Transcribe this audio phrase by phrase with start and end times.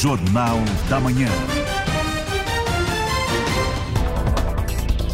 [0.00, 0.56] Jornal
[0.88, 1.59] da Manhã.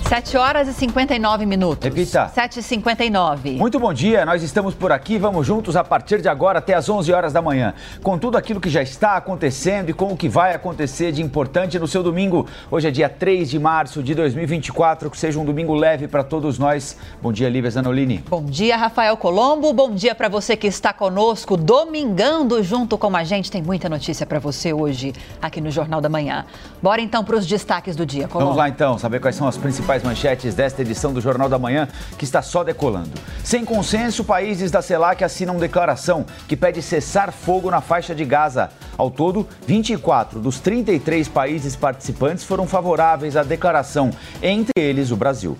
[0.08, 1.82] 7 horas e 59 minutos.
[1.82, 2.28] Repita.
[2.28, 6.28] 7 e 59 Muito bom dia, nós estamos por aqui, vamos juntos a partir de
[6.28, 9.92] agora até as 11 horas da manhã, com tudo aquilo que já está acontecendo e
[9.92, 12.46] com o que vai acontecer de importante no seu domingo.
[12.70, 16.56] Hoje é dia 3 de março de 2024, que seja um domingo leve para todos
[16.56, 16.96] nós.
[17.20, 18.22] Bom dia, Lívia Zanolini.
[18.30, 19.72] Bom dia, Rafael Colombo.
[19.72, 23.50] Bom dia para você que está conosco, domingando junto com a gente.
[23.50, 26.46] Tem muita notícia para você hoje aqui no Jornal da Manhã.
[26.80, 28.50] Bora então para os destaques do dia, Colombo.
[28.50, 31.88] Vamos lá então, saber quais são as principais manchetes desta edição do Jornal da Manhã,
[32.18, 33.12] que está só decolando.
[33.44, 38.70] Sem consenso, países da CELAC assinam declaração que pede cessar fogo na faixa de Gaza.
[38.96, 44.10] Ao todo, 24 dos 33 países participantes foram favoráveis à declaração,
[44.42, 45.56] entre eles o Brasil.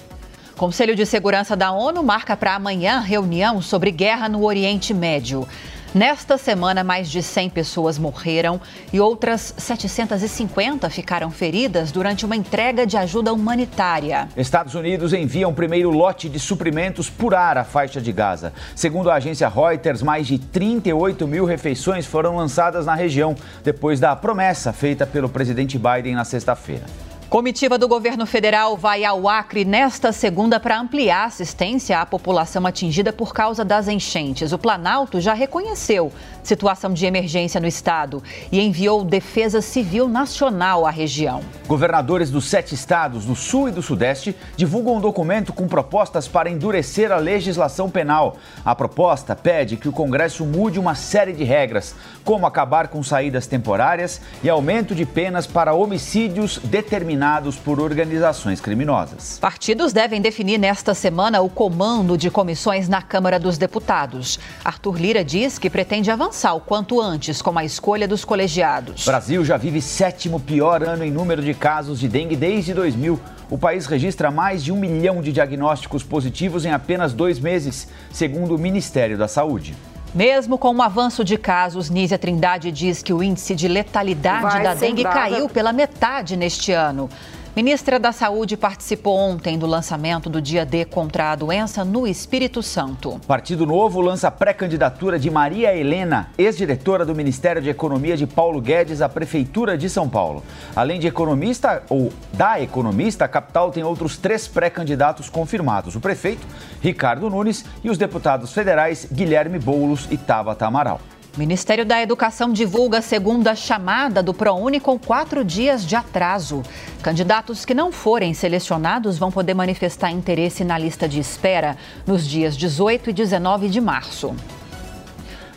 [0.57, 5.47] Conselho de Segurança da ONU marca para amanhã reunião sobre guerra no Oriente Médio.
[5.95, 8.61] Nesta semana, mais de 100 pessoas morreram
[8.93, 14.29] e outras 750 ficaram feridas durante uma entrega de ajuda humanitária.
[14.37, 18.53] Estados Unidos envia um primeiro lote de suprimentos por ar à faixa de Gaza.
[18.75, 23.35] Segundo a agência Reuters, mais de 38 mil refeições foram lançadas na região,
[23.65, 26.85] depois da promessa feita pelo presidente Biden na sexta-feira.
[27.29, 33.13] Comitiva do governo federal vai ao Acre nesta segunda para ampliar assistência à população atingida
[33.13, 34.53] por causa das enchentes.
[34.53, 36.13] O Planalto já reconheceu
[36.47, 41.41] situação de emergência no estado e enviou Defesa Civil Nacional à região.
[41.67, 46.49] Governadores dos sete estados do Sul e do Sudeste divulgam um documento com propostas para
[46.49, 48.37] endurecer a legislação penal.
[48.65, 51.95] A proposta pede que o Congresso mude uma série de regras,
[52.25, 59.39] como acabar com saídas temporárias e aumento de penas para homicídios determinados por organizações criminosas.
[59.41, 64.39] Partidos devem definir nesta semana o comando de comissões na Câmara dos Deputados.
[64.65, 69.05] Arthur Lira diz que pretende avançar o quanto antes com a escolha dos colegiados.
[69.05, 73.19] Brasil já vive sétimo pior ano em número de casos de dengue desde 2000.
[73.51, 78.55] O país registra mais de um milhão de diagnósticos positivos em apenas dois meses, segundo
[78.55, 79.75] o Ministério da Saúde.
[80.15, 84.63] Mesmo com o avanço de casos, Nízia Trindade diz que o índice de letalidade Vai
[84.63, 87.09] da dengue caiu pela metade neste ano.
[87.57, 92.63] Ministra da Saúde participou ontem do lançamento do dia D contra a doença no Espírito
[92.63, 93.19] Santo.
[93.27, 99.01] Partido Novo lança pré-candidatura de Maria Helena, ex-diretora do Ministério de Economia de Paulo Guedes
[99.01, 100.45] à Prefeitura de São Paulo.
[100.77, 106.47] Além de economista ou da economista, a capital tem outros três pré-candidatos confirmados: o prefeito
[106.83, 111.01] Ricardo Nunes e os deputados federais Guilherme Boulos e Tabata Amaral.
[111.37, 116.63] O Ministério da Educação divulga a segunda chamada do ProUni com quatro dias de atraso.
[117.03, 121.77] Candidatos que não forem selecionados vão poder manifestar interesse na lista de espera
[122.07, 124.35] nos dias 18 e 19 de março.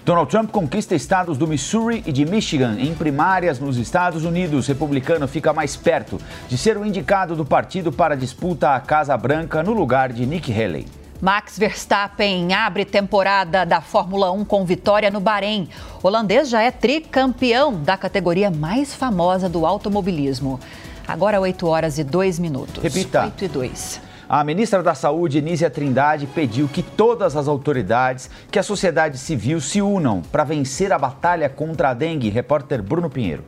[0.03, 4.67] Donald Trump conquista estados do Missouri e de Michigan em primárias nos Estados Unidos.
[4.67, 6.19] Republicano fica mais perto
[6.49, 10.25] de ser o indicado do partido para a disputa à Casa Branca no lugar de
[10.25, 10.98] Nikki Haley.
[11.21, 15.67] Max Verstappen abre temporada da Fórmula 1 com vitória no Bahrein.
[16.01, 20.61] O holandês já é tricampeão da categoria mais famosa do automobilismo.
[21.05, 22.81] Agora 8 horas e 2 minutos.
[22.81, 23.25] Repita.
[23.25, 24.01] 8 e 2.
[24.29, 29.59] A ministra da Saúde, Nízia Trindade, pediu que todas as autoridades, que a sociedade civil
[29.59, 32.29] se unam para vencer a batalha contra a dengue.
[32.29, 33.43] Repórter Bruno Pinheiro.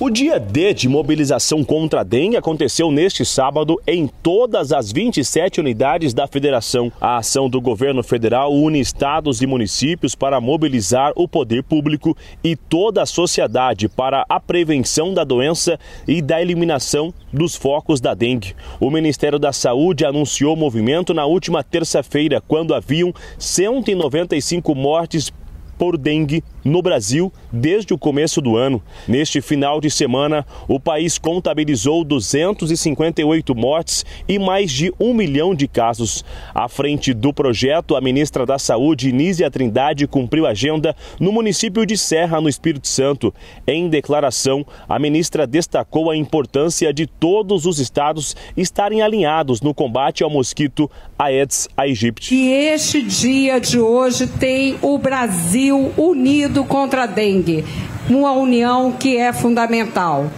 [0.00, 5.60] O dia D de mobilização contra a dengue aconteceu neste sábado em todas as 27
[5.60, 6.90] unidades da federação.
[7.00, 12.56] A ação do governo federal une estados e municípios para mobilizar o poder público e
[12.56, 15.78] toda a sociedade para a prevenção da doença
[16.08, 18.56] e da eliminação dos focos da dengue.
[18.80, 25.32] O Ministério da Saúde anunciou o movimento na última terça-feira, quando haviam 195 mortes
[25.78, 28.82] por dengue no Brasil desde o começo do ano.
[29.06, 35.68] Neste final de semana, o país contabilizou 258 mortes e mais de um milhão de
[35.68, 36.24] casos.
[36.54, 41.96] À frente do projeto, a ministra da Saúde, Nízia Trindade, cumpriu agenda no município de
[41.96, 43.34] Serra, no Espírito Santo.
[43.66, 50.22] Em declaração, a ministra destacou a importância de todos os estados estarem alinhados no combate
[50.22, 52.34] ao mosquito Aedes aegypti.
[52.34, 57.64] E este dia de hoje tem o Brasil unido contra a dengue,
[58.08, 60.30] uma união que é fundamental.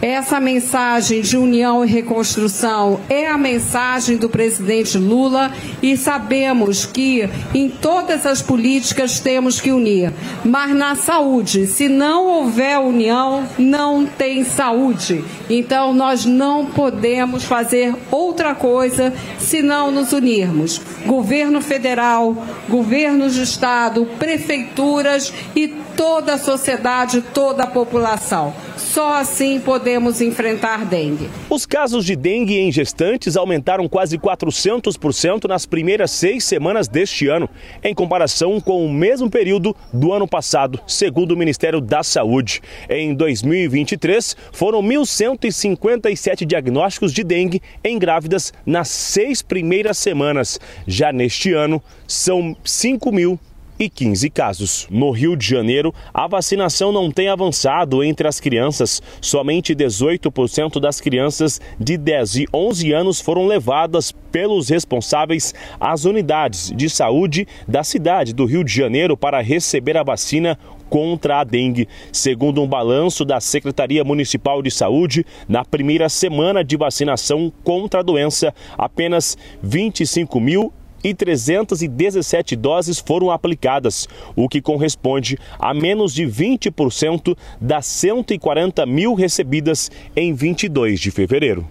[0.00, 5.50] Essa mensagem de união e reconstrução é a mensagem do presidente Lula
[5.82, 10.12] e sabemos que em todas as políticas temos que unir.
[10.44, 15.24] Mas na saúde, se não houver união, não tem saúde.
[15.50, 20.80] Então nós não podemos fazer outra coisa se não nos unirmos.
[21.06, 22.36] Governo federal,
[22.68, 25.66] governos de estado, prefeituras e
[25.96, 28.54] toda a sociedade, toda a população.
[28.78, 31.28] Só assim podemos enfrentar dengue.
[31.50, 37.48] Os casos de dengue em gestantes aumentaram quase 400% nas primeiras seis semanas deste ano,
[37.82, 42.62] em comparação com o mesmo período do ano passado, segundo o Ministério da Saúde.
[42.88, 50.60] Em 2023, foram 1.157 diagnósticos de dengue em grávidas nas seis primeiras semanas.
[50.86, 53.38] Já neste ano, são 5 mil
[53.78, 54.86] e 15 casos.
[54.90, 59.02] No Rio de Janeiro, a vacinação não tem avançado entre as crianças.
[59.20, 66.72] Somente 18% das crianças de 10 e 11 anos foram levadas pelos responsáveis às unidades
[66.74, 70.58] de saúde da cidade do Rio de Janeiro para receber a vacina
[70.88, 71.88] contra a dengue.
[72.12, 78.02] Segundo um balanço da Secretaria Municipal de Saúde, na primeira semana de vacinação contra a
[78.02, 80.72] doença, apenas 25 mil
[81.02, 89.14] e 317 doses foram aplicadas, o que corresponde a menos de 20% das 140 mil
[89.14, 91.66] recebidas em 22 de fevereiro.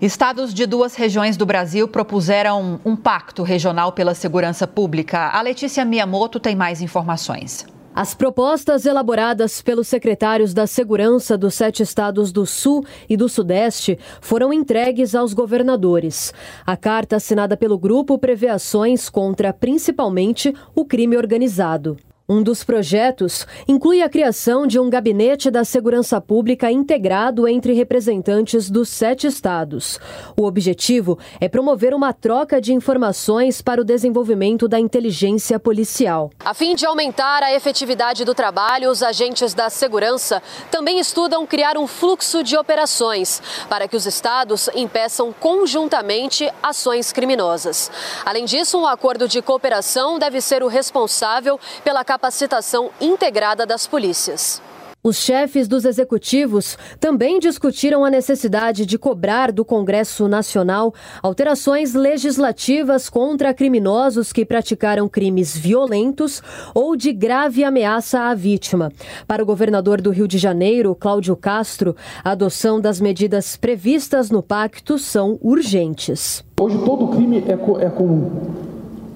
[0.00, 5.28] Estados de duas regiões do Brasil propuseram um pacto regional pela segurança pública.
[5.28, 7.66] A Letícia Miyamoto tem mais informações.
[7.92, 13.98] As propostas elaboradas pelos secretários da Segurança dos sete estados do Sul e do Sudeste
[14.20, 16.32] foram entregues aos governadores.
[16.64, 21.96] A carta assinada pelo grupo prevê ações contra principalmente o crime organizado.
[22.32, 28.70] Um dos projetos inclui a criação de um gabinete da segurança pública integrado entre representantes
[28.70, 29.98] dos sete estados.
[30.36, 36.30] O objetivo é promover uma troca de informações para o desenvolvimento da inteligência policial.
[36.44, 40.40] A fim de aumentar a efetividade do trabalho, os agentes da segurança
[40.70, 47.90] também estudam criar um fluxo de operações para que os estados impeçam conjuntamente ações criminosas.
[48.24, 53.86] Além disso, um acordo de cooperação deve ser o responsável pela capacitação capacitação integrada das
[53.86, 54.60] polícias.
[55.02, 63.08] Os chefes dos executivos também discutiram a necessidade de cobrar do Congresso Nacional alterações legislativas
[63.08, 66.42] contra criminosos que praticaram crimes violentos
[66.74, 68.92] ou de grave ameaça à vítima.
[69.26, 74.42] Para o governador do Rio de Janeiro, Cláudio Castro, a adoção das medidas previstas no
[74.42, 76.44] pacto são urgentes.
[76.60, 77.52] Hoje todo crime é,
[77.86, 78.69] é comum.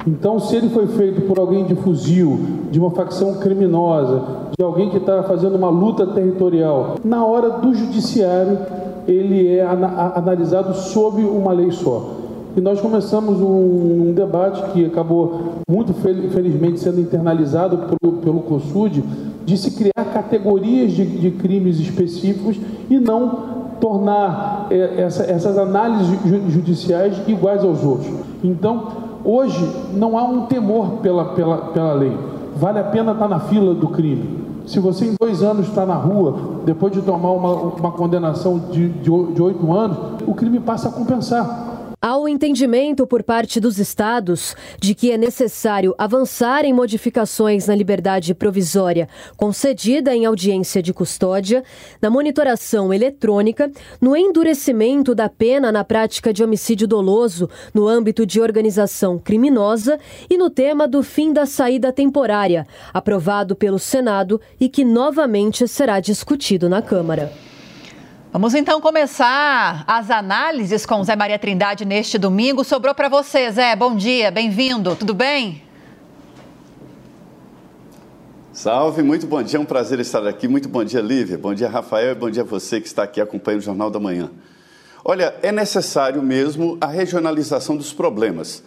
[0.07, 2.39] Então, se ele foi feito por alguém de fuzil,
[2.71, 4.23] de uma facção criminosa,
[4.57, 8.59] de alguém que está fazendo uma luta territorial, na hora do judiciário,
[9.09, 9.65] ele é
[10.15, 12.11] analisado sob uma lei só.
[12.57, 19.03] E nós começamos um, um debate que acabou, muito felizmente, sendo internalizado pelo, pelo COSUD,
[19.45, 22.57] de se criar categorias de, de crimes específicos
[22.89, 26.17] e não tornar é, essa, essas análises
[26.49, 28.13] judiciais iguais aos outros.
[28.43, 32.17] Então, Hoje não há um temor pela, pela, pela lei.
[32.57, 34.45] Vale a pena estar na fila do crime.
[34.67, 38.89] Se você em dois anos está na rua, depois de tomar uma, uma condenação de,
[38.89, 41.74] de, de oito anos, o crime passa a compensar.
[42.07, 47.75] Há o entendimento por parte dos estados de que é necessário avançar em modificações na
[47.75, 49.09] liberdade provisória
[49.39, 51.65] concedida em audiência de custódia,
[52.03, 53.73] na monitoração eletrônica,
[54.03, 59.99] no endurecimento da pena na prática de homicídio doloso no âmbito de organização criminosa
[60.29, 66.01] e no tema do fim da saída temporária, aprovado pelo Senado e que novamente será
[66.01, 67.33] discutido na Câmara.
[68.35, 72.65] Vamos então começar as análises com Zé Maria Trindade neste domingo.
[72.65, 73.77] Sobrou para você, Zé.
[73.77, 74.97] Bom dia, bem-vindo.
[74.97, 75.63] Tudo bem?
[78.53, 80.49] Salve, muito bom dia, é um prazer estar aqui.
[80.49, 81.39] Muito bom dia, Lívia.
[81.39, 84.01] Bom dia, Rafael, e bom dia a você que está aqui acompanhando o Jornal da
[84.01, 84.29] Manhã.
[85.05, 88.65] Olha, é necessário mesmo a regionalização dos problemas.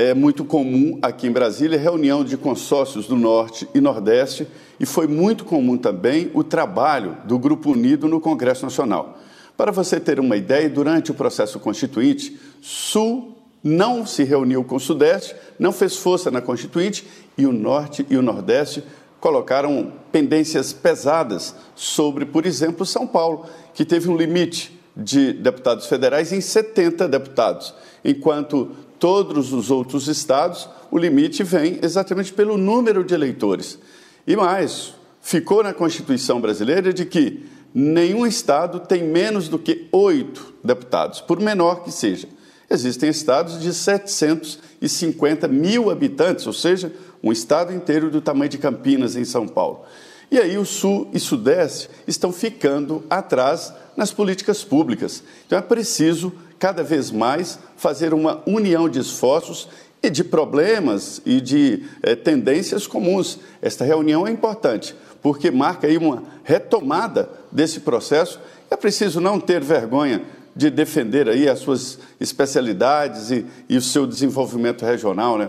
[0.00, 4.46] É muito comum aqui em Brasília reunião de consórcios do Norte e Nordeste
[4.78, 9.18] e foi muito comum também o trabalho do Grupo Unido no Congresso Nacional.
[9.56, 14.80] Para você ter uma ideia, durante o processo constituinte, Sul não se reuniu com o
[14.80, 17.04] Sudeste, não fez força na Constituinte
[17.36, 18.84] e o Norte e o Nordeste
[19.18, 26.32] colocaram pendências pesadas sobre, por exemplo, São Paulo, que teve um limite de deputados federais
[26.32, 27.74] em 70 deputados,
[28.04, 33.78] enquanto todos os outros estados, o limite vem exatamente pelo número de eleitores.
[34.26, 40.54] E mais, ficou na Constituição brasileira de que nenhum estado tem menos do que oito
[40.64, 42.28] deputados, por menor que seja.
[42.70, 49.16] Existem estados de 750 mil habitantes, ou seja, um estado inteiro do tamanho de Campinas,
[49.16, 49.84] em São Paulo.
[50.30, 55.22] E aí o Sul e Sudeste estão ficando atrás nas políticas públicas.
[55.46, 59.68] Então é preciso, cada vez mais, fazer uma união de esforços
[60.02, 63.38] e de problemas e de eh, tendências comuns.
[63.60, 68.40] Esta reunião é importante, porque marca aí uma retomada desse processo.
[68.70, 70.22] É preciso não ter vergonha
[70.54, 75.48] de defender aí as suas especialidades e, e o seu desenvolvimento regional, né?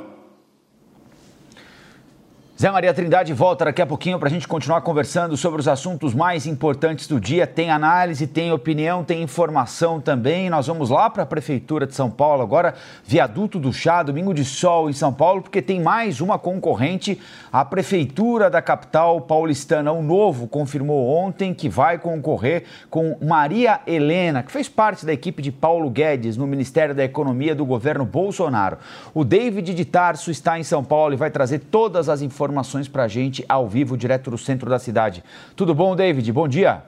[2.61, 6.13] Zé Maria Trindade volta daqui a pouquinho para a gente continuar conversando sobre os assuntos
[6.13, 7.47] mais importantes do dia.
[7.47, 10.49] Tem análise, tem opinião, tem informação também.
[10.49, 12.75] Nós vamos lá para a Prefeitura de São Paulo agora,
[13.05, 17.17] Viaduto do Chá, domingo de sol em São Paulo, porque tem mais uma concorrente.
[17.49, 24.43] A Prefeitura da capital paulistana, o Novo, confirmou ontem que vai concorrer com Maria Helena,
[24.43, 28.79] que fez parte da equipe de Paulo Guedes no Ministério da Economia do governo Bolsonaro.
[29.13, 32.87] O David de Tarso está em São Paulo e vai trazer todas as informações informações
[32.87, 35.23] para a gente ao vivo, direto do centro da cidade.
[35.55, 36.31] Tudo bom, David?
[36.33, 36.81] Bom dia.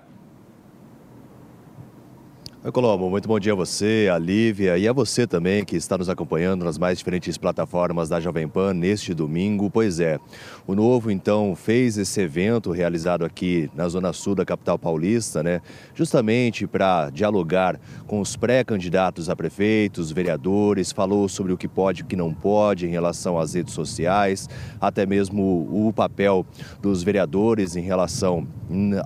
[2.64, 5.98] Oi, Colombo, muito bom dia a você, a Lívia e a você também que está
[5.98, 9.68] nos acompanhando nas mais diferentes plataformas da Jovem Pan neste domingo.
[9.68, 10.20] Pois é,
[10.68, 15.60] o Novo então fez esse evento realizado aqui na Zona Sul da capital paulista, né?
[15.96, 22.04] Justamente para dialogar com os pré-candidatos a prefeitos, vereadores, falou sobre o que pode e
[22.04, 24.48] o que não pode em relação às redes sociais,
[24.80, 26.46] até mesmo o papel
[26.80, 28.48] dos vereadores em relação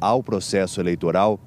[0.02, 1.40] ao processo eleitoral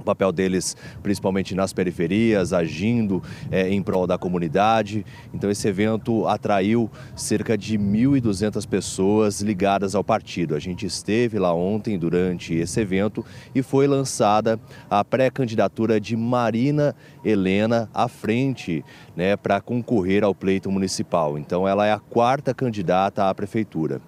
[0.00, 5.04] o papel deles, principalmente nas periferias, agindo é, em prol da comunidade.
[5.32, 10.54] Então, esse evento atraiu cerca de 1.200 pessoas ligadas ao partido.
[10.54, 16.94] A gente esteve lá ontem durante esse evento e foi lançada a pré-candidatura de Marina
[17.24, 21.38] Helena à frente né, para concorrer ao pleito municipal.
[21.38, 24.00] Então, ela é a quarta candidata à prefeitura.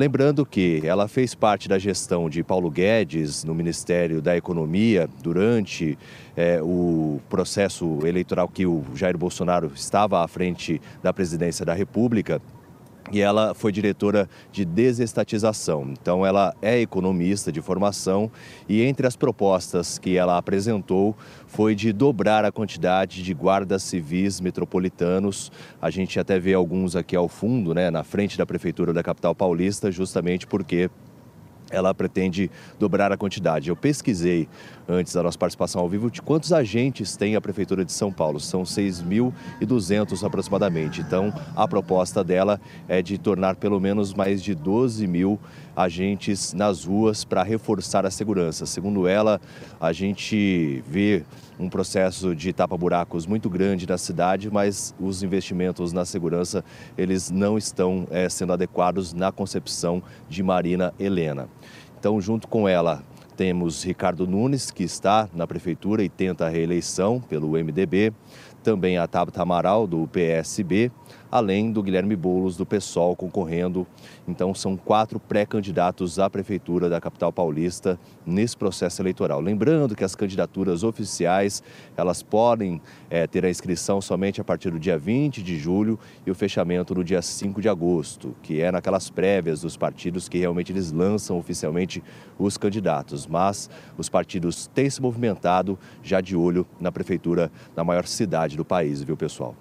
[0.00, 5.98] Lembrando que ela fez parte da gestão de Paulo Guedes no Ministério da Economia durante
[6.34, 12.40] é, o processo eleitoral que o Jair Bolsonaro estava à frente da presidência da República
[13.10, 15.88] e ela foi diretora de desestatização.
[15.90, 18.30] Então, ela é economista de formação
[18.68, 24.40] e entre as propostas que ela apresentou foi de dobrar a quantidade de guardas civis
[24.40, 25.50] metropolitanos.
[25.80, 29.34] A gente até vê alguns aqui ao fundo, né, na frente da prefeitura da capital
[29.34, 30.90] paulista, justamente porque
[31.70, 33.70] ela pretende dobrar a quantidade.
[33.70, 34.48] Eu pesquisei
[34.88, 38.40] antes da nossa participação ao vivo de quantos agentes tem a Prefeitura de São Paulo.
[38.40, 41.00] São 6.200 aproximadamente.
[41.00, 45.38] Então, a proposta dela é de tornar pelo menos mais de 12 mil
[45.76, 48.66] agentes nas ruas para reforçar a segurança.
[48.66, 49.40] Segundo ela,
[49.80, 51.24] a gente vê
[51.60, 56.64] um processo de tapa-buracos muito grande na cidade, mas os investimentos na segurança
[56.96, 61.48] eles não estão é, sendo adequados na concepção de Marina Helena.
[61.98, 63.02] Então, junto com ela,
[63.36, 68.12] temos Ricardo Nunes, que está na prefeitura e tenta a reeleição pelo MDB,
[68.62, 70.90] também a Tabata Amaral, do PSB,
[71.30, 73.86] além do Guilherme Boulos, do PSOL, concorrendo.
[74.26, 79.40] Então, são quatro pré-candidatos à Prefeitura da capital paulista nesse processo eleitoral.
[79.40, 81.62] Lembrando que as candidaturas oficiais,
[81.96, 86.30] elas podem é, ter a inscrição somente a partir do dia 20 de julho e
[86.30, 90.72] o fechamento no dia 5 de agosto, que é naquelas prévias dos partidos que realmente
[90.72, 92.02] eles lançam oficialmente
[92.38, 93.26] os candidatos.
[93.26, 98.64] Mas os partidos têm se movimentado já de olho na Prefeitura da maior cidade do
[98.64, 99.54] país, viu, pessoal?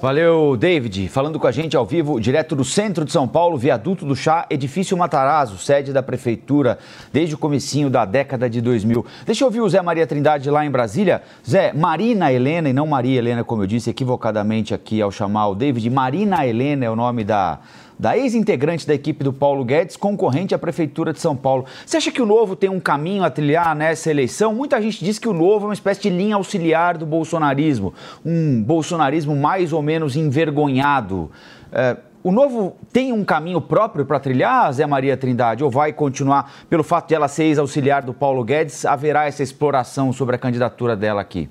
[0.00, 1.08] Valeu, David.
[1.08, 4.46] Falando com a gente ao vivo, direto do centro de São Paulo, viaduto do Chá,
[4.48, 6.78] edifício Matarazzo, sede da prefeitura
[7.12, 9.04] desde o comecinho da década de 2000.
[9.26, 11.20] Deixa eu ouvir o Zé Maria Trindade lá em Brasília.
[11.44, 15.56] Zé, Marina Helena, e não Maria Helena, como eu disse equivocadamente aqui ao chamar o
[15.56, 17.58] David, Marina Helena é o nome da
[17.98, 21.64] da ex-integrante da equipe do Paulo Guedes, concorrente à Prefeitura de São Paulo.
[21.84, 24.54] Você acha que o Novo tem um caminho a trilhar nessa eleição?
[24.54, 27.92] Muita gente diz que o Novo é uma espécie de linha auxiliar do bolsonarismo,
[28.24, 31.30] um bolsonarismo mais ou menos envergonhado.
[31.72, 36.52] É, o Novo tem um caminho próprio para trilhar, Zé Maria Trindade, ou vai continuar,
[36.68, 40.96] pelo fato de ela ser ex-auxiliar do Paulo Guedes, haverá essa exploração sobre a candidatura
[40.96, 41.48] dela aqui?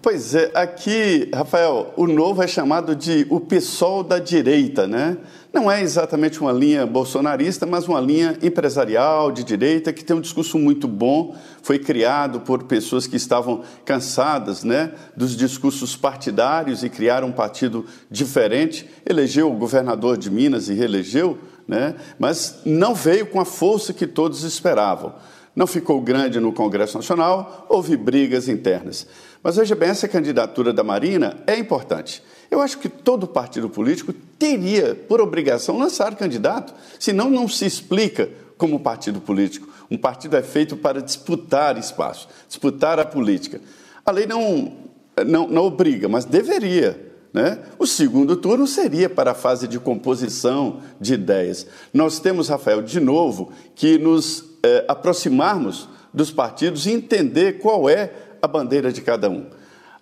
[0.00, 5.16] Pois é, aqui, Rafael, o novo é chamado de o PSOL da direita, né?
[5.52, 10.20] Não é exatamente uma linha bolsonarista, mas uma linha empresarial de direita que tem um
[10.20, 11.34] discurso muito bom.
[11.62, 17.84] Foi criado por pessoas que estavam cansadas né, dos discursos partidários e criaram um partido
[18.10, 18.88] diferente.
[19.04, 21.38] Elegeu o governador de Minas e reelegeu
[21.68, 21.96] né?
[22.18, 25.14] mas não veio com a força que todos esperavam.
[25.54, 29.06] Não ficou grande no Congresso Nacional, houve brigas internas.
[29.48, 32.22] Mas veja bem, essa candidatura da Marina é importante.
[32.50, 38.28] Eu acho que todo partido político teria, por obrigação, lançar candidato, senão não se explica
[38.58, 39.66] como partido político.
[39.90, 43.58] Um partido é feito para disputar espaço, disputar a política.
[44.04, 44.76] A lei não,
[45.26, 47.10] não, não obriga, mas deveria.
[47.32, 47.58] Né?
[47.78, 51.66] O segundo turno seria para a fase de composição de ideias.
[51.94, 58.12] Nós temos, Rafael, de novo, que nos é, aproximarmos dos partidos e entender qual é
[58.40, 59.46] a bandeira de cada um.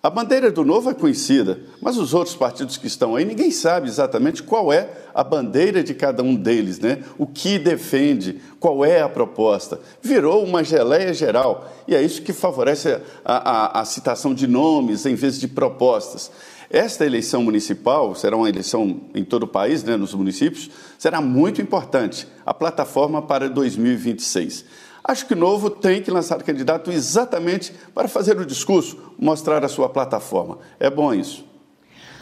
[0.01, 3.87] A bandeira do Novo é conhecida, mas os outros partidos que estão aí, ninguém sabe
[3.87, 7.03] exatamente qual é a bandeira de cada um deles, né?
[7.17, 9.79] o que defende, qual é a proposta.
[10.01, 15.05] Virou uma geleia geral e é isso que favorece a, a, a citação de nomes
[15.05, 16.31] em vez de propostas.
[16.69, 21.61] Esta eleição municipal será uma eleição em todo o país, né, nos municípios, será muito
[21.61, 24.65] importante, a plataforma para 2026.
[25.07, 29.87] Acho que Novo tem que lançar candidato exatamente para fazer o discurso, mostrar a sua
[29.87, 30.59] plataforma.
[30.77, 31.46] É bom isso.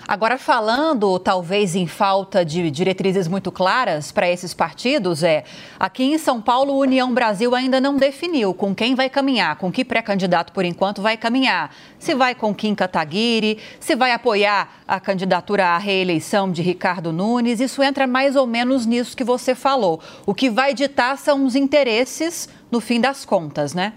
[0.07, 5.43] Agora, falando talvez em falta de diretrizes muito claras para esses partidos, é
[5.79, 9.71] aqui em São Paulo, a União Brasil ainda não definiu com quem vai caminhar, com
[9.71, 11.74] que pré-candidato por enquanto vai caminhar.
[11.97, 17.59] Se vai com Kim Kataguiri, se vai apoiar a candidatura à reeleição de Ricardo Nunes,
[17.59, 20.00] isso entra mais ou menos nisso que você falou.
[20.24, 23.93] O que vai ditar são os interesses no fim das contas, né?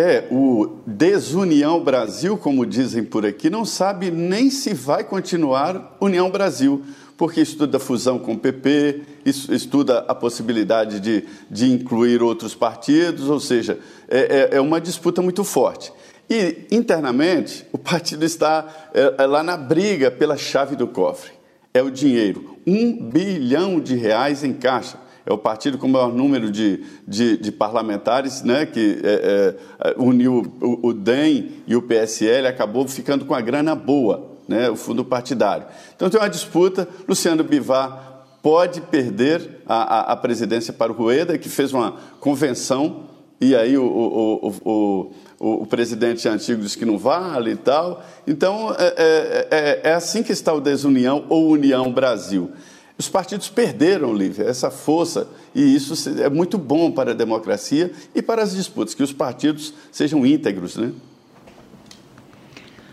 [0.00, 6.30] É, o Desunião Brasil, como dizem por aqui, não sabe nem se vai continuar União
[6.30, 6.84] Brasil,
[7.16, 13.40] porque estuda fusão com o PP, estuda a possibilidade de, de incluir outros partidos, ou
[13.40, 13.76] seja,
[14.08, 15.92] é, é, é uma disputa muito forte.
[16.30, 21.32] E, internamente, o partido está é, é lá na briga pela chave do cofre.
[21.74, 26.10] É o dinheiro, um bilhão de reais em caixa é o partido com o maior
[26.10, 31.82] número de, de, de parlamentares, né, que é, é, uniu o, o, DEM e o
[31.82, 35.66] PSL, acabou ficando com a grana boa, né, o fundo partidário.
[35.94, 41.36] Então tem uma disputa, Luciano Bivar pode perder a, a, a presidência para o Rueda,
[41.36, 43.02] que fez uma convenção,
[43.38, 48.02] e aí o, o, o, o, o presidente antigo disse que não vale e tal.
[48.26, 52.50] Então, é, é, é, é assim que está o Desunião ou União Brasil.
[52.98, 58.20] Os partidos perderam, Lívia, essa força, e isso é muito bom para a democracia e
[58.20, 60.92] para as disputas, que os partidos sejam íntegros, né?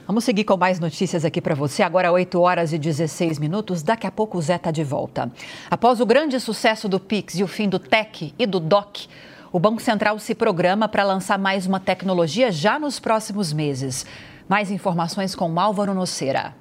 [0.06, 1.82] Vamos seguir com mais notícias aqui para você.
[1.82, 3.82] Agora, 8 horas e 16 minutos.
[3.82, 5.32] Daqui a pouco o Zé está de volta.
[5.72, 9.08] Após o grande sucesso do Pix e o fim do TEC e do DOC,
[9.52, 14.06] o Banco Central se programa para lançar mais uma tecnologia já nos próximos meses.
[14.48, 16.54] Mais informações com Álvaro Noceira.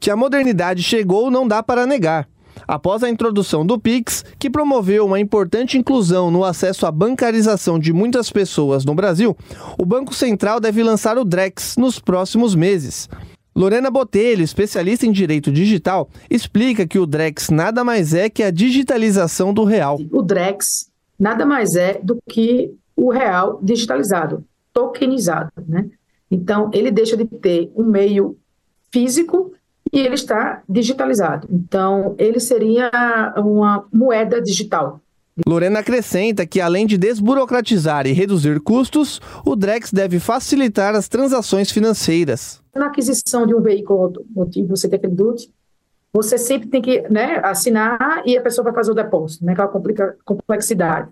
[0.00, 2.26] Que a modernidade chegou não dá para negar.
[2.66, 7.92] Após a introdução do Pix, que promoveu uma importante inclusão no acesso à bancarização de
[7.92, 9.36] muitas pessoas no Brasil,
[9.78, 13.08] o Banco Central deve lançar o Drex nos próximos meses.
[13.54, 18.50] Lorena Botelho, especialista em direito digital, explica que o Drex nada mais é que a
[18.50, 19.98] digitalização do real.
[20.10, 25.88] O Drex nada mais é do que o real digitalizado, tokenizado, né?
[26.30, 28.36] Então, ele deixa de ter um meio
[28.92, 29.52] físico
[29.92, 31.48] e ele está digitalizado.
[31.50, 32.90] Então, ele seria
[33.36, 35.00] uma moeda digital.
[35.46, 41.70] Lorena acrescenta que, além de desburocratizar e reduzir custos, o Drex deve facilitar as transações
[41.70, 42.62] financeiras.
[42.74, 45.50] Na aquisição de um veículo automotivo, você tem aquele DUT,
[46.10, 49.68] você sempre tem que né, assinar e a pessoa vai fazer o depósito, né, aquela
[50.24, 51.10] complexidade.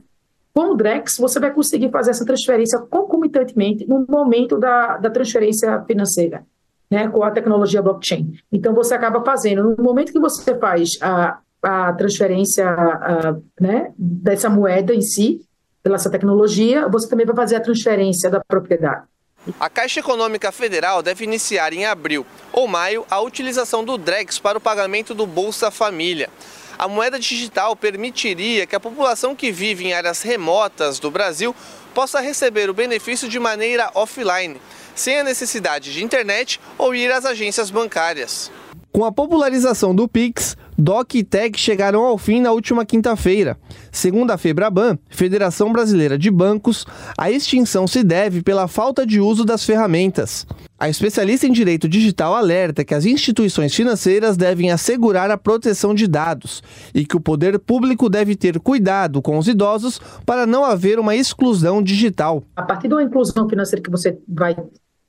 [0.55, 5.83] Com o Drex, você vai conseguir fazer essa transferência concomitantemente no momento da, da transferência
[5.83, 6.47] financeira
[6.95, 8.35] né, com a tecnologia blockchain.
[8.53, 14.49] Então, você acaba fazendo, no momento que você faz a, a transferência a, né, dessa
[14.49, 15.41] moeda em si,
[15.83, 19.03] pela essa tecnologia, você também vai fazer a transferência da propriedade.
[19.61, 24.57] A Caixa Econômica Federal deve iniciar em abril ou maio a utilização do DREX para
[24.57, 26.31] o pagamento do Bolsa Família.
[26.79, 31.55] A moeda digital permitiria que a população que vive em áreas remotas do Brasil
[31.93, 34.59] possa receber o benefício de maneira offline
[34.95, 38.51] sem a necessidade de internet ou ir às agências bancárias.
[38.95, 43.59] Com a popularização do Pix, DOC e TEC chegaram ao fim na última quinta-feira.
[43.91, 46.87] Segundo a Febraban, Federação Brasileira de Bancos,
[47.19, 50.47] a extinção se deve pela falta de uso das ferramentas.
[50.79, 56.07] A especialista em direito digital alerta que as instituições financeiras devem assegurar a proteção de
[56.07, 56.63] dados
[56.95, 61.17] e que o poder público deve ter cuidado com os idosos para não haver uma
[61.17, 62.45] exclusão digital.
[62.55, 64.55] A partir de uma inclusão financeira que você vai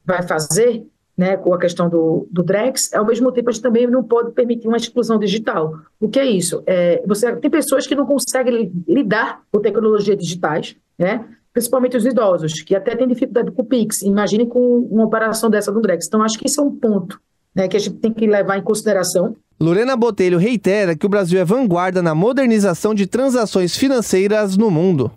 [0.05, 0.85] vai fazer,
[1.17, 4.31] né, com a questão do, do Drex, ao mesmo tempo a gente também não pode
[4.31, 5.73] permitir uma exclusão digital.
[5.99, 6.61] O que é isso?
[6.65, 12.61] É, você tem pessoas que não conseguem lidar com tecnologias digitais, né, principalmente os idosos,
[12.61, 14.01] que até têm dificuldade com o Pix.
[14.01, 16.05] Imagine com uma operação dessa do Drex.
[16.05, 17.17] Então, acho que isso é um ponto
[17.55, 19.37] né, que a gente tem que levar em consideração.
[19.57, 25.09] Lorena Botelho reitera que o Brasil é vanguarda na modernização de transações financeiras no mundo.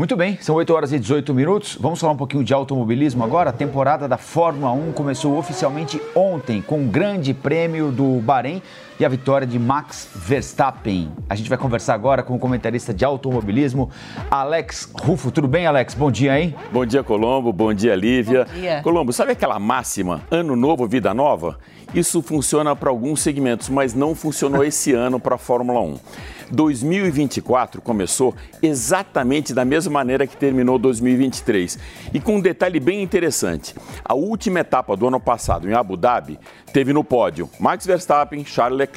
[0.00, 1.76] Muito bem, são 8 horas e 18 minutos.
[1.78, 3.50] Vamos falar um pouquinho de automobilismo agora.
[3.50, 8.62] A temporada da Fórmula 1 começou oficialmente ontem com o Grande Prêmio do Bahrein
[9.00, 11.10] e a vitória de Max Verstappen.
[11.26, 13.88] A gente vai conversar agora com o comentarista de automobilismo,
[14.30, 15.30] Alex Rufo.
[15.30, 15.94] Tudo bem, Alex?
[15.94, 16.54] Bom dia, hein?
[16.70, 17.50] Bom dia, Colombo.
[17.50, 18.44] Bom dia, Lívia.
[18.44, 18.82] Bom dia.
[18.82, 21.58] Colombo, sabe aquela máxima, ano novo, vida nova?
[21.94, 25.98] Isso funciona para alguns segmentos, mas não funcionou esse ano para a Fórmula 1.
[26.52, 31.78] 2024 começou exatamente da mesma maneira que terminou 2023.
[32.12, 36.38] E com um detalhe bem interessante: a última etapa do ano passado em Abu Dhabi
[36.72, 38.89] teve no pódio Max Verstappen, Charles Leclerc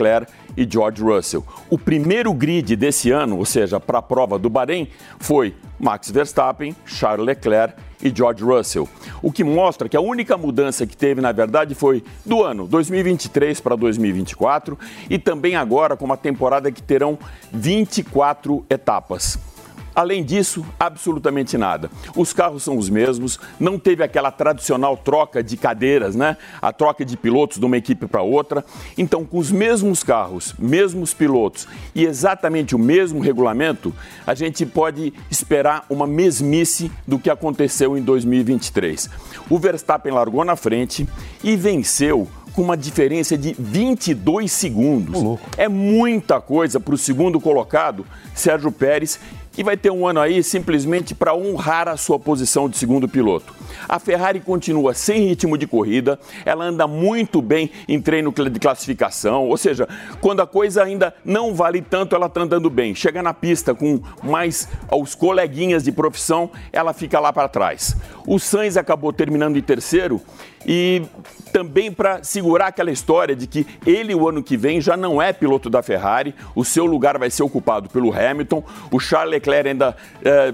[0.55, 1.45] e George Russell.
[1.69, 4.87] O primeiro grid desse ano, ou seja, para a prova do Bahrein,
[5.19, 8.87] foi Max Verstappen, Charles Leclerc e George Russell.
[9.21, 13.59] O que mostra que a única mudança que teve, na verdade, foi do ano 2023
[13.61, 14.77] para 2024
[15.09, 17.17] e também agora com uma temporada que terão
[17.51, 19.52] 24 etapas.
[19.95, 21.89] Além disso, absolutamente nada.
[22.15, 26.37] Os carros são os mesmos, não teve aquela tradicional troca de cadeiras, né?
[26.61, 28.65] A troca de pilotos de uma equipe para outra.
[28.97, 33.93] Então, com os mesmos carros, mesmos pilotos e exatamente o mesmo regulamento,
[34.25, 39.09] a gente pode esperar uma mesmice do que aconteceu em 2023.
[39.49, 41.07] O Verstappen largou na frente
[41.43, 45.39] e venceu com uma diferença de 22 segundos.
[45.57, 49.19] É muita coisa para o segundo colocado, Sérgio Pérez,
[49.53, 53.53] que vai ter um ano aí simplesmente para honrar a sua posição de segundo piloto.
[53.87, 59.47] A Ferrari continua sem ritmo de corrida, ela anda muito bem em treino de classificação,
[59.47, 59.87] ou seja,
[60.19, 62.95] quando a coisa ainda não vale tanto, ela está andando bem.
[62.95, 67.95] Chega na pista com mais os coleguinhas de profissão, ela fica lá para trás.
[68.25, 70.19] O Sainz acabou terminando em terceiro
[70.65, 71.03] e
[71.51, 75.31] também para segurar aquela história de que ele, o ano que vem, já não é
[75.31, 79.95] piloto da Ferrari, o seu lugar vai ser ocupado pelo Hamilton, o Charles Leclerc ainda.
[80.23, 80.53] É,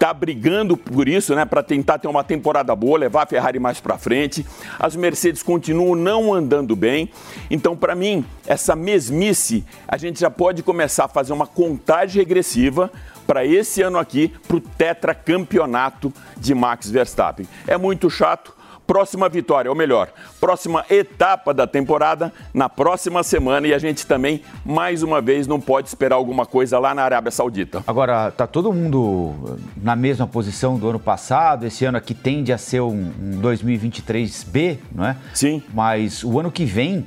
[0.00, 3.80] está brigando por isso, né, para tentar ter uma temporada boa, levar a Ferrari mais
[3.80, 4.46] para frente.
[4.78, 7.10] As Mercedes continuam não andando bem.
[7.50, 12.90] Então, para mim, essa mesmice, a gente já pode começar a fazer uma contagem regressiva
[13.26, 17.46] para esse ano aqui, para o tetracampeonato de Max Verstappen.
[17.66, 18.54] É muito chato,
[18.90, 20.08] próxima vitória, ou melhor,
[20.40, 25.60] próxima etapa da temporada na próxima semana e a gente também, mais uma vez, não
[25.60, 27.84] pode esperar alguma coisa lá na Arábia Saudita.
[27.86, 32.58] Agora, tá todo mundo na mesma posição do ano passado, esse ano aqui tende a
[32.58, 35.16] ser um, um 2023B, não é?
[35.34, 35.62] Sim.
[35.72, 37.06] Mas o ano que vem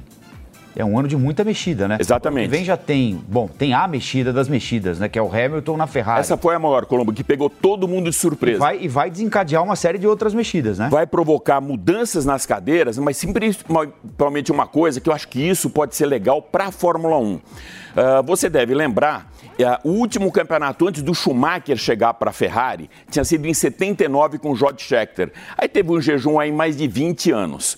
[0.75, 1.97] é um ano de muita mexida, né?
[1.99, 2.49] Exatamente.
[2.49, 5.07] Vem já tem, bom, tem a mexida das mexidas, né?
[5.07, 6.19] Que é o Hamilton na Ferrari.
[6.19, 8.57] Essa foi a maior, Colombo, que pegou todo mundo de surpresa.
[8.57, 10.89] E vai, e vai desencadear uma série de outras mexidas, né?
[10.89, 15.95] Vai provocar mudanças nas cadeiras, mas principalmente uma coisa que eu acho que isso pode
[15.95, 17.33] ser legal para a Fórmula 1.
[17.33, 17.41] Uh,
[17.95, 19.32] ah, você deve lembrar
[19.83, 24.51] o último campeonato antes do Schumacher chegar para a Ferrari tinha sido em 79 com
[24.51, 25.31] o George Scheckter.
[25.57, 27.77] Aí teve um jejum aí mais de 20 anos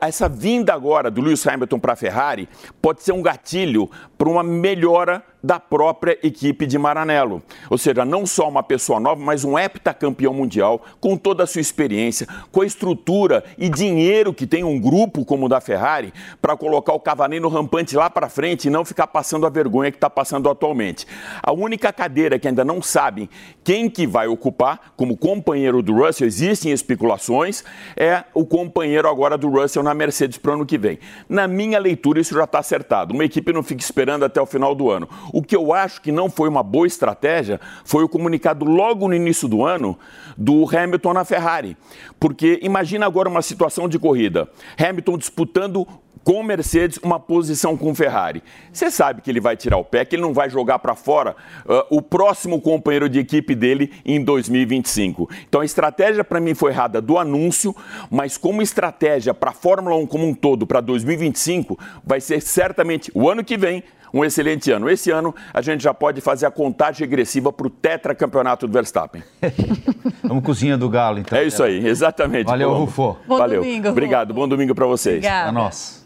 [0.00, 2.48] essa vinda agora do Lewis Hamilton para a Ferrari
[2.82, 7.42] pode ser um gatilho para uma melhora da própria equipe de Maranello.
[7.68, 11.60] Ou seja, não só uma pessoa nova, mas um heptacampeão mundial, com toda a sua
[11.60, 16.56] experiência, com a estrutura e dinheiro que tem um grupo como o da Ferrari para
[16.56, 20.10] colocar o Cavaneiro rampante lá para frente e não ficar passando a vergonha que está
[20.10, 21.06] passando atualmente.
[21.42, 23.28] A única cadeira que ainda não sabem
[23.64, 27.64] quem que vai ocupar como companheiro do Russell, existem especulações,
[27.96, 30.98] é o companheiro agora do Russell na Mercedes para o ano que vem.
[31.28, 33.14] Na minha leitura, isso já está acertado.
[33.14, 35.08] Uma equipe não fica esperando até o final do ano.
[35.32, 39.14] O que eu acho que não foi uma boa estratégia foi o comunicado logo no
[39.14, 39.98] início do ano
[40.36, 41.76] do Hamilton na Ferrari.
[42.18, 45.86] Porque imagina agora uma situação de corrida: Hamilton disputando
[46.24, 48.42] com Mercedes uma posição com Ferrari.
[48.72, 51.34] Você sabe que ele vai tirar o pé, que ele não vai jogar para fora
[51.64, 55.28] uh, o próximo companheiro de equipe dele em 2025.
[55.48, 57.74] Então a estratégia para mim foi errada do anúncio,
[58.10, 63.10] mas como estratégia para a Fórmula 1 como um todo para 2025, vai ser certamente
[63.14, 64.88] o ano que vem um excelente ano.
[64.88, 69.22] Esse ano a gente já pode fazer a contagem regressiva para o tetracampeonato do Verstappen.
[70.22, 71.38] Vamos cozinha do galo, então.
[71.38, 72.46] É isso aí, exatamente.
[72.46, 73.16] Valeu, Rufo.
[73.26, 73.62] Bom Valeu.
[73.62, 73.88] domingo.
[73.88, 75.16] Obrigado, bom domingo para vocês.
[75.16, 75.48] Obrigada.
[75.48, 76.00] A nós.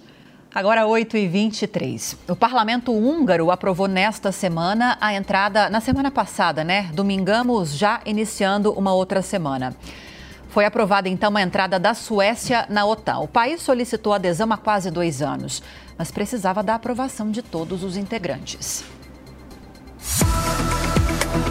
[0.54, 2.16] Agora 8h23.
[2.28, 6.90] O parlamento húngaro aprovou nesta semana a entrada, na semana passada, né?
[6.94, 9.74] Domingamos já iniciando uma outra semana.
[10.54, 13.18] Foi aprovada então a entrada da Suécia na OTAN.
[13.18, 15.60] O país solicitou adesão há quase dois anos,
[15.98, 18.84] mas precisava da aprovação de todos os integrantes.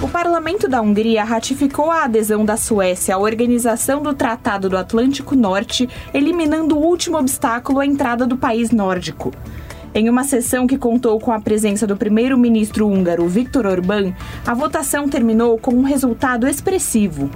[0.01, 5.35] O parlamento da Hungria ratificou a adesão da Suécia à Organização do Tratado do Atlântico
[5.35, 9.33] Norte, eliminando o último obstáculo à entrada do país nórdico.
[9.93, 14.13] Em uma sessão que contou com a presença do primeiro-ministro húngaro Viktor Orbán,
[14.47, 17.29] a votação terminou com um resultado expressivo.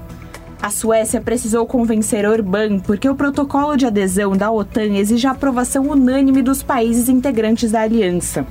[0.62, 5.88] A Suécia precisou convencer Orbán porque o protocolo de adesão da OTAN exige a aprovação
[5.88, 8.46] unânime dos países integrantes da aliança.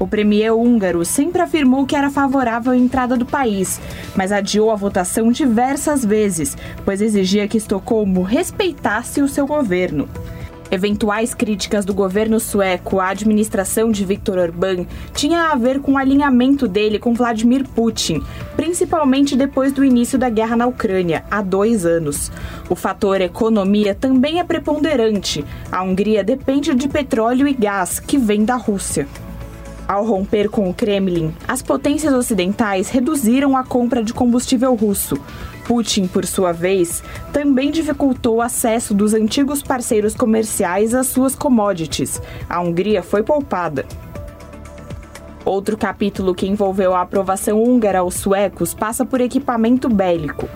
[0.00, 3.80] O premier húngaro sempre afirmou que era favorável à entrada do país,
[4.16, 10.08] mas adiou a votação diversas vezes, pois exigia que Estocolmo respeitasse o seu governo.
[10.70, 15.98] Eventuais críticas do governo sueco à administração de Viktor Orbán tinham a ver com o
[15.98, 18.22] alinhamento dele com Vladimir Putin,
[18.54, 22.30] principalmente depois do início da guerra na Ucrânia, há dois anos.
[22.68, 25.42] O fator economia também é preponderante.
[25.72, 29.08] A Hungria depende de petróleo e gás que vem da Rússia.
[29.88, 35.18] Ao romper com o Kremlin, as potências ocidentais reduziram a compra de combustível russo.
[35.68, 42.22] Putin, por sua vez, também dificultou o acesso dos antigos parceiros comerciais às suas commodities.
[42.48, 43.84] A Hungria foi poupada.
[45.44, 50.48] Outro capítulo que envolveu a aprovação húngara aos suecos passa por equipamento bélico.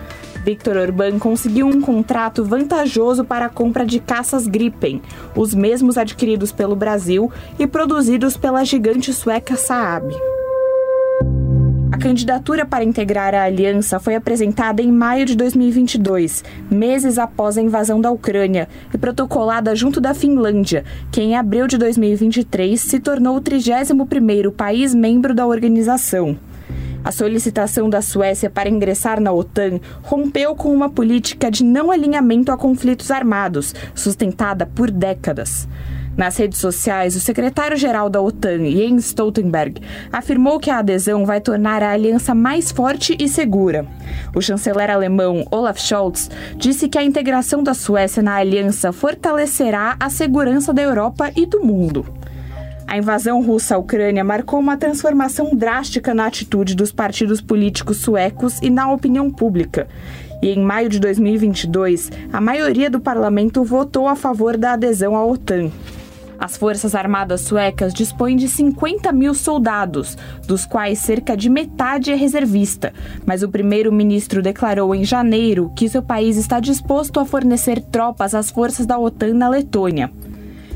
[0.43, 4.99] Viktor Orbán conseguiu um contrato vantajoso para a compra de caças Gripen,
[5.35, 10.11] os mesmos adquiridos pelo Brasil e produzidos pela gigante sueca Saab.
[11.93, 17.61] A candidatura para integrar a aliança foi apresentada em maio de 2022, meses após a
[17.61, 23.37] invasão da Ucrânia, e protocolada junto da Finlândia, que em abril de 2023 se tornou
[23.37, 26.35] o 31º país membro da organização.
[27.03, 32.51] A solicitação da Suécia para ingressar na OTAN rompeu com uma política de não alinhamento
[32.51, 35.67] a conflitos armados, sustentada por décadas.
[36.15, 41.81] Nas redes sociais, o secretário-geral da OTAN, Jens Stoltenberg, afirmou que a adesão vai tornar
[41.81, 43.87] a aliança mais forte e segura.
[44.35, 50.09] O chanceler alemão Olaf Scholz disse que a integração da Suécia na aliança fortalecerá a
[50.09, 52.05] segurança da Europa e do mundo.
[52.85, 58.59] A invasão russa à Ucrânia marcou uma transformação drástica na atitude dos partidos políticos suecos
[58.61, 59.87] e na opinião pública.
[60.43, 65.25] E em maio de 2022, a maioria do parlamento votou a favor da adesão à
[65.25, 65.71] OTAN.
[66.39, 72.15] As Forças Armadas suecas dispõem de 50 mil soldados, dos quais cerca de metade é
[72.15, 72.93] reservista.
[73.25, 78.49] Mas o primeiro-ministro declarou em janeiro que seu país está disposto a fornecer tropas às
[78.49, 80.11] forças da OTAN na Letônia.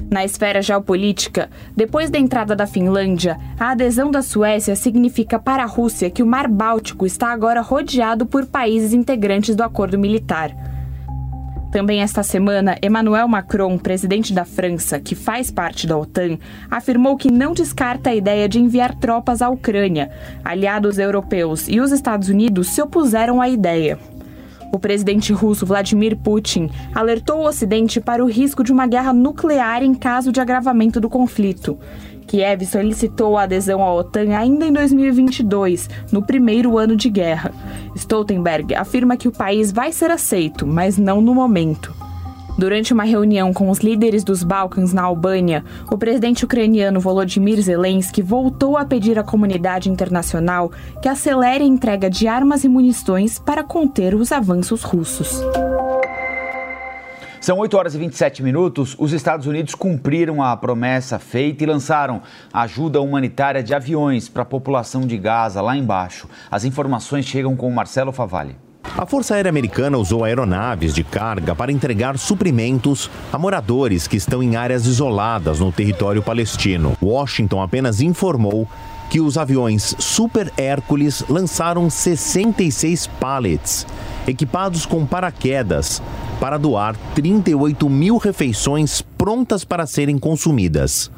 [0.10, 5.68] Na esfera geopolítica, depois da entrada da Finlândia, a adesão da Suécia significa para a
[5.68, 10.77] Rússia que o Mar Báltico está agora rodeado por países integrantes do acordo militar.
[11.78, 16.40] Também esta semana, Emmanuel Macron, presidente da França, que faz parte da OTAN,
[16.72, 20.10] afirmou que não descarta a ideia de enviar tropas à Ucrânia.
[20.44, 24.00] Aliados europeus e os Estados Unidos se opuseram à ideia.
[24.74, 29.84] O presidente russo Vladimir Putin alertou o Ocidente para o risco de uma guerra nuclear
[29.84, 31.78] em caso de agravamento do conflito.
[32.28, 37.54] Kiev solicitou a adesão à OTAN ainda em 2022, no primeiro ano de guerra.
[37.96, 41.96] Stoltenberg afirma que o país vai ser aceito, mas não no momento.
[42.58, 48.22] Durante uma reunião com os líderes dos Balcãs na Albânia, o presidente ucraniano Volodymyr Zelensky
[48.22, 53.64] voltou a pedir à comunidade internacional que acelere a entrega de armas e munições para
[53.64, 55.40] conter os avanços russos.
[57.40, 58.96] São 8 horas e 27 minutos.
[58.98, 62.22] Os Estados Unidos cumpriram a promessa feita e lançaram
[62.52, 66.28] ajuda humanitária de aviões para a população de Gaza lá embaixo.
[66.50, 68.56] As informações chegam com o Marcelo Favalli.
[68.98, 74.42] A Força Aérea Americana usou aeronaves de carga para entregar suprimentos a moradores que estão
[74.42, 76.98] em áreas isoladas no território palestino.
[77.02, 78.68] Washington apenas informou
[79.10, 83.86] que os aviões Super Hércules lançaram 66 pallets,
[84.28, 86.02] equipados com paraquedas,
[86.40, 91.12] para doar 38 mil refeições prontas para serem consumidas.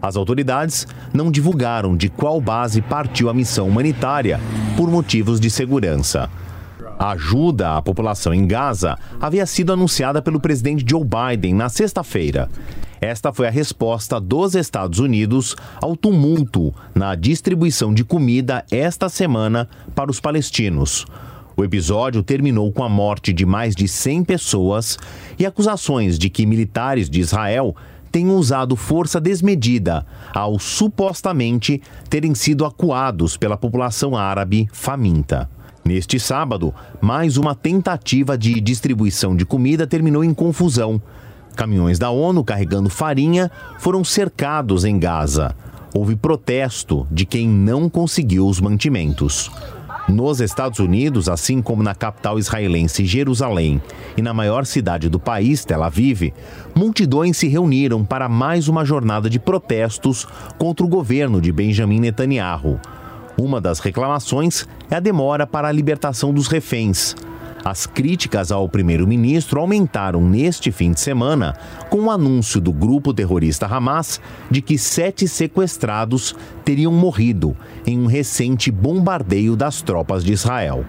[0.00, 4.40] As autoridades não divulgaram de qual base partiu a missão humanitária
[4.76, 6.30] por motivos de segurança.
[6.98, 12.48] A ajuda à população em Gaza havia sido anunciada pelo presidente Joe Biden na sexta-feira.
[13.00, 19.68] Esta foi a resposta dos Estados Unidos ao tumulto na distribuição de comida esta semana
[19.94, 21.06] para os palestinos.
[21.56, 24.98] O episódio terminou com a morte de mais de 100 pessoas
[25.38, 27.74] e acusações de que militares de Israel
[28.10, 35.48] tenham usado força desmedida ao supostamente terem sido acuados pela população árabe faminta.
[35.84, 41.00] Neste sábado, mais uma tentativa de distribuição de comida terminou em confusão.
[41.58, 45.56] Caminhões da ONU carregando farinha foram cercados em Gaza.
[45.92, 49.50] Houve protesto de quem não conseguiu os mantimentos.
[50.08, 53.82] Nos Estados Unidos, assim como na capital israelense Jerusalém
[54.16, 56.32] e na maior cidade do país, Tel Aviv,
[56.76, 62.78] multidões se reuniram para mais uma jornada de protestos contra o governo de Benjamin Netanyahu.
[63.36, 67.16] Uma das reclamações é a demora para a libertação dos reféns.
[67.64, 71.56] As críticas ao primeiro-ministro aumentaram neste fim de semana
[71.90, 78.06] com o anúncio do grupo terrorista Hamas de que sete sequestrados teriam morrido em um
[78.06, 80.84] recente bombardeio das tropas de Israel.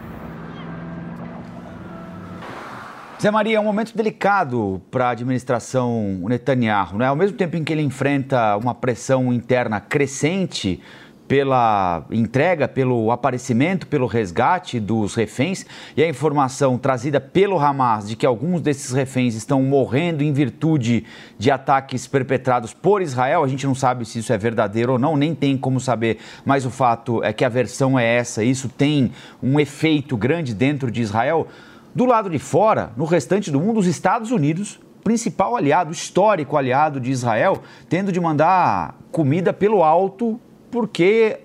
[3.21, 7.07] Zé Maria, é um momento delicado para a administração Netanyahu, né?
[7.07, 10.79] Ao mesmo tempo em que ele enfrenta uma pressão interna crescente
[11.29, 15.63] pela entrega, pelo aparecimento, pelo resgate dos reféns
[15.95, 21.05] e a informação trazida pelo Hamas de que alguns desses reféns estão morrendo em virtude
[21.37, 23.43] de ataques perpetrados por Israel.
[23.43, 26.65] A gente não sabe se isso é verdadeiro ou não, nem tem como saber, mas
[26.65, 28.43] o fato é que a versão é essa.
[28.43, 29.11] Isso tem
[29.41, 31.47] um efeito grande dentro de Israel.
[31.93, 36.99] Do lado de fora, no restante do mundo, os Estados Unidos principal aliado, histórico aliado
[36.99, 40.39] de Israel, tendo de mandar comida pelo alto
[40.71, 41.39] porque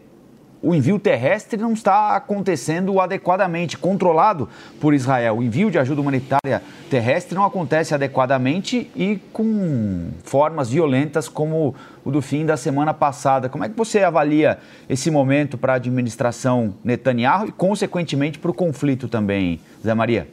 [0.64, 4.48] o envio terrestre não está acontecendo adequadamente, controlado
[4.80, 5.36] por Israel.
[5.36, 12.10] O envio de ajuda humanitária terrestre não acontece adequadamente e com formas violentas como o
[12.10, 13.50] do fim da semana passada.
[13.50, 14.58] Como é que você avalia
[14.88, 20.26] esse momento para a administração Netanyahu e, consequentemente, para o conflito também, Zé Maria?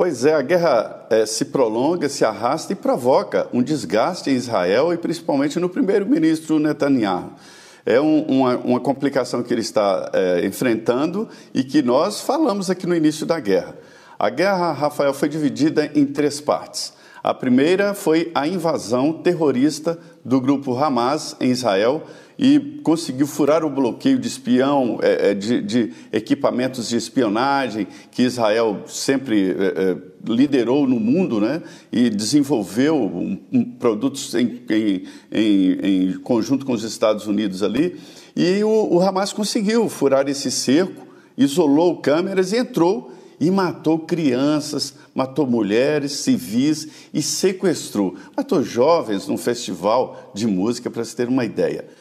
[0.00, 4.94] Pois é, a guerra é, se prolonga, se arrasta e provoca um desgaste em Israel
[4.94, 7.34] e principalmente no primeiro-ministro Netanyahu.
[7.84, 12.86] É um, uma, uma, complicação que ele está é, enfrentando e que nós falamos aqui
[12.86, 13.74] no início da guerra.
[14.18, 16.94] A guerra, Rafael, foi dividida em três partes.
[17.22, 22.04] A primeira foi a invasão terrorista do grupo Hamas em Israel
[22.42, 28.22] e conseguiu furar o bloqueio de espião, é, é, de, de, equipamentos de espionagem que
[28.22, 31.62] Israel sempre é, liderou no mundo, né?
[31.92, 38.00] E desenvolveu um, um, produtos em, em, em, em, conjunto com os Estados Unidos ali.
[38.34, 44.94] E o, o Hamas conseguiu furar esse cerco, isolou câmeras e entrou e matou crianças,
[45.14, 48.14] matou mulheres, civis e sequestrou.
[48.34, 51.99] Matou jovens num festival de música, para se ter uma ideia.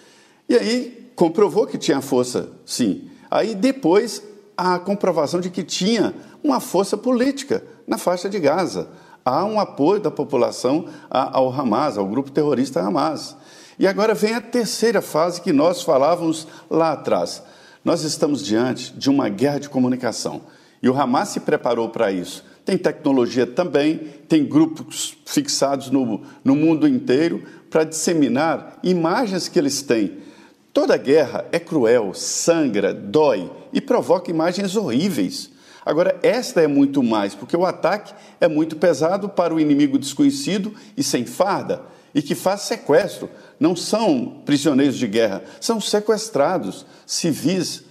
[0.50, 3.08] E aí comprovou que tinha força, sim.
[3.30, 4.24] Aí depois
[4.58, 8.90] a comprovação de que tinha uma força política na faixa de Gaza.
[9.24, 13.38] Há um apoio da população ao Hamas, ao grupo terrorista Hamas.
[13.78, 17.44] E agora vem a terceira fase que nós falávamos lá atrás.
[17.86, 20.42] Nós estamos diante de uma guerra de comunicação.
[20.82, 22.44] E o Hamas se preparou para isso.
[22.66, 29.82] Tem tecnologia também, tem grupos fixados no, no mundo inteiro para disseminar imagens que eles
[29.82, 30.29] têm
[30.72, 35.50] Toda guerra é cruel, sangra, dói e provoca imagens horríveis.
[35.86, 40.74] Agora, esta é muito mais, porque o ataque é muito pesado para o inimigo desconhecido
[40.96, 41.82] e sem farda,
[42.14, 43.30] e que faz sequestro.
[43.60, 47.84] Não são prisioneiros de guerra, são sequestrados, civis,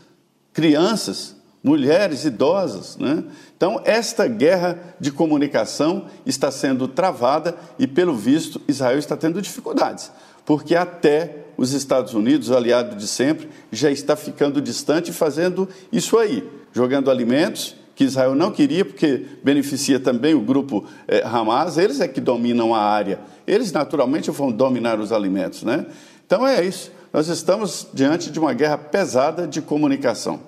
[0.53, 2.97] crianças, mulheres, idosas.
[2.97, 3.25] Né?
[3.57, 10.13] Então, esta guerra de comunicação está sendo travada e, pelo visto, Israel está tendo dificuldades,
[10.45, 16.49] porque até os Estados Unidos, aliado de sempre, já está ficando distante fazendo isso aí,
[16.73, 22.07] jogando alimentos que Israel não queria, porque beneficia também o grupo eh, Hamas, eles é
[22.07, 23.19] que dominam a área.
[23.45, 25.65] Eles, naturalmente, vão dominar os alimentos.
[25.65, 25.85] Né?
[26.25, 26.93] Então é isso.
[27.13, 30.39] Nós estamos diante de uma guerra pesada de comunicação.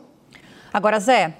[0.72, 1.34] Agora, Zé,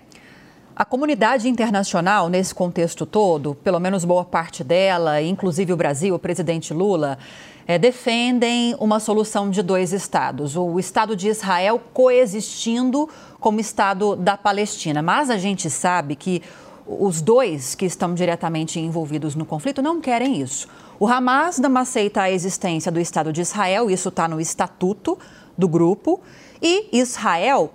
[0.74, 6.18] a comunidade internacional, nesse contexto todo, pelo menos boa parte dela, inclusive o Brasil, o
[6.18, 7.18] presidente Lula,
[7.66, 14.16] é, defendem uma solução de dois estados, o Estado de Israel coexistindo com o Estado
[14.16, 15.02] da Palestina.
[15.02, 16.42] Mas a gente sabe que
[16.86, 20.66] os dois que estão diretamente envolvidos no conflito não querem isso.
[20.98, 25.18] O Hamas não aceita a existência do Estado de Israel, isso está no estatuto
[25.56, 26.20] do grupo,
[26.60, 27.72] e Israel,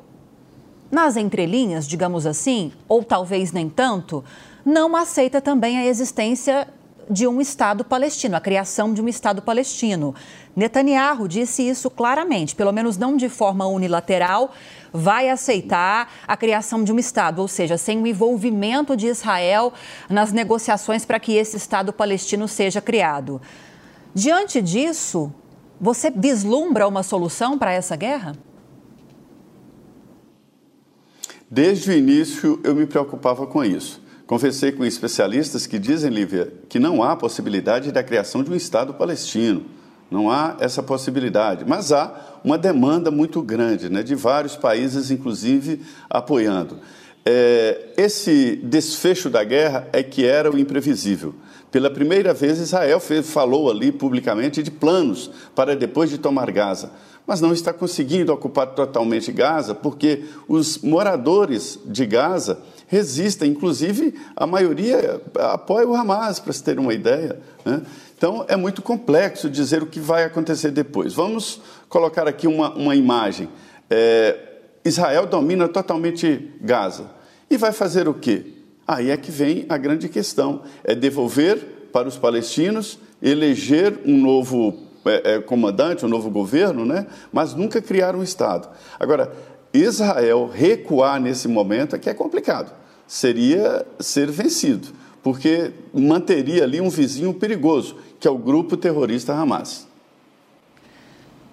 [0.92, 4.24] nas entrelinhas, digamos assim, ou talvez nem tanto,
[4.64, 6.68] não aceita também a existência
[7.10, 10.16] de um Estado palestino, a criação de um Estado palestino.
[10.56, 14.52] Netanyahu disse isso claramente, pelo menos não de forma unilateral,
[14.94, 19.74] vai aceitar a criação de um Estado, ou seja, sem o envolvimento de Israel
[20.10, 23.42] nas negociações para que esse Estado palestino seja criado.
[24.14, 25.34] Diante disso,
[25.80, 28.36] você vislumbra uma solução para essa guerra?
[31.50, 34.05] Desde o início eu me preocupava com isso.
[34.28, 38.94] Conversei com especialistas que dizem, Lívia, que não há possibilidade da criação de um Estado
[38.96, 39.66] palestino.
[40.10, 41.64] Não há essa possibilidade.
[41.68, 46.80] Mas há uma demanda muito grande, né, de vários países, inclusive, apoiando.
[47.24, 51.36] É, esse desfecho da guerra é que era o imprevisível.
[51.72, 56.92] Pela primeira vez, Israel falou ali publicamente de planos para depois de tomar Gaza
[57.28, 64.46] mas não está conseguindo ocupar totalmente Gaza, porque os moradores de Gaza resistem, inclusive a
[64.46, 67.40] maioria apoia o Hamas, para se ter uma ideia.
[67.64, 67.82] Né?
[68.18, 71.14] Então é muito complexo dizer o que vai acontecer depois.
[71.14, 73.50] Vamos colocar aqui uma, uma imagem.
[73.90, 74.38] É,
[74.84, 77.10] Israel domina totalmente Gaza.
[77.50, 78.54] E vai fazer o quê?
[78.88, 81.58] Aí é que vem a grande questão: é devolver
[81.92, 87.08] para os palestinos, eleger um novo é, é, comandante, um novo governo, né?
[87.32, 88.68] mas nunca criar um Estado.
[89.00, 89.32] Agora,
[89.76, 92.72] Israel recuar nesse momento é que é complicado.
[93.08, 94.90] Seria ser vencido,
[95.22, 99.88] porque manteria ali um vizinho perigoso, que é o grupo terrorista Hamas.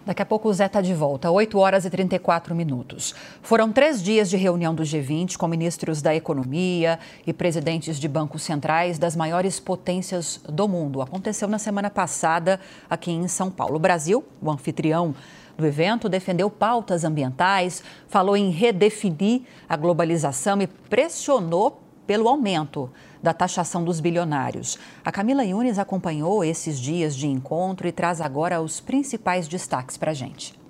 [0.05, 3.15] Daqui a pouco o Zé está de volta, 8 horas e 34 minutos.
[3.41, 8.43] Foram três dias de reunião do G20 com ministros da Economia e presidentes de bancos
[8.43, 11.01] centrais das maiores potências do mundo.
[11.01, 12.59] Aconteceu na semana passada
[12.91, 13.77] aqui em São Paulo.
[13.77, 15.15] O Brasil, o anfitrião
[15.57, 22.91] do evento, defendeu pautas ambientais, falou em redefinir a globalização e pressionou pelo aumento
[23.23, 24.79] da taxação dos bilionários.
[25.05, 30.11] A Camila Yunes acompanhou esses dias de encontro e traz agora os principais destaques para
[30.11, 30.62] a gente.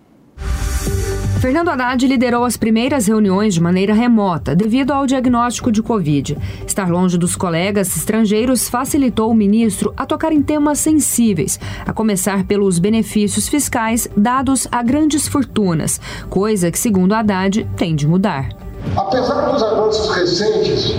[1.43, 6.38] Fernando Haddad liderou as primeiras reuniões de maneira remota, devido ao diagnóstico de Covid.
[6.64, 12.45] Estar longe dos colegas estrangeiros facilitou o ministro a tocar em temas sensíveis, a começar
[12.45, 18.51] pelos benefícios fiscais dados a grandes fortunas, coisa que, segundo Haddad, tem de mudar.
[18.97, 20.95] Apesar dos avanços recentes,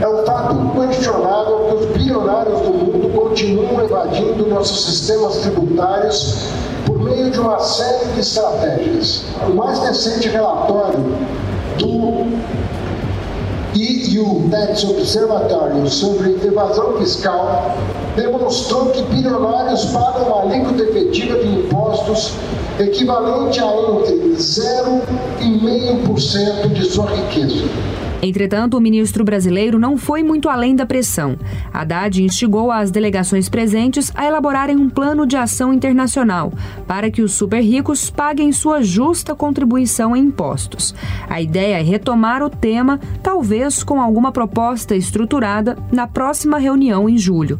[0.00, 6.46] é um fato inquestionável que os bilionários do mundo continuam evadindo nossos sistemas tributários
[6.86, 9.24] por meio de uma série de estratégias.
[9.48, 11.00] O mais recente relatório
[11.78, 12.28] do
[13.74, 17.74] EU Tax Observatory sobre evasão fiscal
[18.16, 22.34] demonstrou que bilionários pagam uma alíquota efetiva de impostos
[22.78, 27.64] equivalente a entre 0,5% de sua riqueza.
[28.22, 31.36] Entretanto, o ministro brasileiro não foi muito além da pressão.
[31.72, 36.52] Haddad instigou as delegações presentes a elaborarem um plano de ação internacional
[36.86, 40.94] para que os super ricos paguem sua justa contribuição em impostos.
[41.28, 47.16] A ideia é retomar o tema, talvez com alguma proposta estruturada, na próxima reunião em
[47.16, 47.58] julho.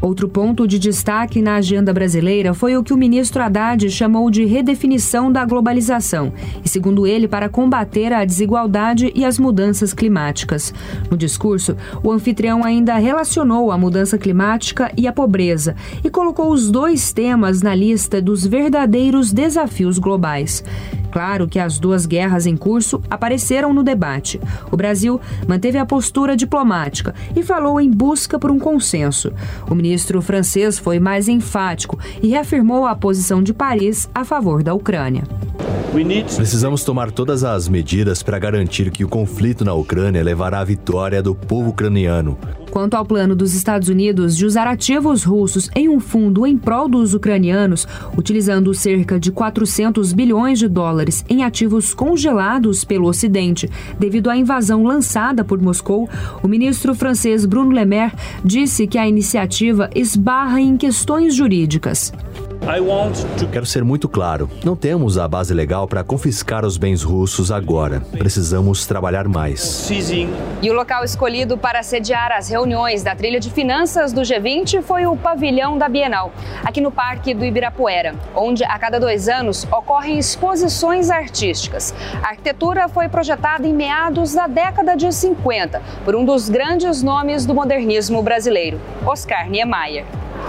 [0.00, 4.44] Outro ponto de destaque na agenda brasileira foi o que o ministro Haddad chamou de
[4.44, 6.32] redefinição da globalização,
[6.64, 10.72] e segundo ele, para combater a desigualdade e as mudanças climáticas.
[11.10, 15.74] No discurso, o anfitrião ainda relacionou a mudança climática e a pobreza
[16.04, 20.62] e colocou os dois temas na lista dos verdadeiros desafios globais.
[21.10, 24.40] Claro que as duas guerras em curso apareceram no debate.
[24.70, 29.32] O Brasil manteve a postura diplomática e falou em busca por um consenso.
[29.70, 29.88] O ministro
[30.22, 35.24] francês foi mais enfático e reafirmou a posição de Paris a favor da Ucrânia.
[36.36, 41.22] Precisamos tomar todas as medidas para garantir que o conflito na Ucrânia levará à vitória
[41.22, 42.38] do povo ucraniano.
[42.70, 46.88] Quanto ao plano dos Estados Unidos de usar ativos russos em um fundo em prol
[46.88, 53.68] dos ucranianos, utilizando cerca de 400 bilhões de dólares em ativos congelados pelo Ocidente
[53.98, 56.08] devido à invasão lançada por Moscou,
[56.42, 58.12] o ministro francês Bruno Le Maire
[58.44, 62.12] disse que a iniciativa esbarra em questões jurídicas.
[63.50, 68.00] Quero ser muito claro: não temos a base legal para confiscar os bens russos agora.
[68.18, 69.86] Precisamos trabalhar mais.
[70.60, 75.06] E o local escolhido para sediar as reuniões da trilha de finanças do G20 foi
[75.06, 76.32] o pavilhão da Bienal,
[76.64, 81.94] aqui no Parque do Ibirapuera, onde a cada dois anos ocorrem exposições artísticas.
[82.22, 87.46] A arquitetura foi projetada em meados da década de 50 por um dos grandes nomes
[87.46, 90.04] do modernismo brasileiro, Oscar Niemeyer.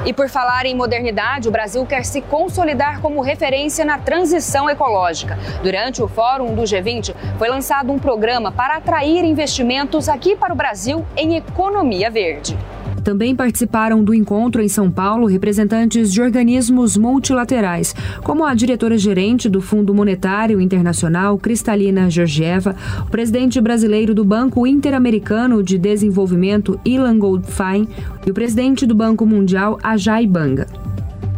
[0.05, 5.37] E por falar em modernidade, o Brasil quer se consolidar como referência na transição ecológica.
[5.61, 10.55] Durante o Fórum do G20, foi lançado um programa para atrair investimentos aqui para o
[10.55, 12.57] Brasil em economia verde.
[13.03, 19.61] Também participaram do encontro em São Paulo representantes de organismos multilaterais, como a diretora-gerente do
[19.61, 27.87] Fundo Monetário Internacional, Cristalina Georgieva, o presidente brasileiro do Banco Interamericano de Desenvolvimento, Ilan Goldfein,
[28.25, 30.67] e o presidente do Banco Mundial, Ajay Banga.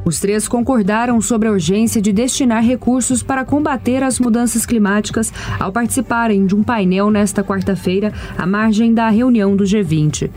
[0.04, 5.72] Os três concordaram sobre a urgência de destinar recursos para combater as mudanças climáticas ao
[5.72, 10.30] participarem de um painel nesta quarta-feira, à margem da reunião do G20.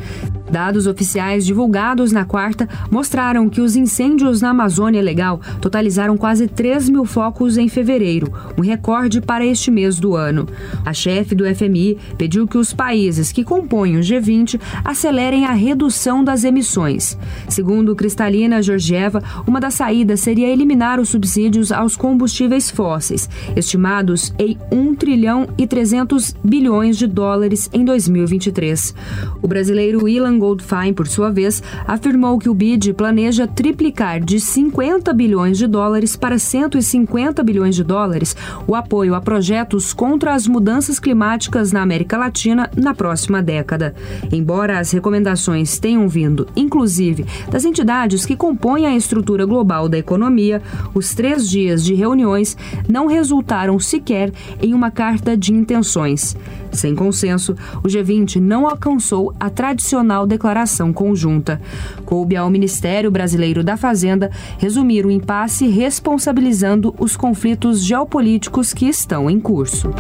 [0.55, 6.91] Dados oficiais divulgados na quarta mostraram que os incêndios na Amazônia Legal totalizaram quase 3
[6.91, 10.47] mil focos em fevereiro, um recorde para este mês do ano.
[10.87, 16.23] A chefe do FMI pediu que os países que compõem o G20 acelerem a redução
[16.23, 17.19] das emissões.
[17.49, 24.57] Segundo Cristalina Georgieva, uma das saídas seria eliminar os subsídios aos combustíveis fósseis, estimados em
[24.71, 28.95] 1 trilhão e 300 bilhões de dólares em 2023.
[29.43, 35.11] O brasileiro Ilan Goldfein, por sua vez, afirmou que o BID planeja triplicar de 50
[35.15, 38.37] bilhões de dólares para 150 bilhões de dólares
[38.67, 43.95] o apoio a projetos contra as mudanças climáticas na América Latina na próxima década.
[44.31, 50.61] Embora as recomendações tenham vindo, inclusive, das entidades que compõem a estrutura global da economia,
[50.93, 52.55] os três dias de reuniões
[52.87, 54.31] não resultaram sequer
[54.61, 56.37] em uma carta de intenções.
[56.75, 61.61] Sem consenso, o G20 não alcançou a tradicional declaração conjunta.
[62.05, 69.31] Coube ao Ministério Brasileiro da Fazenda resumir o impasse responsabilizando os conflitos geopolíticos que estão
[69.31, 69.91] em curso.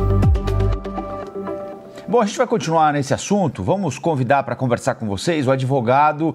[2.06, 3.62] Bom, a gente vai continuar nesse assunto.
[3.62, 6.34] Vamos convidar para conversar com vocês o advogado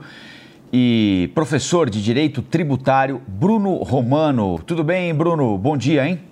[0.71, 4.59] e professor de Direito Tributário Bruno Romano.
[4.65, 5.57] Tudo bem, Bruno?
[5.57, 6.28] Bom dia, hein?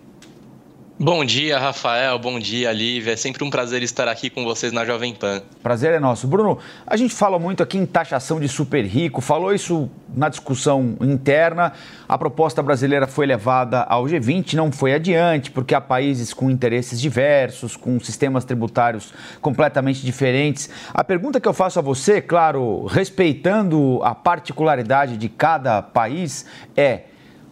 [0.99, 2.17] Bom dia, Rafael.
[2.17, 3.13] Bom dia, Lívia.
[3.13, 5.43] É sempre um prazer estar aqui com vocês na Jovem Pan.
[5.61, 6.27] Prazer é nosso.
[6.27, 10.97] Bruno, a gente fala muito aqui em taxação de super rico, falou isso na discussão
[10.99, 11.71] interna.
[12.09, 16.99] A proposta brasileira foi levada ao G20, não foi adiante, porque há países com interesses
[16.99, 20.67] diversos, com sistemas tributários completamente diferentes.
[20.91, 27.01] A pergunta que eu faço a você, claro, respeitando a particularidade de cada país, é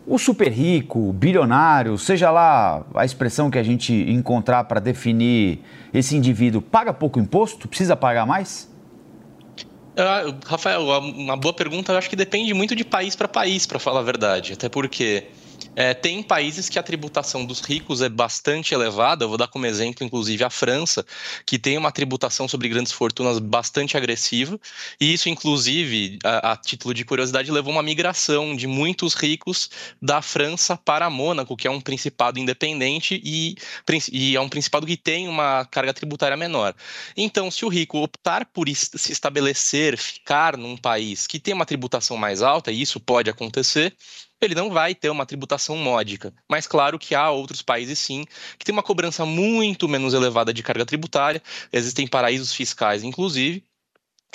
[0.07, 5.61] o super rico, bilionário, seja lá a expressão que a gente encontrar para definir
[5.93, 7.67] esse indivíduo, paga pouco imposto?
[7.67, 8.69] Precisa pagar mais?
[9.97, 11.93] Uh, Rafael, uma boa pergunta.
[11.93, 14.53] Eu acho que depende muito de país para país, para falar a verdade.
[14.53, 15.25] Até porque
[15.75, 19.25] é, tem países que a tributação dos ricos é bastante elevada.
[19.25, 21.05] Eu vou dar como exemplo, inclusive, a França,
[21.45, 24.59] que tem uma tributação sobre grandes fortunas bastante agressiva.
[24.99, 29.69] E isso, inclusive, a, a título de curiosidade, levou uma migração de muitos ricos
[30.01, 33.55] da França para Mônaco, que é um principado independente e,
[34.11, 36.73] e é um principado que tem uma carga tributária menor.
[37.17, 42.17] Então, se o rico optar por se estabelecer, ficar num país que tem uma tributação
[42.17, 43.95] mais alta, e isso pode acontecer,
[44.41, 46.33] ele não vai ter uma tributação módica.
[46.49, 48.25] Mas claro que há outros países sim
[48.57, 53.63] que têm uma cobrança muito menos elevada de carga tributária, existem paraísos fiscais inclusive,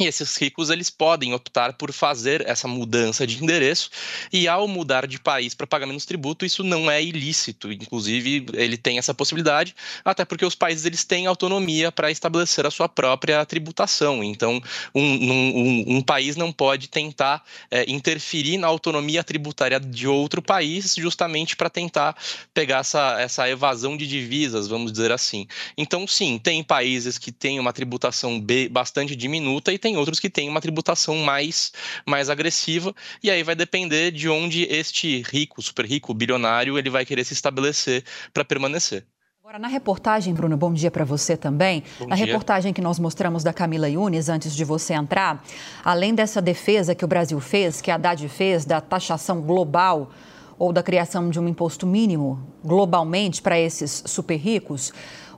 [0.01, 3.91] e esses ricos eles podem optar por fazer essa mudança de endereço
[4.33, 7.71] e ao mudar de país para pagar menos tributo isso não é ilícito.
[7.71, 9.75] Inclusive ele tem essa possibilidade
[10.05, 14.25] até porque os países eles têm autonomia para estabelecer a sua própria tributação.
[14.25, 14.63] Então
[14.95, 20.95] um, um, um país não pode tentar é, interferir na autonomia tributária de outro país
[20.97, 22.17] justamente para tentar
[22.55, 25.47] pegar essa, essa evasão de divisas, vamos dizer assim.
[25.77, 30.31] Então sim, tem países que têm uma tributação bastante diminuta e tem tem outros que
[30.31, 31.73] têm uma tributação mais,
[32.07, 37.05] mais agressiva, e aí vai depender de onde este rico, super rico, bilionário, ele vai
[37.05, 39.05] querer se estabelecer para permanecer.
[39.43, 41.83] Agora, na reportagem, Bruno, bom dia para você também.
[41.99, 42.25] Bom na dia.
[42.25, 45.45] reportagem que nós mostramos da Camila Yunes, antes de você entrar,
[45.85, 50.13] além dessa defesa que o Brasil fez, que a Haddad fez da taxação global
[50.57, 54.93] ou da criação de um imposto mínimo globalmente para esses super ricos,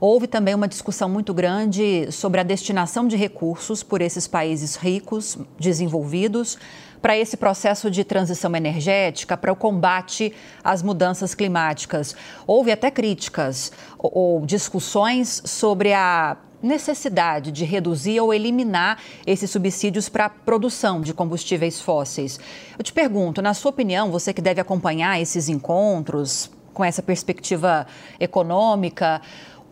[0.04, 5.38] Houve também uma discussão muito grande sobre a destinação de recursos por esses países ricos,
[5.60, 6.58] desenvolvidos,
[7.00, 10.34] para esse processo de transição energética, para o combate
[10.64, 12.16] às mudanças climáticas.
[12.48, 20.24] Houve até críticas ou, discussões sobre a necessidade de reduzir ou eliminar esses subsídios para
[20.24, 22.40] a produção de combustíveis fósseis.
[22.76, 27.86] Eu te pergunto, na sua opinião, você que deve acompanhar esses encontros com essa perspectiva
[28.18, 29.20] econômica,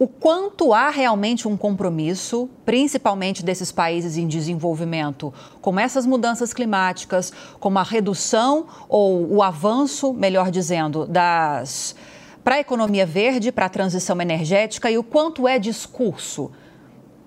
[0.01, 5.31] o quanto há realmente um compromisso, principalmente desses países em desenvolvimento,
[5.61, 7.31] com essas mudanças climáticas,
[7.61, 11.95] com a redução ou o avanço, melhor dizendo, das
[12.43, 16.51] para a economia verde, para a transição energética e o quanto é discurso,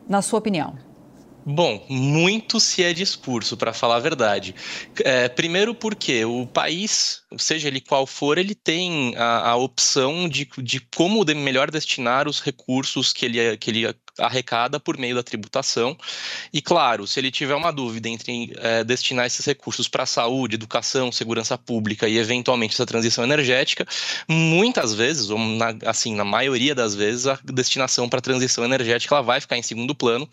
[0.10, 0.74] na sua opinião?
[1.46, 4.56] Bom, muito se é discurso, para falar a verdade.
[5.04, 10.48] É, primeiro porque o país, seja ele qual for, ele tem a, a opção de,
[10.60, 15.24] de como de melhor destinar os recursos que ele, que ele arrecada por meio da
[15.24, 15.98] tributação.
[16.54, 21.12] E claro, se ele tiver uma dúvida entre é, destinar esses recursos para saúde, educação,
[21.12, 23.86] segurança pública e eventualmente essa transição energética,
[24.30, 29.24] muitas vezes, ou na, assim, na maioria das vezes, a destinação para transição energética ela
[29.24, 30.30] vai ficar em segundo plano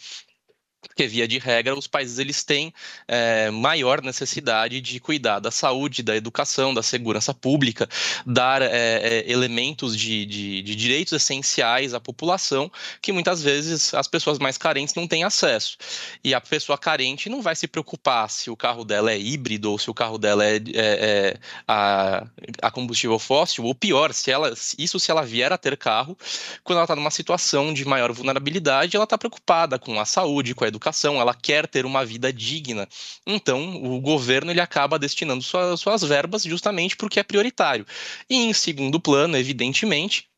[0.81, 2.73] porque via de regra os países eles têm
[3.07, 7.89] é, maior necessidade de cuidar da saúde, da educação, da segurança pública,
[8.27, 12.71] dar é, elementos de, de, de, direitos essenciais à população
[13.03, 15.77] que muitas vezes as pessoas mais carentes não têm acesso.
[16.25, 19.79] E a pessoa carente não vai se preocupar se o carro dela é híbrido ou
[19.79, 22.27] se o carro dela é, é, é a,
[22.63, 26.17] a, combustível fóssil, ou pior, se ela, isso se ela vier a ter carro,
[26.65, 30.65] quando ela está numa situação de maior vulnerabilidade, ela está preocupada com a saúde, com
[30.65, 32.89] a educação, ela quer ter uma vida digna.
[33.27, 37.87] Então, o governo ele acaba destinando suas, suas verbas justamente porque é prioritário.
[38.29, 40.31] E em segundo plano, evidentemente,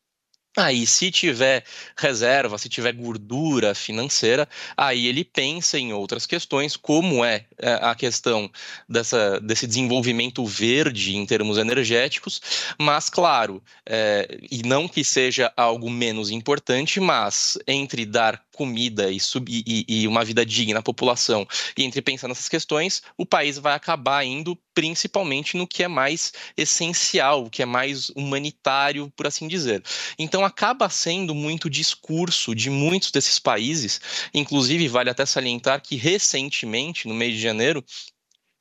[0.55, 1.65] Aí, se tiver
[1.97, 7.95] reserva, se tiver gordura financeira, aí ele pensa em outras questões, como é, é a
[7.95, 8.51] questão
[8.87, 12.39] dessa, desse desenvolvimento verde em termos energéticos,
[12.77, 19.19] mas, claro, é, e não que seja algo menos importante, mas entre dar comida e,
[19.19, 21.45] sub, e, e, uma vida digna à população,
[21.77, 26.33] e entre pensar nessas questões, o país vai acabar indo principalmente no que é mais
[26.57, 29.83] essencial, o que é mais humanitário, por assim dizer.
[30.17, 33.99] Então acaba sendo muito discurso de muitos desses países,
[34.33, 37.83] inclusive vale até salientar que recentemente, no mês de janeiro,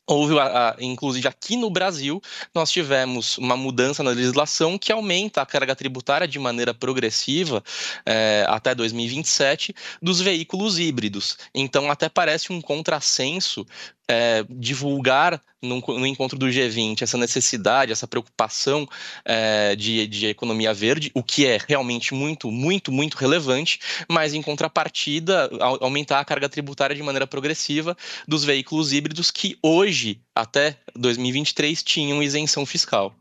[0.06, 0.34] Houve,
[0.80, 2.20] inclusive aqui no Brasil,
[2.52, 7.62] nós tivemos uma mudança na legislação que aumenta a carga tributária de maneira progressiva
[8.04, 11.38] é, até 2027 dos veículos híbridos.
[11.54, 13.64] Então, até parece um contrassenso
[14.08, 18.86] é, divulgar no, no, encontro do G20 essa necessidade, essa preocupação
[19.24, 23.78] é, de, de, economia verde, o que é realmente muito, muito, muito relevante,
[24.08, 25.48] mas em contrapartida,
[25.80, 27.96] aumentar a carga tributária de maneira progressiva
[28.26, 33.14] dos veículos híbridos que hoje, até 2023, tinham isenção fiscal.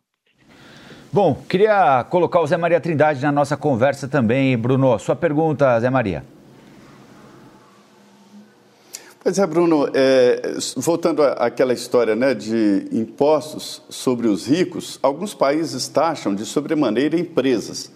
[1.14, 4.98] Bom, queria colocar o Zé Maria Trindade na nossa conversa também, Bruno.
[4.98, 6.24] Sua pergunta, Zé Maria.
[9.24, 15.88] Pois é, Bruno, é, voltando àquela história né, de impostos sobre os ricos, alguns países
[15.88, 17.92] taxam de sobremaneira empresas.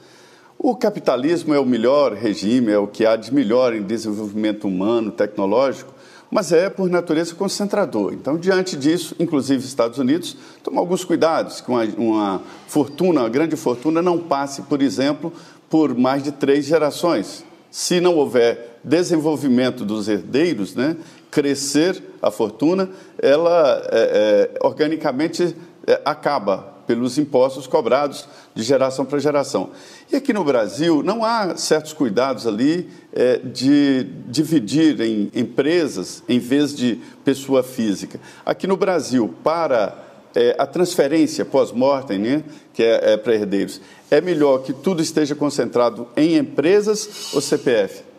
[0.56, 5.10] O capitalismo é o melhor regime, é o que há de melhor em desenvolvimento humano,
[5.10, 5.92] tecnológico,
[6.30, 8.14] mas é, por natureza, concentrador.
[8.14, 13.56] Então, diante disso, inclusive Estados Unidos, toma alguns cuidados, que uma, uma fortuna, uma grande
[13.56, 15.34] fortuna, não passe, por exemplo,
[15.72, 17.44] por mais de três gerações.
[17.72, 20.96] Se não houver desenvolvimento dos herdeiros, né,
[21.36, 22.90] crescer a fortuna,
[23.22, 25.54] ela é, é, organicamente
[25.86, 29.72] é, acaba pelos impostos cobrados de geração para geração.
[30.10, 36.40] E aqui no Brasil não há certos cuidados ali é, de dividir em empresas em
[36.40, 38.18] vez de pessoa física.
[38.46, 39.94] Aqui no Brasil, para
[40.34, 45.36] é, a transferência pós-mortem, né, que é, é para herdeiros, é melhor que tudo esteja
[45.36, 48.14] concentrado em empresas ou CPF?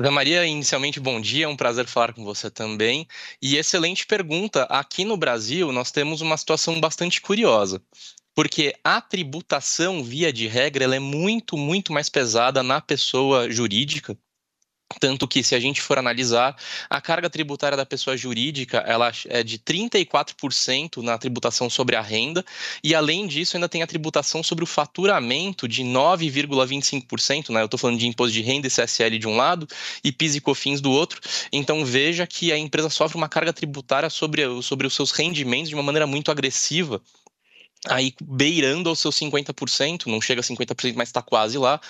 [0.00, 3.06] Zé Maria, inicialmente bom dia, é um prazer falar com você também.
[3.40, 4.64] E excelente pergunta.
[4.64, 7.82] Aqui no Brasil, nós temos uma situação bastante curiosa,
[8.34, 14.16] porque a tributação, via de regra, ela é muito, muito mais pesada na pessoa jurídica
[15.00, 16.56] tanto que, se a gente for analisar,
[16.88, 22.44] a carga tributária da pessoa jurídica ela é de 34% na tributação sobre a renda,
[22.82, 27.50] e além disso, ainda tem a tributação sobre o faturamento de 9,25%.
[27.50, 27.60] Né?
[27.60, 29.66] Eu estou falando de imposto de renda e CSL de um lado
[30.02, 31.20] e PIS e COFINS do outro.
[31.52, 35.74] Então, veja que a empresa sofre uma carga tributária sobre, sobre os seus rendimentos de
[35.74, 37.02] uma maneira muito agressiva
[37.88, 41.80] aí beirando aos seus 50%, não chega a 50%, mas está quase lá.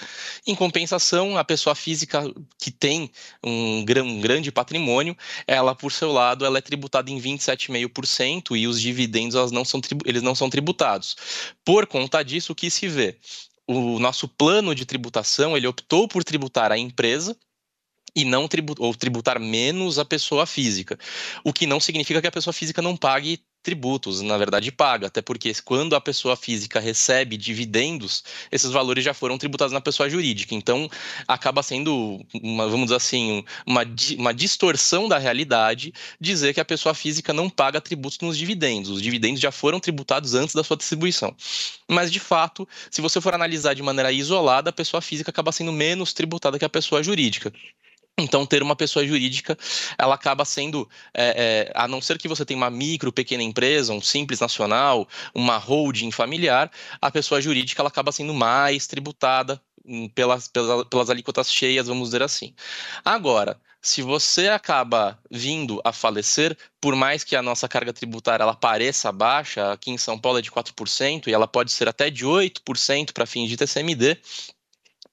[0.47, 2.23] Em compensação, a pessoa física
[2.59, 3.11] que tem
[3.45, 5.17] um, um, grande patrimônio,
[5.47, 10.23] ela, por seu lado, ela é tributada em 27,5% e os dividendos não são, eles
[10.23, 11.17] não são tributados.
[11.65, 13.17] Por conta disso, o que se vê?
[13.67, 17.37] O nosso plano de tributação, ele optou por tributar a empresa,
[18.15, 20.99] e não tributar, ou tributar menos a pessoa física.
[21.45, 25.21] O que não significa que a pessoa física não pague tributos, na verdade paga, até
[25.21, 30.55] porque quando a pessoa física recebe dividendos, esses valores já foram tributados na pessoa jurídica.
[30.55, 30.89] Então,
[31.27, 33.83] acaba sendo, uma, vamos dizer assim, uma,
[34.17, 38.89] uma distorção da realidade dizer que a pessoa física não paga tributos nos dividendos.
[38.89, 41.35] Os dividendos já foram tributados antes da sua distribuição.
[41.89, 45.73] Mas, de fato, se você for analisar de maneira isolada, a pessoa física acaba sendo
[45.73, 47.53] menos tributada que a pessoa jurídica.
[48.19, 49.59] Então, ter uma pessoa jurídica,
[49.99, 53.93] ela acaba sendo, é, é, a não ser que você tenha uma micro, pequena empresa,
[53.93, 60.09] um simples nacional, uma holding familiar, a pessoa jurídica ela acaba sendo mais tributada hum,
[60.09, 62.55] pelas, pelas, pelas alíquotas cheias, vamos dizer assim.
[63.05, 68.55] Agora, se você acaba vindo a falecer, por mais que a nossa carga tributária ela
[68.55, 72.25] pareça baixa, aqui em São Paulo é de 4%, e ela pode ser até de
[72.25, 74.19] 8% para fins de TCMD,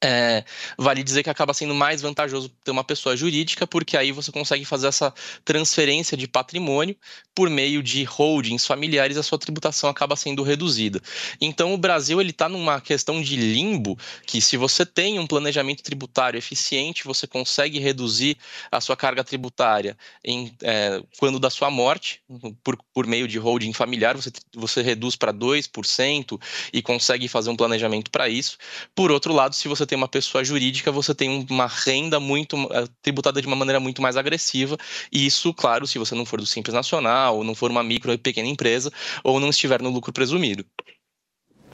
[0.02, 0.44] é,
[0.76, 4.64] vale dizer que acaba sendo mais vantajoso ter uma pessoa jurídica, porque aí você consegue
[4.64, 5.12] fazer essa
[5.44, 6.96] transferência de patrimônio
[7.34, 11.00] por meio de holdings familiares, a sua tributação acaba sendo reduzida.
[11.40, 15.82] Então, o Brasil ele está numa questão de limbo, que se você tem um planejamento
[15.82, 18.36] tributário eficiente, você consegue reduzir
[18.70, 22.22] a sua carga tributária em, é, quando da sua morte,
[22.62, 26.40] por, por meio de holding familiar, você, você reduz para 2%
[26.72, 28.56] e consegue fazer um planejamento para isso.
[28.94, 32.84] Por outro lado, se você tem uma pessoa jurídica, você tem uma renda muito eh,
[33.02, 34.76] tributada de uma maneira muito mais agressiva.
[35.10, 38.12] E isso, claro, se você não for do Simples Nacional, ou não for uma micro
[38.12, 40.64] ou pequena empresa, ou não estiver no lucro presumido.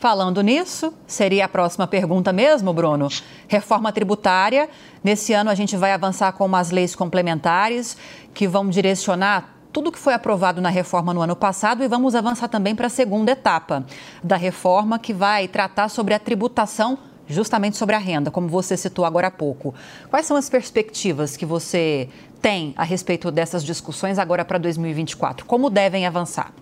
[0.01, 3.09] Falando nisso, seria a próxima pergunta mesmo, Bruno?
[3.47, 4.67] Reforma tributária.
[5.05, 7.99] Nesse ano a gente vai avançar com umas leis complementares
[8.33, 12.49] que vão direcionar tudo que foi aprovado na reforma no ano passado e vamos avançar
[12.49, 13.85] também para a segunda etapa
[14.25, 16.99] da reforma que vai tratar sobre a tributação
[17.31, 19.73] justamente sobre a renda, como você citou agora há pouco.
[20.09, 22.09] Quais são as perspectivas que você
[22.41, 25.45] tem a respeito dessas discussões agora para 2024?
[25.47, 26.53] Como devem avançar?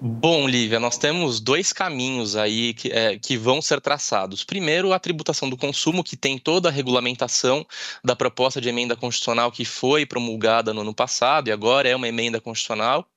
[0.00, 4.44] Bom, Lívia, nós temos dois caminhos aí que, é, que, vão ser traçados.
[4.44, 7.66] Primeiro, a tributação do consumo, que tem toda a regulamentação
[8.04, 12.06] da proposta de emenda constitucional que foi promulgada no ano passado e agora é uma
[12.06, 13.08] emenda constitucional.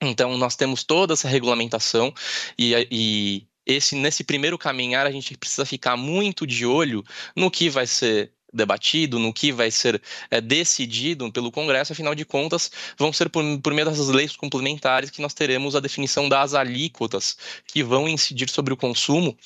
[0.00, 2.12] Então, nós temos toda essa regulamentação
[2.58, 7.04] e, e esse nesse primeiro caminhar a gente precisa ficar muito de olho
[7.34, 10.00] no que vai ser debatido, no que vai ser
[10.30, 15.10] é, decidido pelo Congresso, afinal de contas, vão ser por, por meio dessas leis complementares
[15.10, 17.36] que nós teremos a definição das alíquotas
[17.66, 19.36] que vão incidir sobre o consumo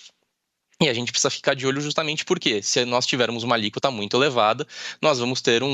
[0.83, 4.17] e a gente precisa ficar de olho justamente porque, se nós tivermos uma alíquota muito
[4.17, 4.67] elevada,
[5.01, 5.69] nós vamos ter um,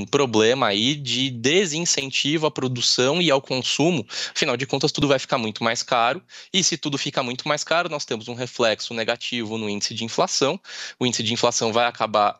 [0.00, 4.06] um, problema aí de desincentivo à produção e ao consumo.
[4.36, 6.22] Afinal de contas, tudo vai ficar muito mais caro.
[6.52, 10.04] E se tudo fica muito mais caro, nós temos um reflexo negativo no índice de
[10.04, 10.60] inflação.
[10.98, 12.38] O índice de inflação vai acabar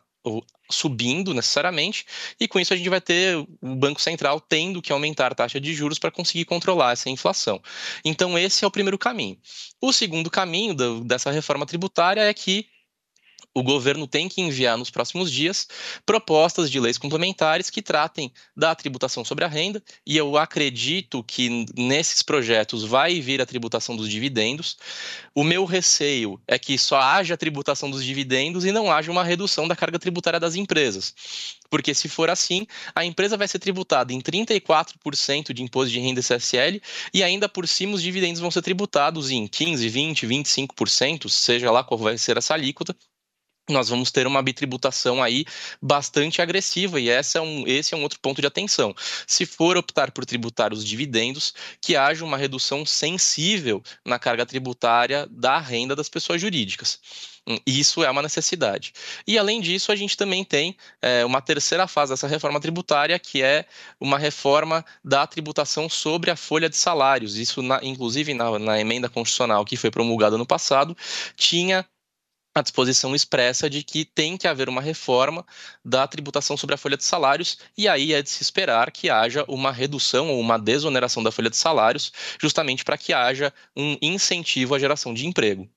[0.70, 2.04] subindo necessariamente,
[2.38, 5.60] e com isso a gente vai ter o Banco Central tendo que aumentar a taxa
[5.60, 7.60] de juros para conseguir controlar essa inflação.
[8.04, 9.38] Então, esse é o primeiro caminho.
[9.80, 12.66] O segundo caminho dessa reforma tributária é que
[13.54, 15.66] o governo tem que enviar nos próximos dias
[16.06, 21.66] propostas de leis complementares que tratem da tributação sobre a renda, e eu acredito que
[21.76, 24.76] nesses projetos vai vir a tributação dos dividendos.
[25.34, 29.24] O meu receio é que só haja a tributação dos dividendos e não haja uma
[29.24, 31.14] redução da carga tributária das empresas.
[31.68, 36.20] Porque se for assim, a empresa vai ser tributada em 34% de imposto de renda
[36.20, 36.80] CSL
[37.12, 41.82] e ainda por cima os dividendos vão ser tributados em 15, 20, 25%, seja lá
[41.84, 42.94] qual vai ser essa alíquota
[43.70, 45.44] nós vamos ter uma bitributação aí
[45.80, 48.94] bastante agressiva e esse é, um, esse é um outro ponto de atenção.
[49.26, 55.26] Se for optar por tributar os dividendos, que haja uma redução sensível na carga tributária
[55.30, 56.98] da renda das pessoas jurídicas.
[57.46, 58.92] Hum, isso é uma necessidade.
[59.26, 63.42] E, além disso, a gente também tem é, uma terceira fase dessa reforma tributária, que
[63.42, 63.64] é
[63.98, 67.36] uma reforma da tributação sobre a folha de salários.
[67.36, 70.96] Isso, na, inclusive, na, na emenda constitucional que foi promulgada no passado,
[71.36, 71.84] tinha
[72.54, 75.44] a disposição expressa de que tem que haver uma reforma
[75.84, 79.44] da tributação sobre a folha de salários, e aí é de se esperar que haja
[79.48, 84.74] uma redução ou uma desoneração da folha de salários, justamente para que haja um incentivo
[84.74, 85.68] à geração de emprego.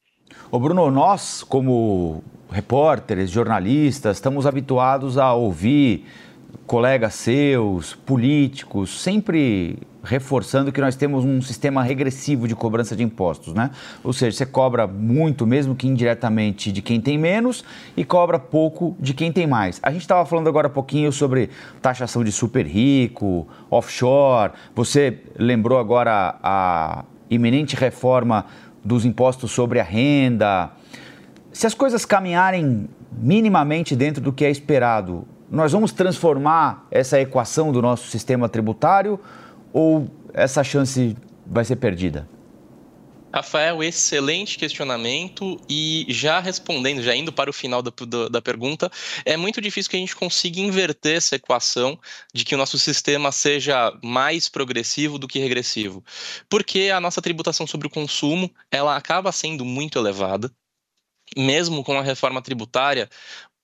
[0.50, 6.06] Ô Bruno, nós, como repórteres, jornalistas, estamos habituados a ouvir
[6.66, 13.54] colegas seus, políticos, sempre reforçando que nós temos um sistema regressivo de cobrança de impostos,
[13.54, 13.72] né?
[14.04, 17.64] Ou seja, você cobra muito, mesmo que indiretamente, de quem tem menos
[17.96, 19.80] e cobra pouco de quem tem mais.
[19.82, 21.50] A gente estava falando agora há pouquinho sobre
[21.82, 24.52] taxação de super rico, offshore.
[24.76, 28.46] Você lembrou agora a iminente reforma
[28.84, 30.72] dos impostos sobre a renda.
[31.54, 37.72] Se as coisas caminharem minimamente dentro do que é esperado, nós vamos transformar essa equação
[37.72, 39.20] do nosso sistema tributário
[39.72, 42.28] ou essa chance vai ser perdida?
[43.32, 48.92] Rafael, excelente questionamento e já respondendo, já indo para o final da, da, da, pergunta,
[49.26, 52.00] é muito difícil que a gente consiga inverter essa equação
[52.34, 56.04] de que o nosso sistema seja mais progressivo do que regressivo,
[56.50, 60.52] porque a nossa tributação sobre o consumo ela acaba sendo muito elevada,
[61.38, 63.10] mesmo com a reforma tributária,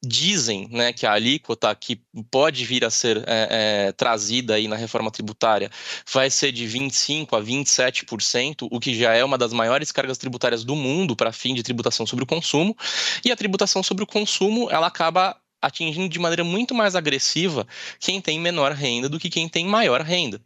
[0.03, 4.75] dizem né, que a alíquota que pode vir a ser é, é, trazida aí na
[4.75, 5.69] reforma tributária
[6.11, 10.63] vai ser de 25% a 27%, o que já é uma das maiores cargas tributárias
[10.63, 12.75] do mundo para fim de tributação sobre o consumo,
[13.25, 17.67] e a tributação sobre o consumo ela acaba atingindo de maneira muito mais agressiva
[17.99, 20.41] quem tem menor renda do que quem tem maior renda.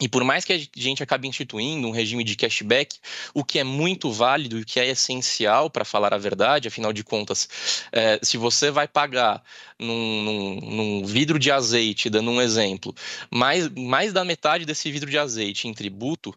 [0.00, 2.98] E por mais que a gente acabe instituindo um regime de cashback,
[3.34, 6.92] o que é muito válido e o que é essencial para falar a verdade, afinal
[6.92, 7.48] de contas,
[7.90, 9.42] é, se você vai pagar
[9.78, 12.94] num, num, num, vidro de azeite, dando um exemplo,
[13.28, 16.32] mais, mais da metade desse vidro de azeite em tributo,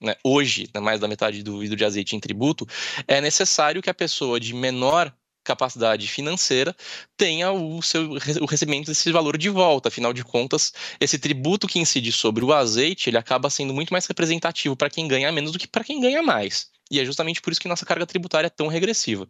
[0.00, 2.66] né, hoje, né, mais da metade do vidro de azeite em tributo,
[3.06, 5.14] é necessário que a pessoa de menor
[5.44, 6.74] capacidade financeira
[7.16, 9.88] tenha o seu o recebimento desse valor de volta.
[9.88, 14.06] Afinal de contas, esse tributo que incide sobre o azeite, ele acaba sendo muito mais
[14.06, 16.70] representativo para quem ganha menos do que para quem ganha mais.
[16.90, 19.28] E é justamente por isso que nossa carga tributária é tão regressiva.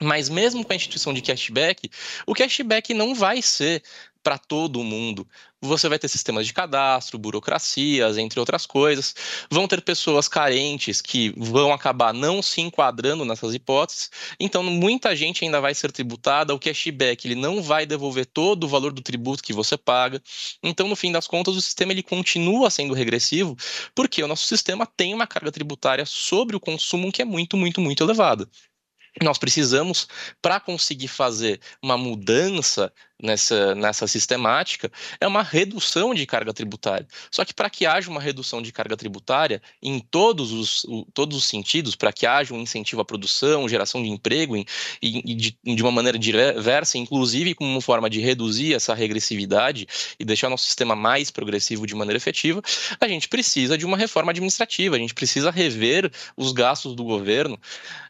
[0.00, 1.90] Mas mesmo com a instituição de cashback,
[2.26, 3.82] o cashback não vai ser
[4.22, 5.26] para todo mundo.
[5.60, 9.14] Você vai ter sistemas de cadastro, burocracias, entre outras coisas.
[9.50, 14.10] Vão ter pessoas carentes que vão acabar não se enquadrando nessas hipóteses.
[14.38, 16.54] Então, muita gente ainda vai ser tributada.
[16.54, 20.22] O cashback ele não vai devolver todo o valor do tributo que você paga.
[20.62, 23.56] Então, no fim das contas, o sistema ele continua sendo regressivo,
[23.94, 27.80] porque o nosso sistema tem uma carga tributária sobre o consumo que é muito, muito,
[27.80, 28.48] muito elevada
[29.24, 30.06] nós precisamos,
[30.40, 32.92] para conseguir fazer uma mudança
[33.22, 34.90] nessa, nessa sistemática,
[35.20, 37.06] é uma redução de carga tributária.
[37.30, 41.44] Só que para que haja uma redução de carga tributária em todos os, todos os
[41.44, 44.66] sentidos, para que haja um incentivo à produção, geração de emprego e,
[45.02, 49.86] e de, de, uma maneira diversa, inclusive como forma de reduzir essa regressividade
[50.18, 52.62] e deixar nosso sistema mais progressivo de maneira efetiva,
[53.00, 57.58] a gente precisa de uma reforma administrativa, a gente precisa rever os gastos do governo.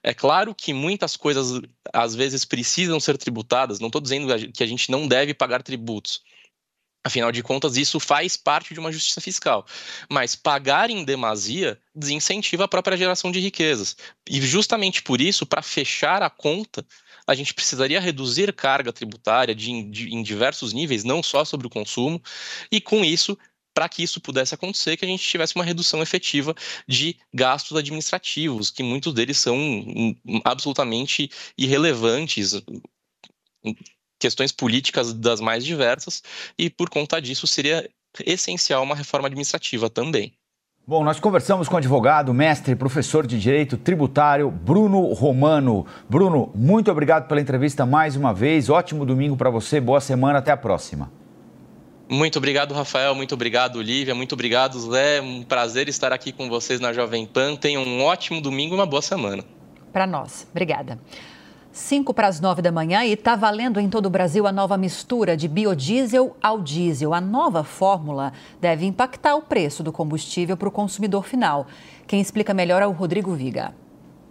[0.03, 1.61] É claro que muitas coisas
[1.93, 6.23] às vezes precisam ser tributadas, não estou dizendo que a gente não deve pagar tributos.
[7.05, 9.65] Afinal de contas, isso faz parte de uma justiça fiscal.
[10.11, 13.97] Mas pagar em demasia desincentiva a própria geração de riquezas.
[14.29, 16.85] E justamente por isso, para fechar a conta,
[17.27, 21.71] a gente precisaria reduzir carga tributária de, de, em diversos níveis, não só sobre o
[21.71, 22.21] consumo,
[22.71, 23.39] e com isso
[23.73, 26.53] para que isso pudesse acontecer, que a gente tivesse uma redução efetiva
[26.87, 32.55] de gastos administrativos, que muitos deles são hum, absolutamente irrelevantes,
[34.19, 36.23] questões políticas das mais diversas,
[36.59, 37.89] e por conta disso seria
[38.27, 40.33] essencial uma reforma administrativa também.
[40.87, 45.87] Bom, nós conversamos com o advogado, mestre, professor de Direito Tributário, Bruno Romano.
[46.09, 48.71] Bruno, muito obrigado pela entrevista mais uma vez.
[48.71, 51.13] Ótimo domingo para você, boa semana, até a próxima.
[52.09, 53.15] Muito obrigado, Rafael.
[53.15, 54.15] Muito obrigado, Lívia.
[54.15, 55.21] Muito obrigado, Zé.
[55.21, 57.55] Um prazer estar aqui com vocês na Jovem Pan.
[57.55, 59.45] Tenham um ótimo domingo e uma boa semana.
[59.93, 60.47] Para nós.
[60.51, 60.99] Obrigada.
[61.73, 64.77] 5 para as 9 da manhã e está valendo em todo o Brasil a nova
[64.77, 67.15] mistura de biodiesel ao diesel.
[67.15, 71.67] A nova fórmula deve impactar o preço do combustível para o consumidor final.
[72.07, 73.75] Quem explica melhor é o Rodrigo Viga.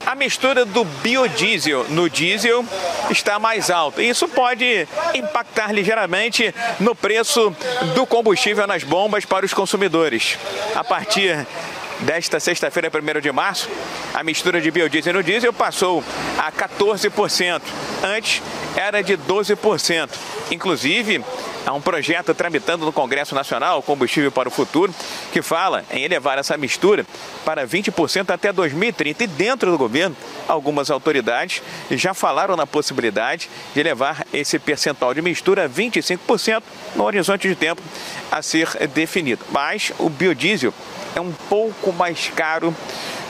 [0.06, 2.64] A mistura do biodiesel no diesel
[3.10, 4.02] está mais alta.
[4.02, 7.54] Isso pode impactar ligeiramente no preço
[7.94, 10.38] do combustível nas bombas para os consumidores.
[10.76, 11.46] A partir
[12.02, 13.70] desta sexta-feira, 1 de março,
[14.14, 16.04] a mistura de biodiesel no diesel passou
[16.38, 17.62] a 14%.
[18.04, 18.42] Antes
[18.76, 20.10] era de 12%.
[20.52, 21.24] Inclusive,
[21.66, 24.94] há um projeto tramitando no Congresso Nacional, Combustível para o Futuro,
[25.34, 27.06] que fala em elevar essa mistura
[27.44, 29.24] para 20% até 2030.
[29.24, 30.16] E dentro do governo,
[30.48, 36.64] algumas autoridades já falaram na possibilidade de elevar esse percentual de mistura a 25%
[36.96, 37.82] no horizonte de tempo
[38.32, 39.44] a ser definido.
[39.52, 40.74] Mas o biodiesel
[41.18, 42.76] é um pouco mais caro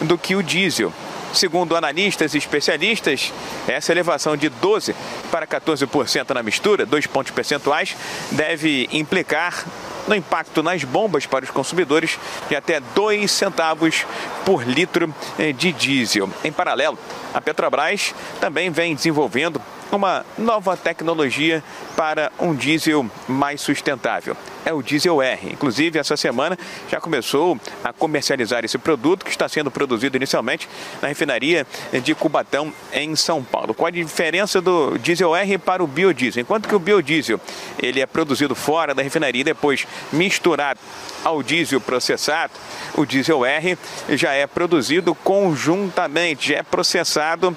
[0.01, 0.93] do que o diesel.
[1.33, 3.31] Segundo analistas e especialistas,
[3.67, 4.95] essa elevação de 12%
[5.31, 7.95] para 14% na mistura, dois pontos percentuais,
[8.31, 9.65] deve implicar
[10.07, 12.17] no impacto nas bombas para os consumidores
[12.47, 14.05] de até 2 centavos
[14.45, 16.29] por litro eh, de diesel.
[16.43, 16.97] Em paralelo,
[17.33, 19.61] a Petrobras também vem desenvolvendo
[19.91, 21.63] uma nova tecnologia
[21.95, 24.35] para um diesel mais sustentável.
[24.65, 25.49] É o Diesel R.
[25.53, 26.59] Inclusive, essa semana
[26.89, 30.67] já começou a comercializar esse produto que está sendo produzido inicialmente
[31.01, 31.65] na refinaria
[32.03, 33.73] de Cubatão, em São Paulo.
[33.73, 36.41] Qual a diferença do Diesel R para o biodiesel?
[36.41, 37.39] Enquanto que o biodiesel
[37.81, 40.81] ele é produzido fora da refinaria e depois misturado
[41.23, 42.51] ao diesel processado,
[42.95, 43.77] o diesel R
[44.09, 47.55] já é produzido conjuntamente, já é processado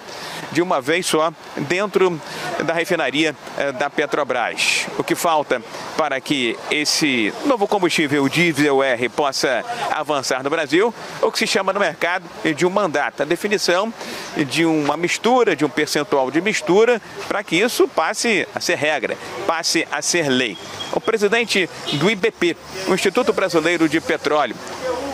[0.52, 2.19] de uma vez só dentro
[2.64, 4.86] da refinaria eh, da Petrobras.
[4.98, 5.62] O que falta
[5.96, 11.72] para que esse novo combustível diesel R possa avançar no Brasil, o que se chama
[11.72, 12.24] no mercado
[12.56, 13.92] de um mandato, a definição
[14.48, 19.16] de uma mistura, de um percentual de mistura, para que isso passe a ser regra,
[19.46, 20.56] passe a ser lei.
[20.92, 22.56] O presidente do IBP,
[22.88, 24.56] o Instituto Brasileiro de Petróleo,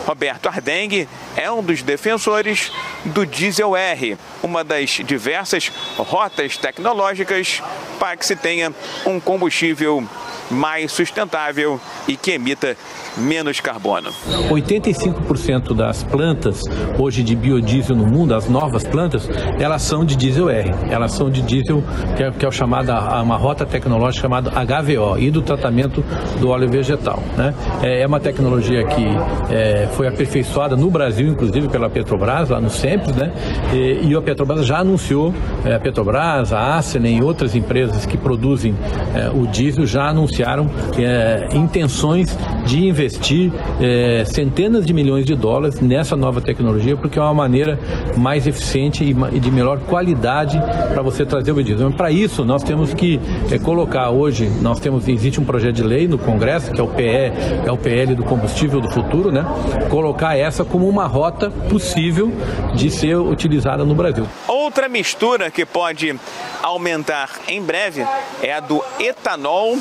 [0.07, 1.05] Roberto Ardengue,
[1.35, 2.71] é um dos defensores
[3.03, 7.61] do Diesel R, uma das diversas rotas tecnológicas
[7.99, 8.73] para que se tenha
[9.05, 10.07] um combustível
[10.49, 12.75] mais sustentável e que emita
[13.17, 14.09] menos carbono.
[14.49, 16.61] 85% das plantas
[16.97, 19.29] hoje de biodiesel no mundo, as novas plantas,
[19.59, 20.71] elas são de diesel R.
[20.89, 21.83] Elas são de diesel
[22.15, 22.91] que é, que é o chamado,
[23.21, 26.03] uma rota tecnológica chamada HVO e do tratamento
[26.39, 27.21] do óleo vegetal.
[27.35, 27.53] Né?
[27.81, 29.05] É, é uma tecnologia que
[29.49, 33.31] é, foi aperfeiçoada no Brasil, inclusive pela Petrobras, lá no Sempre, né?
[33.73, 35.33] E, e a Petrobras já anunciou,
[35.65, 38.75] é, a Petrobras, a Asenen e outras empresas que produzem
[39.15, 45.79] é, o diesel já anunciaram é, intenções de investir é, centenas de milhões de dólares
[45.79, 47.79] nessa nova tecnologia, porque é uma maneira
[48.17, 50.59] mais eficiente e de melhor qualidade
[50.93, 51.91] para você trazer o biodiesel.
[51.91, 53.19] Para isso, nós temos que
[53.51, 56.87] é, colocar hoje, nós temos, existe um projeto de lei no Congresso, que é o
[56.87, 57.31] PE,
[57.65, 59.45] é o PL do combustível do futuro, né?
[59.89, 62.31] Colocar essa como uma rota possível
[62.75, 64.27] de ser utilizada no Brasil.
[64.47, 66.15] Outra mistura que pode
[66.61, 68.05] aumentar em breve
[68.41, 69.77] é a do etanol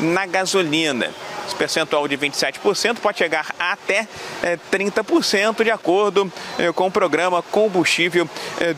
[0.00, 1.10] na gasolina.
[1.46, 4.06] Esse percentual de 27% pode chegar até
[4.70, 6.30] 30%, de acordo
[6.74, 8.28] com o programa Combustível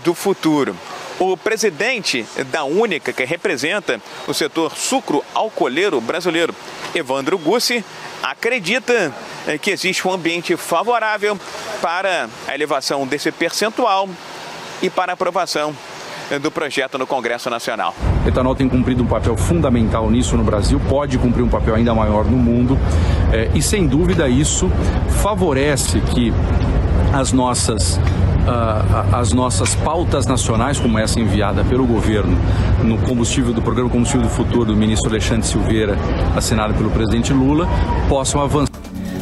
[0.04, 0.76] do Futuro.
[1.18, 6.54] O presidente da Única, que representa o setor sucro-alcooleiro brasileiro,
[6.94, 7.84] Evandro Gussi,
[8.22, 9.12] acredita
[9.60, 11.38] que existe um ambiente favorável
[11.82, 14.08] para a elevação desse percentual
[14.80, 15.76] e para a aprovação
[16.38, 17.94] do projeto no Congresso Nacional.
[18.24, 21.94] O etanol tem cumprido um papel fundamental nisso no Brasil, pode cumprir um papel ainda
[21.94, 22.78] maior no mundo
[23.32, 24.70] é, e, sem dúvida, isso
[25.22, 26.32] favorece que
[27.12, 27.98] as nossas
[28.40, 32.36] uh, as nossas pautas nacionais, como essa enviada pelo governo
[32.82, 35.96] no combustível do programa Combustível do Futuro do ministro Alexandre Silveira,
[36.36, 37.68] assinado pelo presidente Lula,
[38.08, 38.70] possam avançar.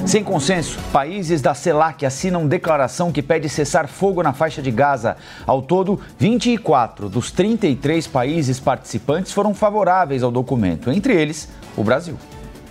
[0.08, 5.18] Sem consenso, países da CELAC assinam declaração que pede cessar fogo na faixa de Gaza.
[5.46, 11.46] Ao todo, 24 dos 33 países participantes foram favoráveis ao documento, entre eles
[11.76, 12.16] o Brasil.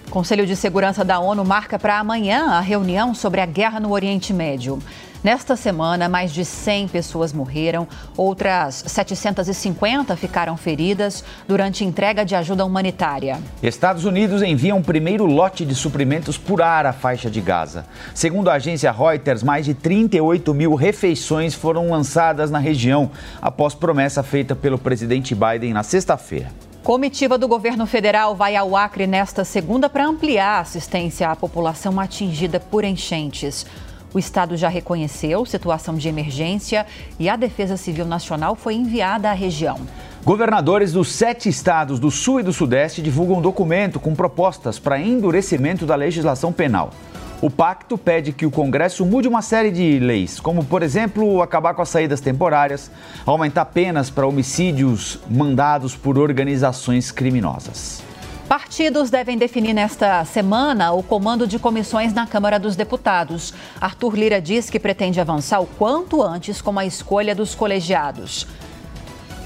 [0.08, 3.92] O Conselho de Segurança da ONU marca para amanhã a reunião sobre a guerra no
[3.92, 4.80] Oriente Médio.
[5.24, 12.64] Nesta semana, mais de 100 pessoas morreram, outras 750 ficaram feridas durante entrega de ajuda
[12.64, 13.40] humanitária.
[13.62, 17.86] Estados Unidos enviam o primeiro lote de suprimentos por ar à faixa de Gaza.
[18.14, 23.10] Segundo a agência Reuters, mais de 38 mil refeições foram lançadas na região
[23.42, 26.52] após promessa feita pelo presidente Biden na sexta-feira.
[26.84, 32.00] Comitiva do governo federal vai ao Acre nesta segunda para ampliar a assistência à população
[32.00, 33.66] atingida por enchentes.
[34.14, 36.86] O Estado já reconheceu situação de emergência
[37.20, 39.80] e a Defesa Civil Nacional foi enviada à região.
[40.24, 45.00] Governadores dos sete estados do Sul e do Sudeste divulgam um documento com propostas para
[45.00, 46.92] endurecimento da legislação penal.
[47.40, 51.76] O pacto pede que o Congresso mude uma série de leis, como, por exemplo, acabar
[51.76, 52.90] com as saídas temporárias,
[53.28, 58.02] aumentar penas para homicídios mandados por organizações criminosas.
[58.48, 63.54] Partidos devem definir nesta semana o comando de comissões na Câmara dos Deputados.
[63.82, 68.48] Arthur Lira diz que pretende avançar o quanto antes com a escolha dos colegiados.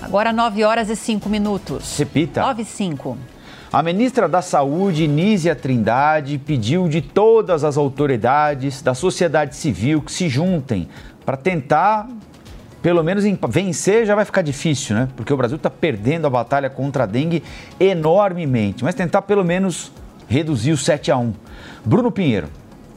[0.03, 1.97] Agora 9 horas e 5 minutos.
[1.97, 2.41] Repita.
[2.41, 3.17] 9 e 5.
[3.73, 10.11] A ministra da Saúde, Nízia Trindade, pediu de todas as autoridades da sociedade civil que
[10.11, 10.87] se juntem
[11.25, 12.07] para tentar
[12.81, 15.07] pelo menos em vencer já vai ficar difícil, né?
[15.15, 17.43] Porque o Brasil está perdendo a batalha contra a dengue
[17.79, 18.83] enormemente.
[18.83, 19.91] Mas tentar pelo menos
[20.27, 21.33] reduzir o 7 a 1.
[21.85, 22.47] Bruno Pinheiro.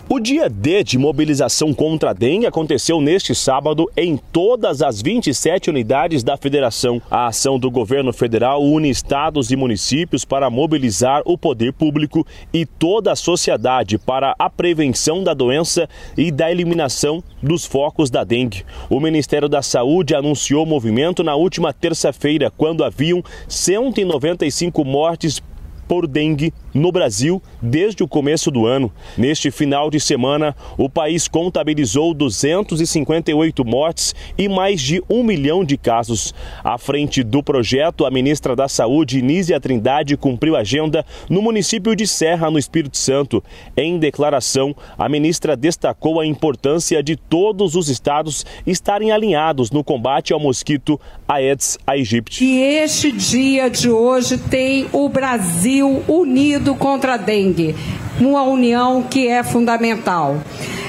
[0.07, 5.71] O dia D de mobilização contra a dengue aconteceu neste sábado em todas as 27
[5.71, 7.01] unidades da federação.
[7.11, 12.67] A ação do governo federal une estados e municípios para mobilizar o poder público e
[12.67, 15.89] toda a sociedade para a prevenção da doença
[16.19, 18.63] e da eliminação dos focos da dengue.
[18.91, 25.43] O Ministério da Saúde anunciou o movimento na última terça-feira, quando haviam 195 mortes
[25.89, 28.93] por dengue no Brasil desde o começo do ano.
[29.17, 35.77] Neste final de semana, o país contabilizou 258 mortes e mais de um milhão de
[35.77, 36.35] casos.
[36.65, 42.07] À frente do projeto, a ministra da Saúde, Nízia Trindade, cumpriu agenda no município de
[42.07, 43.43] Serra, no Espírito Santo.
[43.77, 50.33] Em declaração, a ministra destacou a importância de todos os estados estarem alinhados no combate
[50.33, 52.45] ao mosquito Aedes aegypti.
[52.45, 57.75] E este dia de hoje tem o Brasil unido contra a dengue,
[58.21, 60.41] uma união que é fundamental.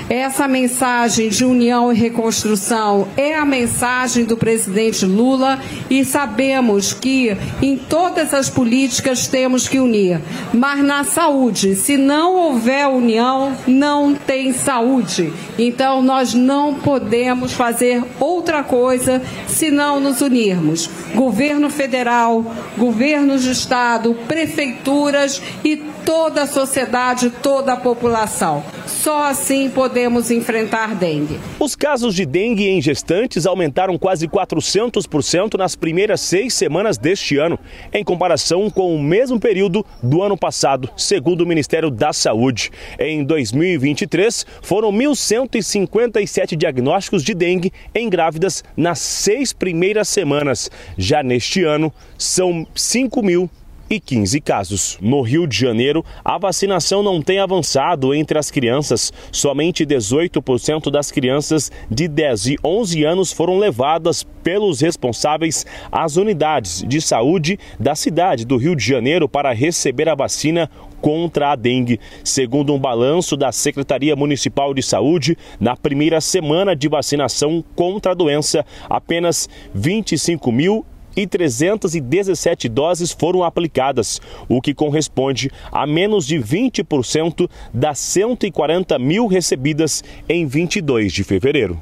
[0.07, 5.59] Essa mensagem de união e reconstrução é a mensagem do presidente Lula
[5.89, 10.21] e sabemos que em todas as políticas temos que unir.
[10.53, 15.33] Mas na saúde, se não houver união, não tem saúde.
[15.57, 20.87] Então nós não podemos fazer outra coisa se não nos unirmos.
[21.15, 22.45] Governo federal,
[22.77, 28.63] governos de estado, prefeituras e toda a sociedade, toda a população.
[28.85, 31.39] Só assim podemos enfrentar dengue.
[31.59, 37.57] Os casos de dengue em gestantes aumentaram quase 400% nas primeiras seis semanas deste ano,
[37.91, 42.71] em comparação com o mesmo período do ano passado, segundo o Ministério da Saúde.
[42.99, 50.69] Em 2023, foram 1.157 diagnósticos de dengue em grávidas nas seis primeiras semanas.
[50.95, 53.49] Já neste ano, são 5 mil
[53.89, 54.97] e 15 casos.
[55.01, 59.11] No Rio de Janeiro, a vacinação não tem avançado entre as crianças.
[59.31, 66.83] Somente 18% das crianças de 10 e 11 anos foram levadas pelos responsáveis às unidades
[66.87, 70.69] de saúde da cidade do Rio de Janeiro para receber a vacina
[71.01, 71.99] contra a dengue.
[72.23, 78.15] Segundo um balanço da Secretaria Municipal de Saúde, na primeira semana de vacinação contra a
[78.15, 80.85] doença, apenas 25 mil
[81.15, 89.27] e 317 doses foram aplicadas, o que corresponde a menos de 20% das 140 mil
[89.27, 91.79] recebidas em 22 de fevereiro.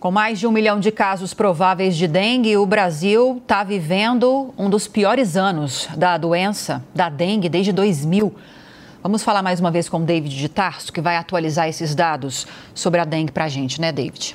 [0.00, 4.70] Com mais de um milhão de casos prováveis de dengue, o Brasil está vivendo um
[4.70, 8.34] dos piores anos da doença, da dengue, desde 2000.
[9.02, 12.46] Vamos falar mais uma vez com o David de Tarso, que vai atualizar esses dados
[12.74, 14.34] sobre a dengue para a gente, né, David?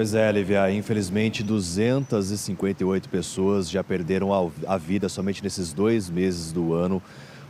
[0.00, 4.30] Pois é, Lívia, infelizmente 258 pessoas já perderam
[4.66, 7.02] a vida somente nesses dois meses do ano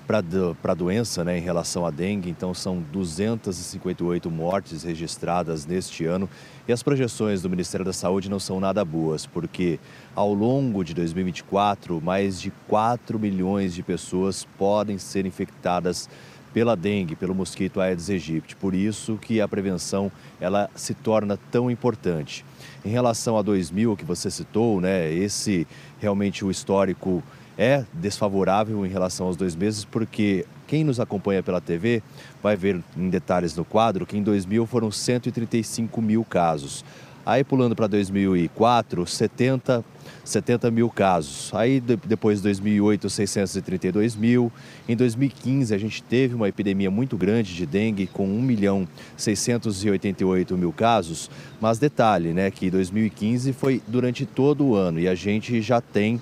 [0.04, 2.28] para a doença né, em relação à dengue.
[2.28, 6.28] Então, são 258 mortes registradas neste ano.
[6.66, 9.78] E as projeções do Ministério da Saúde não são nada boas, porque
[10.12, 16.08] ao longo de 2024, mais de 4 milhões de pessoas podem ser infectadas
[16.52, 18.56] pela dengue, pelo mosquito Aedes aegypti.
[18.56, 22.44] Por isso que a prevenção ela se torna tão importante.
[22.84, 25.66] Em relação a 2000 que você citou, né, esse
[25.98, 27.22] realmente o histórico
[27.58, 32.02] é desfavorável em relação aos dois meses, porque quem nos acompanha pela TV
[32.42, 36.84] vai ver em detalhes no quadro que em 2000 foram 135 mil casos.
[37.24, 39.84] Aí pulando para 2004, 70
[40.24, 41.50] 70 mil casos.
[41.54, 44.52] Aí depois de 2008, 632 mil.
[44.88, 50.56] Em 2015, a gente teve uma epidemia muito grande de dengue com 1 milhão 688
[50.56, 51.30] mil casos.
[51.60, 56.20] Mas detalhe, né, que 2015 foi durante todo o ano e a gente já tem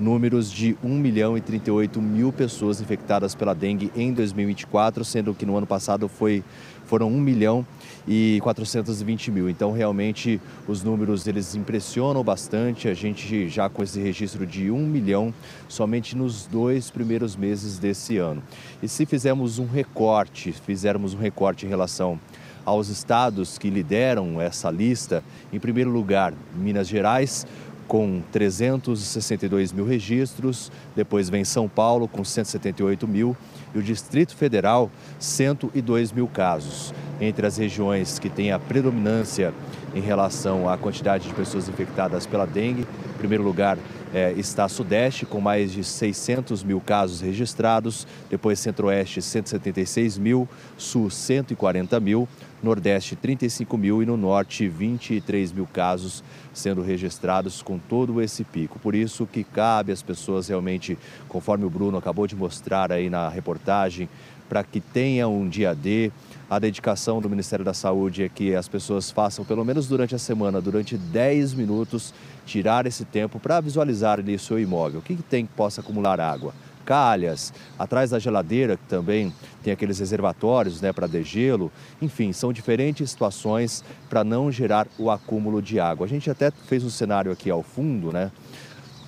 [0.00, 5.44] números de 1 milhão e 38 mil pessoas infectadas pela dengue em 2024, sendo que
[5.44, 6.42] no ano passado foi,
[6.86, 7.66] foram 1 milhão
[8.06, 9.48] e 420 mil.
[9.48, 12.88] Então, realmente, os números eles impressionam bastante.
[12.88, 15.32] A gente já com esse registro de 1 milhão
[15.68, 18.42] somente nos dois primeiros meses desse ano.
[18.82, 22.18] E se fizermos um recorte, fizermos um recorte em relação
[22.64, 27.46] aos estados que lideram essa lista, em primeiro lugar, Minas Gerais,
[27.88, 33.36] com 362 mil registros, depois vem São Paulo com 178 mil
[33.74, 36.94] e o Distrito Federal 102 mil casos.
[37.20, 39.52] Entre as regiões que têm a predominância
[39.94, 43.76] em relação à quantidade de pessoas infectadas pela dengue, em primeiro lugar
[44.12, 51.10] é, está Sudeste, com mais de 600 mil casos registrados, depois Centro-Oeste, 176 mil, Sul,
[51.10, 52.28] 140 mil,
[52.62, 58.78] Nordeste 35 mil e no Norte 23 mil casos sendo registrados com todo esse pico.
[58.78, 60.98] Por isso que cabe às pessoas realmente,
[61.28, 64.08] conforme o Bruno acabou de mostrar aí na reportagem,
[64.48, 66.10] para que tenha um dia D.
[66.50, 70.18] A dedicação do Ministério da Saúde é que as pessoas façam, pelo menos durante a
[70.18, 72.12] semana, durante 10 minutos,
[72.44, 74.98] tirar esse tempo para visualizar ali o seu imóvel.
[74.98, 76.52] O que, que tem que possa acumular água?
[76.90, 79.32] Calhas, atrás da geladeira, que também
[79.62, 81.70] tem aqueles reservatórios né, para degelo.
[82.02, 86.04] Enfim, são diferentes situações para não gerar o acúmulo de água.
[86.04, 88.32] A gente até fez um cenário aqui ao fundo, né,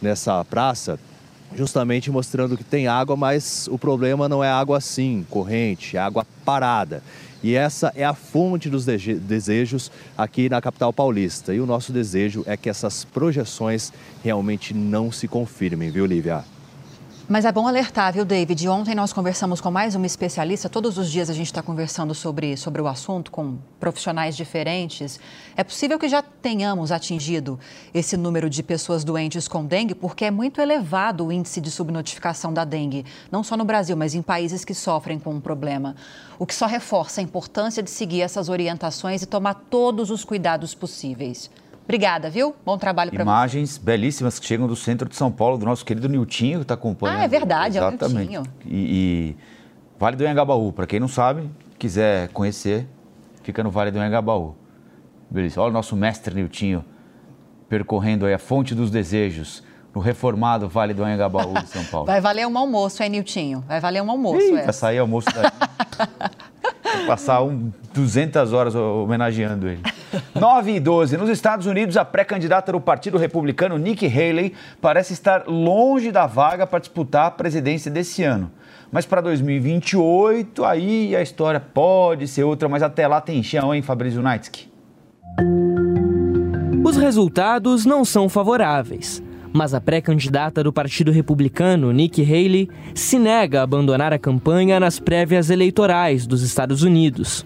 [0.00, 0.96] nessa praça,
[1.56, 6.24] justamente mostrando que tem água, mas o problema não é água assim, corrente, é água
[6.44, 7.02] parada.
[7.42, 11.52] E essa é a fonte dos desejos aqui na capital paulista.
[11.52, 13.92] E o nosso desejo é que essas projeções
[14.22, 16.44] realmente não se confirmem, viu, Lívia?
[17.32, 18.68] Mas é bom alertar, viu, David?
[18.68, 20.68] Ontem nós conversamos com mais uma especialista.
[20.68, 25.18] Todos os dias a gente está conversando sobre, sobre o assunto com profissionais diferentes.
[25.56, 27.58] É possível que já tenhamos atingido
[27.94, 32.52] esse número de pessoas doentes com dengue, porque é muito elevado o índice de subnotificação
[32.52, 35.96] da dengue, não só no Brasil, mas em países que sofrem com o problema.
[36.38, 40.74] O que só reforça a importância de seguir essas orientações e tomar todos os cuidados
[40.74, 41.50] possíveis.
[41.84, 42.54] Obrigada, viu?
[42.64, 43.28] Bom trabalho para você.
[43.28, 46.74] Imagens belíssimas que chegam do centro de São Paulo, do nosso querido Niltinho, que está
[46.74, 47.20] acompanhando.
[47.20, 48.04] Ah, é verdade, Exatamente.
[48.04, 48.42] é o Niltinho.
[48.66, 49.36] E, e
[49.98, 51.48] Vale do Engabaú, para quem não sabe,
[51.78, 52.86] quiser conhecer,
[53.42, 54.54] fica no Vale do Engabaú.
[55.30, 55.60] Beleza.
[55.60, 56.84] Olha o nosso mestre Niltinho
[57.68, 59.62] percorrendo aí a fonte dos desejos
[59.94, 62.06] no reformado Vale do Anhangabaú de São Paulo.
[62.06, 63.64] Vai valer um almoço, hein, Niltinho?
[63.66, 65.50] Vai valer um almoço, Ih, Vai sair almoço daí.
[67.06, 69.82] Passar um, 200 horas homenageando ele.
[70.34, 71.16] 9 e 12.
[71.16, 76.66] Nos Estados Unidos, a pré-candidata do Partido Republicano, Nikki Haley, parece estar longe da vaga
[76.66, 78.50] para disputar a presidência desse ano.
[78.90, 83.80] Mas para 2028, aí a história pode ser outra, mas até lá tem chão, hein,
[83.80, 84.70] Fabrício Naitsky?
[86.84, 89.22] Os resultados não são favoráveis.
[89.52, 94.98] Mas a pré-candidata do Partido Republicano, Nikki Haley, se nega a abandonar a campanha nas
[94.98, 97.44] prévias eleitorais dos Estados Unidos.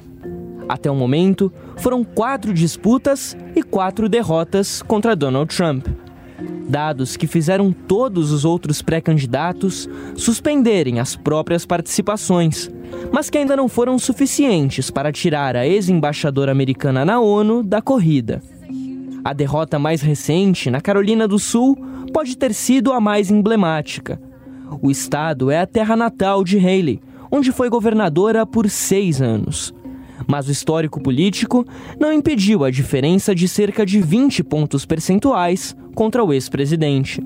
[0.69, 5.87] Até o momento, foram quatro disputas e quatro derrotas contra Donald Trump.
[6.69, 12.71] Dados que fizeram todos os outros pré-candidatos suspenderem as próprias participações,
[13.13, 18.43] mas que ainda não foram suficientes para tirar a ex-embaixadora americana na ONU da corrida.
[19.25, 21.77] A derrota mais recente, na Carolina do Sul,
[22.17, 24.19] pode ter sido a mais emblemática.
[24.81, 26.99] O estado é a terra natal de Haley,
[27.31, 29.75] onde foi governadora por seis anos.
[30.27, 31.67] Mas o histórico político
[32.01, 37.21] não impediu a diferença de cerca de 20 pontos percentuais contra o ex-presidente.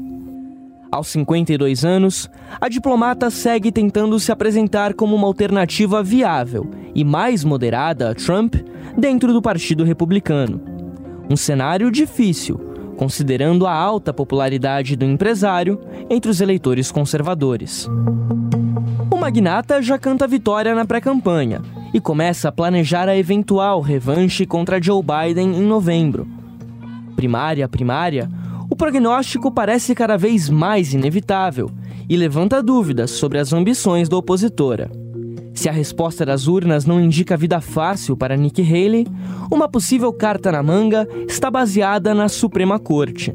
[0.91, 2.29] Aos 52 anos,
[2.61, 8.57] a diplomata segue tentando se apresentar como uma alternativa viável e mais moderada a Trump
[8.99, 10.61] dentro do Partido Republicano.
[11.31, 12.70] Um cenário difícil,
[13.01, 17.89] considerando a alta popularidade do empresário entre os eleitores conservadores.
[19.11, 21.63] O magnata já canta vitória na pré-campanha
[21.95, 26.29] e começa a planejar a eventual revanche contra Joe Biden em novembro.
[27.17, 28.29] Primária a primária,
[28.69, 31.71] o prognóstico parece cada vez mais inevitável
[32.07, 34.91] e levanta dúvidas sobre as ambições da opositora.
[35.55, 39.07] Se a resposta das urnas não indica vida fácil para Nikki Haley,
[39.51, 43.35] uma possível carta na manga está baseada na Suprema Corte.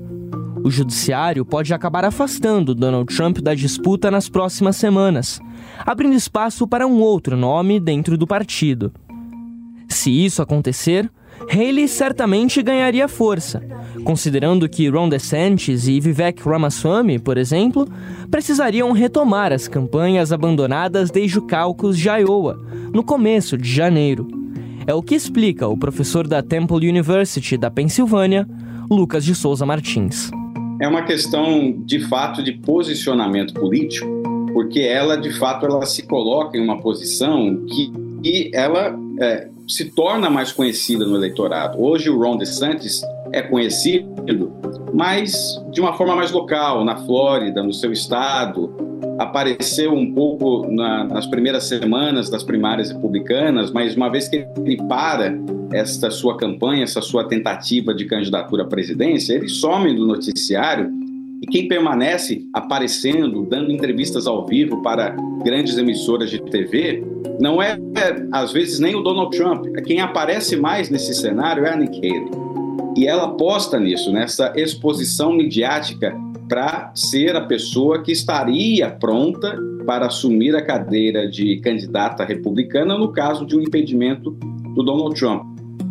[0.64, 5.40] O judiciário pode acabar afastando Donald Trump da disputa nas próximas semanas,
[5.86, 8.92] abrindo espaço para um outro nome dentro do partido.
[9.88, 11.12] Se isso acontecer,
[11.50, 13.62] Haley certamente ganharia força,
[14.04, 17.88] considerando que Ron DeSantis e Vivek Ramaswamy, por exemplo,
[18.32, 22.60] precisariam retomar as campanhas abandonadas desde o caucus de Iowa,
[22.94, 24.28] no começo de janeiro.
[24.88, 28.48] É o que explica o professor da Temple University da Pensilvânia,
[28.90, 30.30] Lucas de Souza Martins.
[30.80, 34.08] É uma questão de fato de posicionamento político,
[34.54, 37.92] porque ela de fato ela se coloca em uma posição que,
[38.22, 41.82] que ela é, se torna mais conhecida no eleitorado.
[41.82, 43.02] Hoje o Ron DeSantis
[43.32, 44.54] é conhecido,
[44.94, 48.74] mas de uma forma mais local, na Flórida, no seu estado.
[49.18, 54.78] Apareceu um pouco na, nas primeiras semanas das primárias republicanas, mas uma vez que ele
[54.88, 55.34] para
[55.72, 61.05] esta sua campanha, essa sua tentativa de candidatura à presidência, ele some do noticiário
[61.46, 67.04] e quem permanece aparecendo, dando entrevistas ao vivo para grandes emissoras de TV,
[67.40, 67.78] não é,
[68.32, 69.68] às vezes, nem o Donald Trump.
[69.86, 72.32] Quem aparece mais nesse cenário é a Nikki Haley.
[72.98, 76.16] E ela aposta nisso, nessa exposição midiática
[76.50, 79.56] para ser a pessoa que estaria pronta
[79.86, 84.32] para assumir a cadeira de candidata republicana no caso de um impedimento
[84.74, 85.44] do Donald Trump.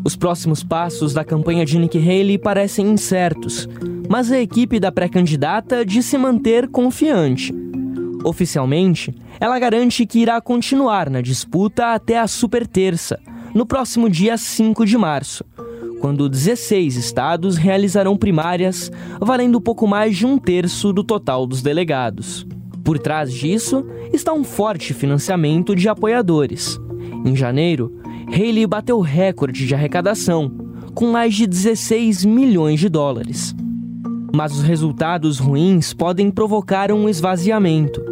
[0.04, 3.68] Os próximos passos da campanha de Nikki Haley parecem incertos,
[4.08, 7.54] mas a equipe da pré-candidata diz se manter confiante.
[8.24, 13.20] Oficialmente, ela garante que irá continuar na disputa até a super terça,
[13.54, 15.44] no próximo dia 5 de março,
[16.00, 18.90] quando 16 estados realizarão primárias,
[19.20, 22.46] valendo pouco mais de um terço do total dos delegados.
[22.82, 26.78] Por trás disso está um forte financiamento de apoiadores.
[27.24, 30.50] Em janeiro, Haley bateu recorde de arrecadação,
[30.94, 33.54] com mais de 16 milhões de dólares.
[34.34, 38.04] Mas os resultados ruins podem provocar um esvaziamento.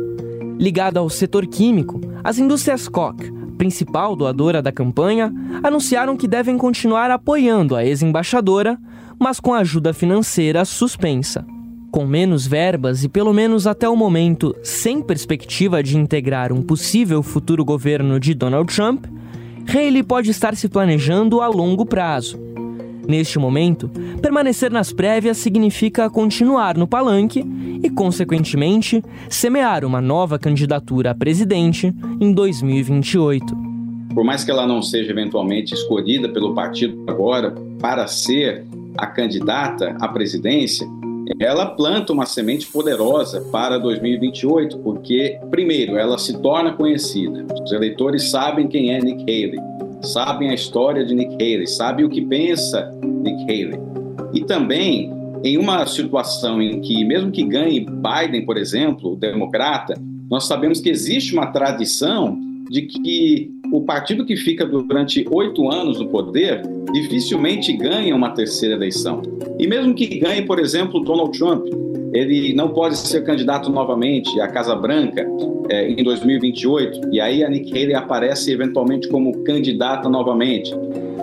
[0.56, 3.18] Ligado ao setor químico, as indústrias Koch,
[3.58, 5.34] principal doadora da campanha,
[5.64, 8.78] anunciaram que devem continuar apoiando a ex-embaixadora,
[9.18, 11.44] mas com ajuda financeira suspensa.
[11.90, 17.20] Com menos verbas e, pelo menos até o momento, sem perspectiva de integrar um possível
[17.20, 19.06] futuro governo de Donald Trump,
[19.68, 22.51] Haley pode estar se planejando a longo prazo.
[23.06, 27.44] Neste momento, permanecer nas prévias significa continuar no palanque
[27.82, 33.72] e, consequentemente, semear uma nova candidatura a presidente em 2028.
[34.14, 38.64] Por mais que ela não seja eventualmente escolhida pelo partido agora para ser
[38.96, 40.86] a candidata à presidência,
[41.38, 47.46] ela planta uma semente poderosa para 2028, porque, primeiro, ela se torna conhecida.
[47.62, 49.58] Os eleitores sabem quem é Nick Haley,
[50.02, 53.80] sabem a história de Nick Haley, sabem o que pensa Nick Haley.
[54.34, 55.12] E também,
[55.44, 59.94] em uma situação em que, mesmo que ganhe Biden, por exemplo, o democrata,
[60.30, 62.38] nós sabemos que existe uma tradição
[62.70, 66.62] de que o partido que fica durante oito anos no poder
[66.92, 69.22] dificilmente ganha uma terceira eleição.
[69.58, 71.66] E mesmo que ganhe, por exemplo, Donald Trump,
[72.12, 75.26] ele não pode ser candidato novamente à Casa Branca
[75.70, 80.74] é, em 2028, e aí a Nikki Haley aparece eventualmente como candidata novamente.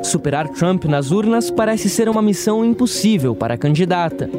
[0.03, 4.30] Superar Trump nas urnas parece ser uma missão impossível para a candidata.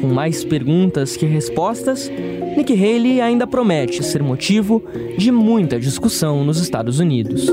[0.00, 2.10] Com mais perguntas que respostas,
[2.56, 4.82] Nikki Haley ainda promete ser motivo
[5.16, 7.46] de muita discussão nos Estados Unidos.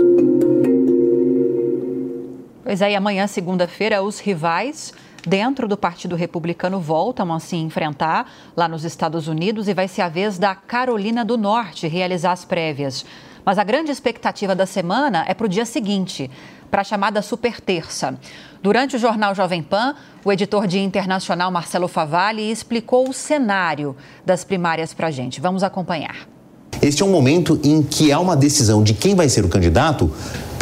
[2.63, 4.93] Pois é, e amanhã, segunda-feira, os rivais
[5.27, 10.01] dentro do Partido Republicano voltam a se enfrentar lá nos Estados Unidos e vai ser
[10.01, 13.05] a vez da Carolina do Norte realizar as prévias.
[13.45, 16.31] Mas a grande expectativa da semana é para o dia seguinte,
[16.71, 18.17] para a chamada Super Terça.
[18.61, 23.95] Durante o jornal Jovem Pan, o editor de internacional Marcelo Favalli explicou o cenário
[24.25, 25.41] das primárias para a gente.
[25.41, 26.32] Vamos acompanhar.
[26.81, 30.11] Este é um momento em que há uma decisão de quem vai ser o candidato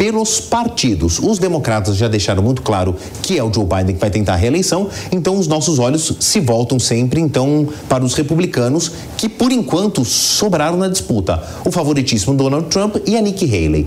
[0.02, 1.20] pelos partidos.
[1.20, 4.36] Os democratas já deixaram muito claro que é o Joe Biden que vai tentar a
[4.36, 10.04] reeleição, então os nossos olhos se voltam sempre então para os republicanos que por enquanto
[10.04, 11.40] sobraram na disputa.
[11.64, 13.86] O favoritíssimo Donald Trump e a Nikki Haley.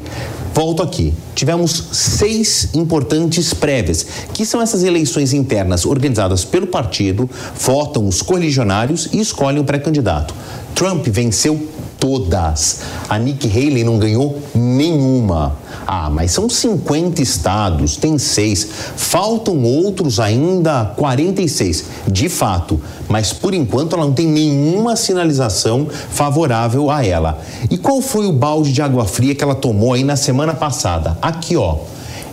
[0.53, 1.13] Volto aqui.
[1.35, 7.29] Tivemos seis importantes prévias, que são essas eleições internas organizadas pelo partido,
[7.59, 10.33] votam os coligionários e escolhem o pré-candidato.
[10.73, 11.61] Trump venceu
[12.05, 12.81] todas.
[13.09, 15.55] A Nikki Haley não ganhou nenhuma.
[15.87, 18.67] Ah, mas são 50 estados, tem seis.
[18.95, 21.85] Faltam outros ainda 46.
[22.07, 22.79] De fato,
[23.09, 27.39] mas por enquanto ela não tem nenhuma sinalização favorável a ela.
[27.71, 31.17] E qual foi o balde de água fria que ela tomou aí na semana passada?
[31.19, 31.77] Aqui, ó.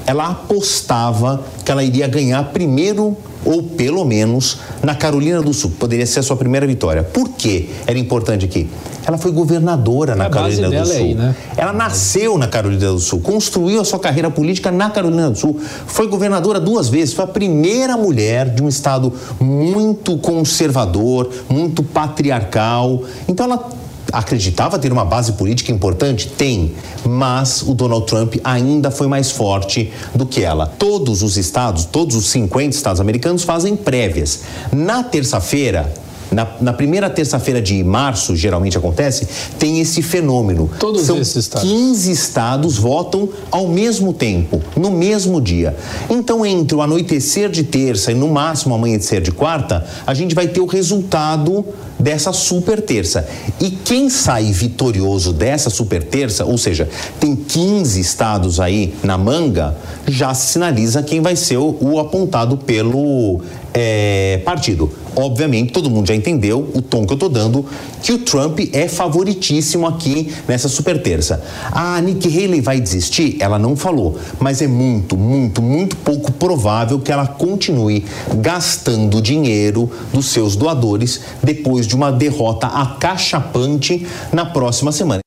[0.04, 5.72] Ela apostava que ela iria ganhar primeiro ou pelo menos na Carolina do Sul.
[5.78, 7.02] Poderia ser a sua primeira vitória.
[7.02, 8.68] Por que era importante aqui?
[9.04, 10.96] Ela foi governadora na Carolina do Sul.
[10.96, 11.34] Aí, né?
[11.56, 15.60] Ela nasceu na Carolina do Sul, construiu a sua carreira política na Carolina do Sul,
[15.86, 23.02] foi governadora duas vezes, foi a primeira mulher de um estado muito conservador, muito patriarcal.
[23.28, 23.68] Então ela
[24.12, 26.28] acreditava ter uma base política importante?
[26.28, 26.72] Tem,
[27.04, 30.66] mas o Donald Trump ainda foi mais forte do que ela.
[30.66, 34.40] Todos os estados, todos os 50 estados americanos fazem prévias.
[34.72, 35.92] Na terça-feira,
[36.32, 39.28] na, na, primeira terça-feira de março, geralmente acontece,
[39.58, 40.70] tem esse fenômeno.
[40.78, 41.68] Todos São esses estados.
[41.68, 45.76] 15 estados votam ao mesmo tempo, no mesmo dia.
[46.08, 50.48] Então, entre o anoitecer de terça e no máximo amanhecer de quarta, a gente vai
[50.48, 51.64] ter o resultado
[52.02, 53.26] dessa super terça.
[53.60, 56.88] E quem sai vitorioso dessa super terça, ou seja,
[57.20, 59.76] tem 15 estados aí na manga,
[60.06, 63.40] já sinaliza quem vai ser o, o apontado pelo
[63.72, 64.90] é, partido.
[65.14, 67.66] Obviamente, todo mundo já entendeu o tom que eu tô dando,
[68.02, 71.42] que o Trump é favoritíssimo aqui nessa super terça.
[71.70, 73.36] A Nikki Haley vai desistir?
[73.38, 78.04] Ela não falou, mas é muito, muito, muito pouco provável que ela continue
[78.36, 85.22] gastando dinheiro dos seus doadores depois de uma derrota acachapante na próxima semana.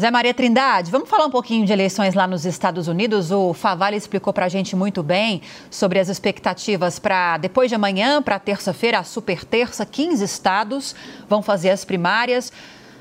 [0.00, 3.30] Zé Maria Trindade, vamos falar um pouquinho de eleições lá nos Estados Unidos.
[3.30, 8.22] O Favale explicou para a gente muito bem sobre as expectativas para depois de amanhã,
[8.22, 10.94] para terça-feira, a super terça, 15 estados
[11.28, 12.50] vão fazer as primárias.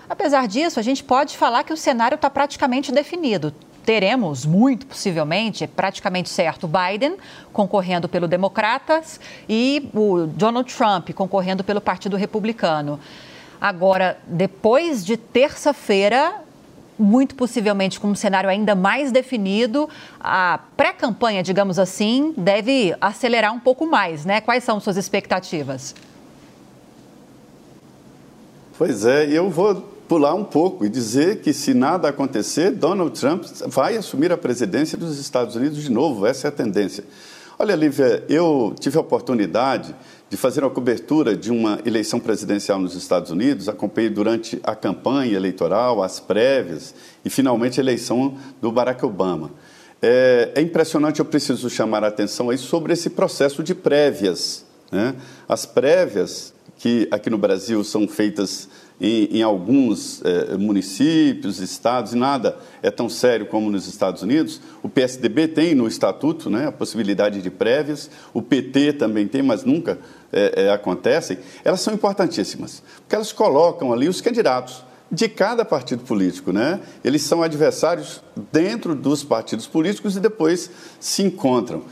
[0.10, 3.54] Apesar disso, a gente pode falar que o cenário está praticamente definido.
[3.86, 7.18] Teremos, muito possivelmente, praticamente certo, Biden
[7.52, 13.00] concorrendo pelo Democratas e o Donald Trump concorrendo pelo Partido Republicano.
[13.60, 16.42] Agora, depois de terça-feira,
[16.98, 19.90] muito possivelmente com um cenário ainda mais definido,
[20.20, 24.42] a pré-campanha, digamos assim, deve acelerar um pouco mais, né?
[24.42, 25.96] Quais são suas expectativas?
[28.78, 33.46] Pois é, eu vou pular um pouco e dizer que se nada acontecer, Donald Trump
[33.68, 37.06] vai assumir a presidência dos Estados Unidos de novo, essa é a tendência.
[37.58, 39.96] Olha, Lívia, eu tive a oportunidade
[40.30, 45.34] de fazer uma cobertura de uma eleição presidencial nos Estados Unidos, acompanhei durante a campanha
[45.34, 46.94] eleitoral, as prévias
[47.24, 49.50] e finalmente a eleição do Barack Obama.
[50.02, 54.66] É, é impressionante, eu preciso chamar a atenção aí sobre esse processo de prévias.
[54.92, 55.16] Né?
[55.48, 58.68] As prévias, que aqui no Brasil são feitas
[59.02, 64.62] em, em alguns é, municípios, estados, e nada é tão sério como nos Estados Unidos.
[64.84, 69.64] O PSDB tem no estatuto né, a possibilidade de prévias, o PT também tem, mas
[69.64, 69.98] nunca
[70.32, 71.40] é, é, acontecem.
[71.64, 76.80] Elas são importantíssimas, porque elas colocam ali os candidatos de cada partido político, né?
[77.04, 80.72] Eles são adversários dentro dos partidos políticos e depois
[81.02, 81.84] se encontram.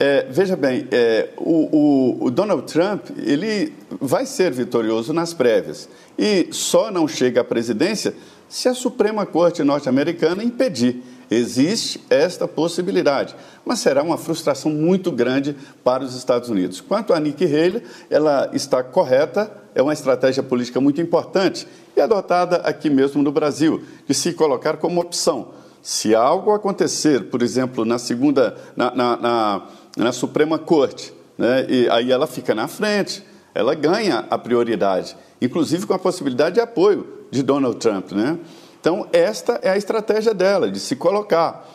[0.00, 5.88] É, veja bem, é, o, o, o, Donald Trump ele vai ser vitorioso nas prévias
[6.16, 8.14] e só não chega à presidência
[8.48, 11.02] se a Suprema Corte norte-americana impedir.
[11.30, 13.34] Existe esta possibilidade,
[13.64, 15.54] mas será uma frustração muito grande
[15.84, 16.80] para os Estados Unidos.
[16.80, 22.56] Quanto a Nikki Haley, ela está correta, é uma estratégia política muito importante e adotada
[22.58, 25.48] aqui mesmo no Brasil, de se colocar como opção.
[25.82, 29.66] Se algo acontecer, por exemplo, na segunda, na, na, na,
[29.98, 33.22] na Suprema Corte, né, e aí ela fica na frente,
[33.54, 38.38] ela ganha a prioridade, inclusive com a possibilidade de apoio de Donald Trump, né?
[38.80, 41.68] Então, esta é a estratégia dela, de se colocar.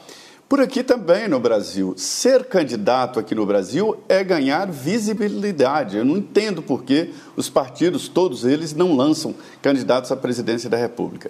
[0.47, 5.97] Por aqui também no Brasil, ser candidato aqui no Brasil é ganhar visibilidade.
[5.97, 10.77] Eu não entendo por que os partidos, todos eles, não lançam candidatos à presidência da
[10.77, 11.29] República.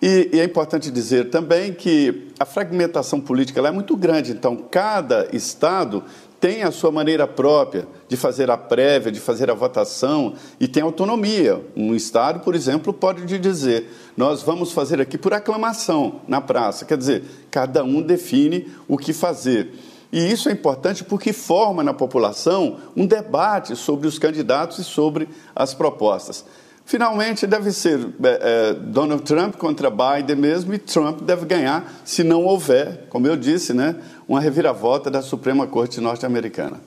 [0.00, 5.28] E, e, é importante dizer também que a fragmentação política é muito grande, então cada
[5.32, 6.02] estado
[6.40, 10.82] tem a sua maneira própria de fazer a prévia, de fazer a votação e tem
[10.82, 11.62] autonomia.
[11.76, 16.86] Um Estado, por exemplo, pode dizer: nós vamos fazer aqui por aclamação na praça.
[16.86, 19.74] Quer dizer, cada um define o que fazer.
[20.12, 25.28] E isso é importante porque forma na população um debate sobre os candidatos e sobre
[25.54, 26.44] as propostas.
[26.90, 32.24] Finalmente, deve ser é, é, Donald Trump contra Biden mesmo, e Trump deve ganhar se
[32.24, 33.94] não houver, como eu disse, né,
[34.26, 36.80] uma reviravolta da Suprema Corte norte-americana.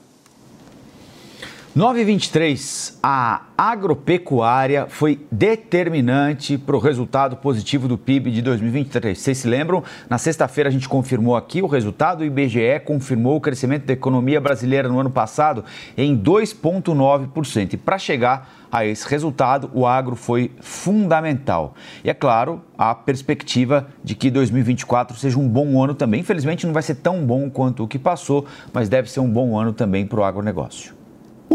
[1.76, 9.18] 923, a agropecuária foi determinante para o resultado positivo do PIB de 2023.
[9.18, 9.82] Vocês se lembram?
[10.08, 14.40] Na sexta-feira a gente confirmou aqui o resultado, o IBGE confirmou o crescimento da economia
[14.40, 15.64] brasileira no ano passado
[15.96, 17.72] em 2,9%.
[17.72, 21.74] E para chegar a esse resultado, o agro foi fundamental.
[22.04, 26.20] E é claro, a perspectiva de que 2024 seja um bom ano também.
[26.20, 29.58] Infelizmente não vai ser tão bom quanto o que passou, mas deve ser um bom
[29.58, 31.02] ano também para o agronegócio.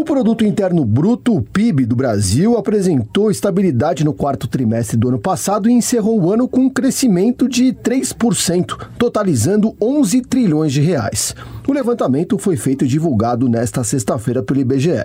[0.00, 5.18] O Produto Interno Bruto, o PIB do Brasil, apresentou estabilidade no quarto trimestre do ano
[5.18, 11.34] passado e encerrou o ano com um crescimento de 3%, totalizando 11 trilhões de reais.
[11.68, 15.04] O levantamento foi feito e divulgado nesta sexta-feira pelo IBGE.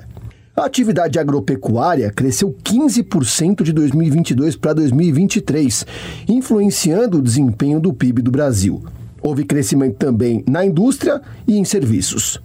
[0.55, 5.85] A atividade agropecuária cresceu 15% de 2022 para 2023,
[6.26, 8.81] influenciando o desempenho do PIB do Brasil.
[9.22, 12.39] Houve crescimento também na indústria e em serviços.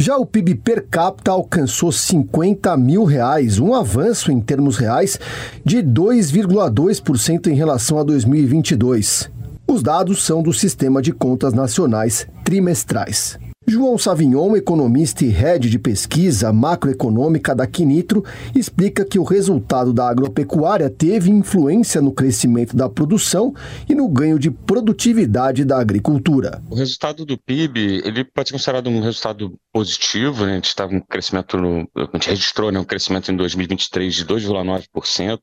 [0.00, 5.18] Já o PIB per capita alcançou 50 mil reais, um avanço em termos reais
[5.64, 9.28] de 2,2% em relação a 2022.
[9.66, 13.40] Os dados são do Sistema de Contas Nacionais trimestrais.
[13.68, 20.08] João Savignon, economista e head de pesquisa macroeconômica da Quinitro, explica que o resultado da
[20.08, 23.54] agropecuária teve influência no crescimento da produção
[23.86, 26.62] e no ganho de produtividade da agricultura.
[26.70, 30.52] O resultado do PIB ele pode ser considerado um resultado positivo, né?
[30.52, 34.26] a gente estava um crescimento, no, a gente registrou né, um crescimento em 2023 de
[34.26, 35.38] 2,9%,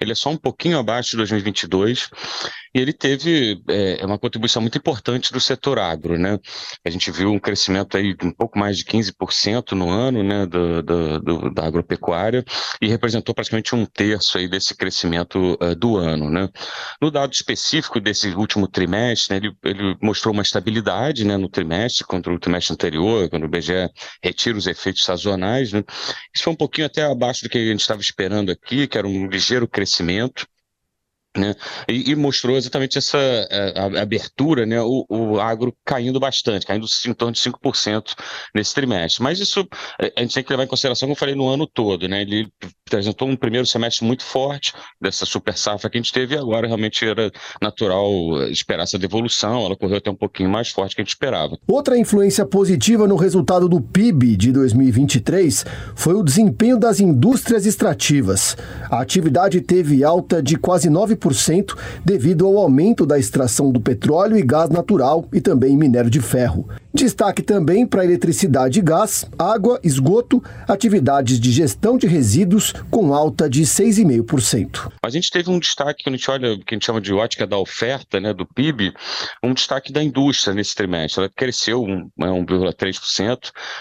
[0.00, 2.08] ele é só um pouquinho abaixo de 2022
[2.74, 6.38] e ele teve é, uma contribuição muito importante do setor agro, né?
[6.84, 10.46] A gente viu um crescimento aí de um pouco mais de 15% no ano, né,
[10.46, 12.44] do, do, do, da agropecuária
[12.80, 16.48] e representou praticamente um terço aí desse crescimento uh, do ano, né?
[17.00, 22.06] No dado específico desse último trimestre, né, ele, ele mostrou uma estabilidade, né, no trimestre
[22.06, 23.71] contra o trimestre anterior, quando o BGE
[24.22, 25.82] retira os efeitos sazonais, né?
[26.34, 29.06] Isso foi um pouquinho até abaixo do que a gente estava esperando aqui, que era
[29.06, 30.46] um ligeiro crescimento.
[31.34, 31.54] Né?
[31.88, 34.82] E, e, mostrou exatamente essa é, a, a abertura, né?
[34.82, 38.14] O, o, agro caindo bastante, caindo em torno de 5%
[38.54, 39.22] nesse trimestre.
[39.22, 39.66] Mas isso
[39.98, 42.06] é, a gente tem que levar em consideração, como eu falei, no ano todo.
[42.06, 42.20] Né?
[42.20, 42.52] Ele
[42.86, 46.66] apresentou um primeiro semestre muito forte dessa super safra que a gente teve e agora
[46.66, 47.30] realmente era
[47.62, 48.10] natural
[48.50, 49.64] esperar essa devolução.
[49.64, 51.56] Ela correu até um pouquinho mais forte que a gente esperava.
[51.66, 55.64] Outra influência positiva no resultado do PIB de 2023
[55.94, 58.54] foi o desempenho das indústrias extrativas.
[58.90, 61.21] A atividade teve alta de quase 9%
[62.04, 66.68] devido ao aumento da extração do petróleo e gás natural e também minério de ferro.
[66.94, 73.48] Destaque também para eletricidade e gás, água, esgoto, atividades de gestão de resíduos com alta
[73.48, 74.92] de 6,5%.
[75.02, 77.46] A gente teve um destaque, quando a gente olha que a gente chama de ótica
[77.46, 78.92] da oferta, né, do PIB,
[79.42, 81.22] um destaque da indústria nesse trimestre.
[81.22, 83.38] Ela cresceu 1,3%, né,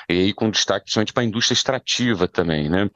[0.09, 2.89] e aí com destaque principalmente para a indústria extrativa também, né?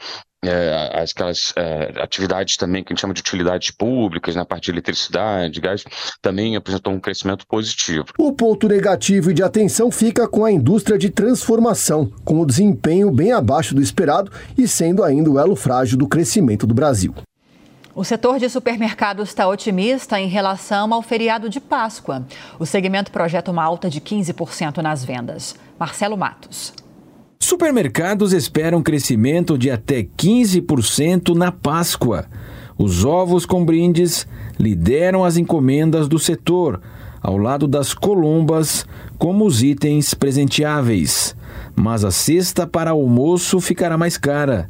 [0.48, 4.66] É, aquelas é, atividades também que a gente chama de utilidades públicas, na né, parte
[4.66, 5.84] de eletricidade, gás,
[6.22, 8.06] também apresentou um crescimento positivo.
[8.18, 13.12] O ponto negativo e de atenção fica com a indústria de transformação, com o desempenho
[13.12, 17.14] bem abaixo do esperado e sendo ainda o elo frágil do crescimento do Brasil.
[17.96, 22.26] O setor de supermercados está otimista em relação ao feriado de Páscoa.
[22.60, 25.56] O segmento projeta uma alta de 15% nas vendas.
[25.80, 26.74] Marcelo Matos.
[27.40, 32.26] Supermercados esperam crescimento de até 15% na Páscoa.
[32.78, 34.28] Os ovos com brindes
[34.60, 36.82] lideram as encomendas do setor,
[37.22, 38.86] ao lado das colombas,
[39.18, 41.36] como os itens presenteáveis.
[41.76, 44.70] Mas a cesta para almoço ficará mais cara.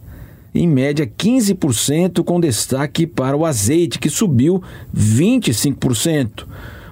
[0.53, 4.63] Em média, 15%, com destaque para o azeite, que subiu
[4.95, 6.45] 25%.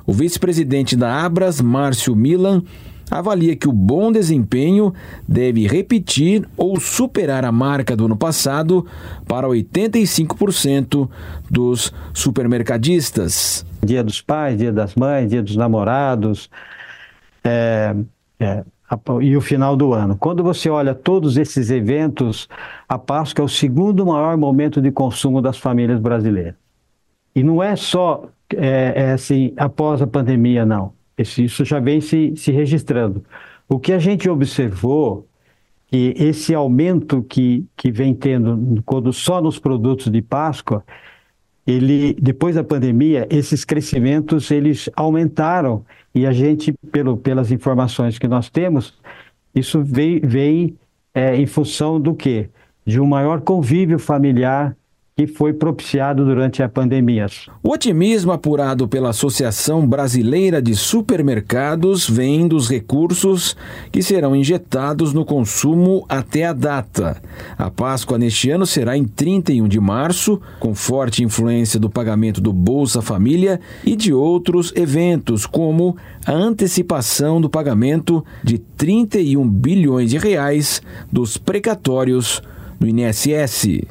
[0.06, 2.62] O vice-presidente da Abras, Márcio Milan,
[3.09, 4.93] avalia que o bom desempenho
[5.27, 8.85] deve repetir ou superar a marca do ano passado
[9.27, 11.09] para 85%
[11.49, 13.65] dos supermercadistas.
[13.84, 16.49] Dia dos pais, dia das mães, dia dos namorados
[17.43, 17.95] é,
[18.39, 18.63] é,
[19.21, 20.15] e o final do ano.
[20.17, 22.47] Quando você olha todos esses eventos,
[22.88, 26.55] a Páscoa é o segundo maior momento de consumo das famílias brasileiras.
[27.35, 28.25] E não é só
[28.55, 33.23] é, é assim após a pandemia, não isso já vem se, se registrando.
[33.68, 35.27] O que a gente observou
[35.88, 40.84] que esse aumento que, que vem tendo quando só nos produtos de Páscoa,
[41.65, 48.27] ele depois da pandemia, esses crescimentos eles aumentaram e a gente, pelo, pelas informações que
[48.27, 48.94] nós temos,
[49.53, 50.77] isso vem, vem
[51.14, 52.49] é, em função do quê?
[52.85, 54.76] De um maior convívio familiar
[55.15, 57.27] que foi propiciado durante a pandemia.
[57.61, 63.56] O otimismo apurado pela Associação Brasileira de Supermercados vem dos recursos
[63.91, 67.22] que serão injetados no consumo até a data.
[67.56, 72.52] A Páscoa neste ano será em 31 de março, com forte influência do pagamento do
[72.52, 75.95] Bolsa Família e de outros eventos, como
[76.26, 80.81] a antecipação do pagamento de 31 bilhões de reais
[81.11, 82.41] dos precatórios
[82.80, 83.84] do INSS.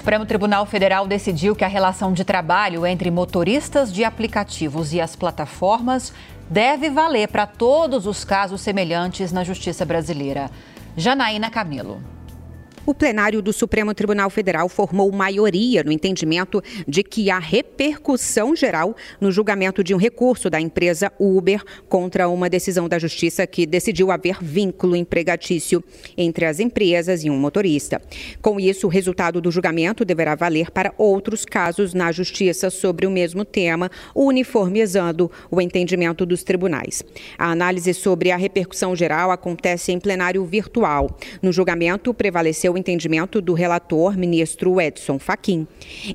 [0.00, 5.14] Supremo Tribunal Federal decidiu que a relação de trabalho entre motoristas de aplicativos e as
[5.14, 6.10] plataformas
[6.48, 10.50] deve valer para todos os casos semelhantes na justiça brasileira.
[10.96, 12.02] Janaína Camilo
[12.86, 18.96] o plenário do Supremo Tribunal Federal formou maioria no entendimento de que há repercussão geral
[19.20, 24.10] no julgamento de um recurso da empresa Uber contra uma decisão da Justiça que decidiu
[24.10, 25.82] haver vínculo empregatício
[26.16, 28.00] entre as empresas e um motorista.
[28.40, 33.10] Com isso, o resultado do julgamento deverá valer para outros casos na Justiça sobre o
[33.10, 37.02] mesmo tema, uniformizando o entendimento dos tribunais.
[37.38, 41.16] A análise sobre a repercussão geral acontece em plenário virtual.
[41.42, 45.66] No julgamento, prevaleceu o entendimento do relator, ministro Edson Fachin.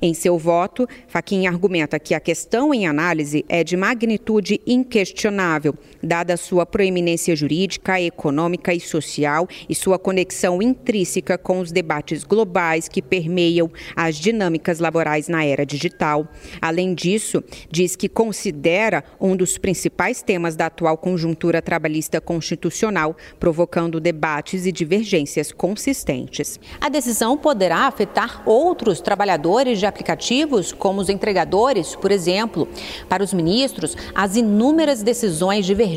[0.02, 5.76] Em seu voto, Fachin argumenta que a questão em análise é de magnitude inquestionável,
[6.06, 12.88] dada sua proeminência jurídica, econômica e social e sua conexão intrínseca com os debates globais
[12.88, 16.28] que permeiam as dinâmicas laborais na era digital.
[16.62, 24.00] Além disso, diz que considera um dos principais temas da atual conjuntura trabalhista constitucional, provocando
[24.00, 26.60] debates e divergências consistentes.
[26.80, 32.68] A decisão poderá afetar outros trabalhadores de aplicativos, como os entregadores, por exemplo.
[33.10, 35.95] Para os ministros, as inúmeras decisões divergentes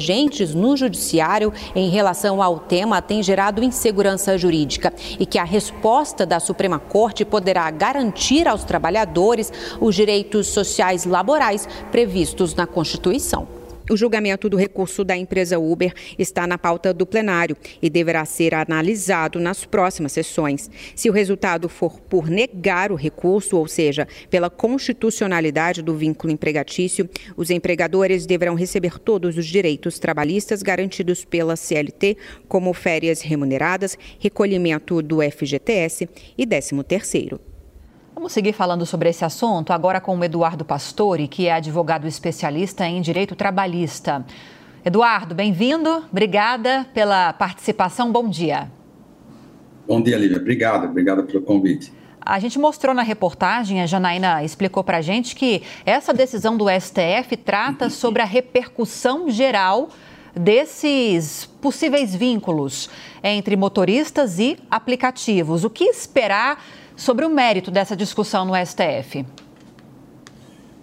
[0.54, 6.40] no judiciário em relação ao tema têm gerado insegurança jurídica e que a resposta da
[6.40, 13.57] Suprema Corte poderá garantir aos trabalhadores os direitos sociais laborais previstos na Constituição.
[13.90, 18.54] O julgamento do recurso da empresa Uber está na pauta do plenário e deverá ser
[18.54, 20.70] analisado nas próximas sessões.
[20.94, 27.08] Se o resultado for por negar o recurso, ou seja, pela constitucionalidade do vínculo empregatício,
[27.34, 35.00] os empregadores deverão receber todos os direitos trabalhistas garantidos pela CLT, como férias remuneradas, recolhimento
[35.00, 36.06] do FGTS
[36.36, 37.40] e 13 terceiro.
[38.18, 42.84] Vamos seguir falando sobre esse assunto agora com o Eduardo Pastore, que é advogado especialista
[42.84, 44.26] em direito trabalhista.
[44.84, 46.02] Eduardo, bem-vindo.
[46.10, 48.10] Obrigada pela participação.
[48.10, 48.72] Bom dia.
[49.86, 50.38] Bom dia, Lívia.
[50.38, 51.92] Obrigado, obrigado pelo convite.
[52.20, 56.64] A gente mostrou na reportagem, a Janaína explicou para a gente que essa decisão do
[56.68, 59.90] STF trata sobre a repercussão geral
[60.34, 62.90] desses possíveis vínculos
[63.22, 65.62] entre motoristas e aplicativos.
[65.62, 66.60] O que esperar
[66.98, 69.24] sobre o mérito dessa discussão no STF?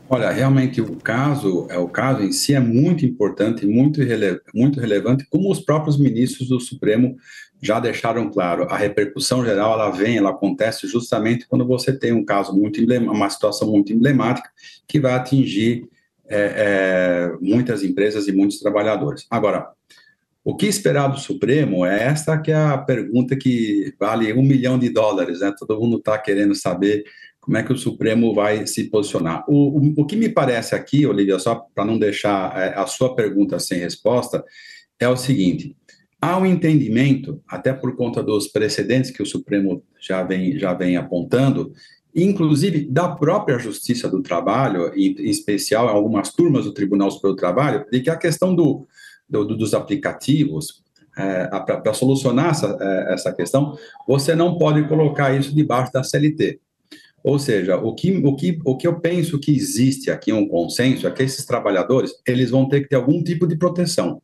[0.08, 4.80] Olha, realmente o caso, é o caso em si é muito importante, muito, rele, muito
[4.80, 7.18] relevante, como os próprios ministros do Supremo
[7.62, 8.64] já deixaram claro.
[8.70, 12.80] A repercussão geral ela vem, ela acontece justamente quando você tem um caso muito
[13.10, 14.50] uma situação muito emblemática
[14.88, 15.90] que vai atingir
[16.28, 19.26] é, é, muitas empresas e muitos trabalhadores.
[19.30, 19.70] Agora,
[20.46, 24.78] o que esperar do Supremo é esta que é a pergunta que vale um milhão
[24.78, 25.52] de dólares, né?
[25.58, 27.04] Todo mundo está querendo saber
[27.42, 29.44] como é que o Supremo vai se posicionar.
[29.48, 33.16] O, o, o que me parece aqui, Olivia, só para não deixar é, a sua
[33.16, 34.44] pergunta sem resposta,
[35.00, 35.76] é o seguinte:
[36.22, 40.96] há um entendimento, até por conta dos precedentes que o Supremo já vem, já vem
[40.96, 41.74] apontando,
[42.14, 47.40] inclusive da própria Justiça do Trabalho, em, em especial algumas turmas do Tribunal Superior do
[47.40, 48.86] Trabalho, de que a questão do
[49.30, 50.84] do, do, dos aplicativos,
[51.18, 53.78] é, para solucionar essa, é, essa questão,
[54.08, 56.60] você não pode colocar isso debaixo da CLT.
[57.24, 61.08] Ou seja, o que, o, que, o que eu penso que existe aqui um consenso
[61.08, 64.22] é que esses trabalhadores eles vão ter que ter algum tipo de proteção,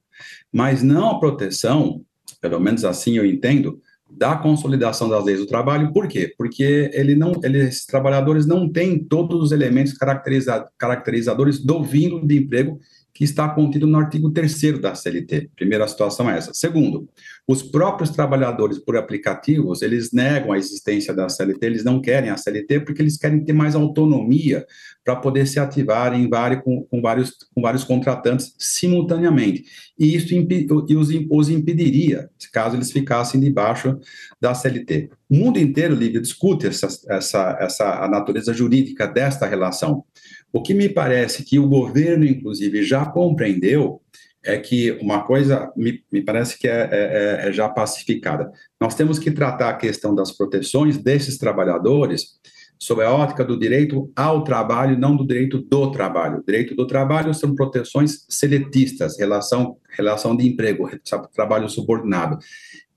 [0.52, 2.02] mas não a proteção,
[2.40, 5.94] pelo menos assim eu entendo, da consolidação das leis do trabalho.
[5.94, 6.34] Por quê?
[6.38, 12.28] Porque ele não, ele, esses trabalhadores não têm todos os elementos caracteriza, caracterizadores do vínculo
[12.28, 12.78] de emprego
[13.14, 15.52] que está contido no artigo 3 da CLT.
[15.56, 16.54] Primeira situação é essa.
[16.54, 17.10] Segundo,
[17.48, 22.38] os próprios trabalhadores por aplicativos, eles negam a existência da CLT, eles não querem a
[22.38, 24.66] CLT porque eles querem ter mais autonomia
[25.04, 29.66] para poder se ativar em vários, com, com, vários, com vários contratantes simultaneamente.
[29.98, 30.34] E isso
[30.98, 34.00] os, os impediria, caso eles ficassem debaixo
[34.40, 35.10] da CLT.
[35.30, 40.04] O mundo inteiro, Lívia, discute essa, essa, essa, a natureza jurídica desta relação.
[40.54, 44.02] O que me parece que o governo, inclusive, já compreendeu
[44.44, 48.52] é que uma coisa me, me parece que é, é, é, já pacificada.
[48.80, 52.40] Nós temos que tratar a questão das proteções desses trabalhadores
[52.82, 56.40] sob a ótica do direito ao trabalho, não do direito do trabalho.
[56.40, 60.90] O direito do trabalho são proteções seletistas, relação, relação de emprego,
[61.32, 62.40] trabalho subordinado.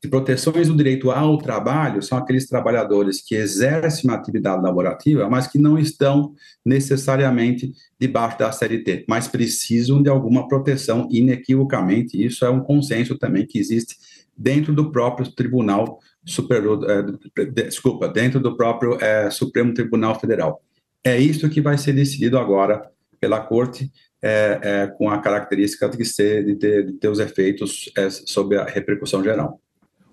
[0.05, 5.47] E proteções do direito ao trabalho são aqueles trabalhadores que exercem uma atividade laborativa, mas
[5.47, 12.23] que não estão necessariamente debaixo da CLT, mas precisam de alguma proteção inequivocamente.
[12.23, 13.97] Isso é um consenso também que existe
[14.37, 20.63] dentro do próprio Tribunal Superior, é, desculpa, dentro do próprio é, Supremo Tribunal Federal.
[21.03, 23.91] É isso que vai ser decidido agora pela Corte,
[24.21, 27.91] é, com a característica de, ser, de, ter, de ter os efeitos
[28.27, 29.61] sobre a repercussão geral.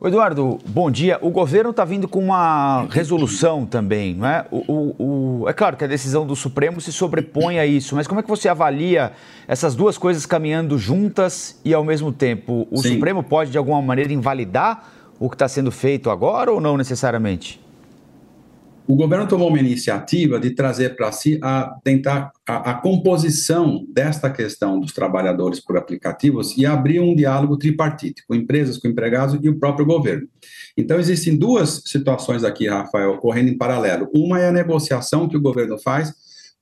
[0.04, 1.20] Eduardo, bom dia.
[1.22, 4.48] O governo está vindo com uma resolução também, não é?
[4.50, 8.08] O, o, o, é claro que a decisão do Supremo se sobrepõe a isso, mas
[8.08, 9.12] como é que você avalia
[9.48, 12.68] essas duas coisas caminhando juntas e ao mesmo tempo?
[12.72, 12.96] O Sim.
[12.96, 14.86] Supremo pode, de alguma maneira, invalidar
[15.20, 17.61] o que está sendo feito agora ou não necessariamente?
[18.92, 24.30] O governo tomou uma iniciativa de trazer para si a tentar a, a, composição desta
[24.30, 29.48] questão dos trabalhadores por aplicativos e abrir um diálogo tripartite com empresas, com empregados e
[29.48, 30.28] o próprio governo.
[30.76, 34.10] Então existem duas situações aqui, Rafael, ocorrendo em paralelo.
[34.14, 36.14] Uma é a negociação que o governo faz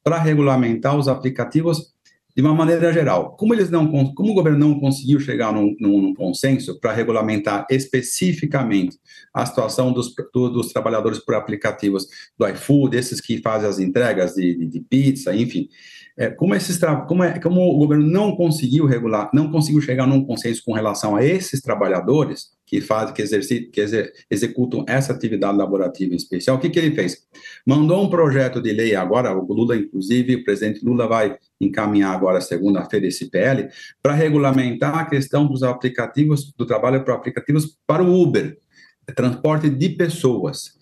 [0.03, 1.95] para regulamentar os aplicativos
[2.41, 6.01] de uma maneira geral, como eles não, como o governo não conseguiu chegar num, num,
[6.01, 8.97] num consenso para regulamentar especificamente
[9.33, 12.07] a situação dos, do, dos trabalhadores por aplicativos
[12.37, 15.67] do iFood, esses que fazem as entregas de, de, de pizza, enfim,
[16.19, 16.77] é, como, esses
[17.07, 21.15] como, é, como o governo não conseguiu regular, não conseguiu chegar num consenso com relação
[21.15, 26.57] a esses trabalhadores que fazem, que, exerci, que exer, executam essa atividade laborativa em especial,
[26.57, 27.25] o que, que ele fez?
[27.65, 32.41] Mandou um projeto de lei agora, o Lula, inclusive, o presidente Lula vai encaminhar agora,
[32.41, 33.69] segunda-feira, esse PL,
[34.03, 38.57] para regulamentar a questão dos aplicativos, do trabalho para aplicativos para o Uber,
[39.15, 40.77] transporte de pessoas,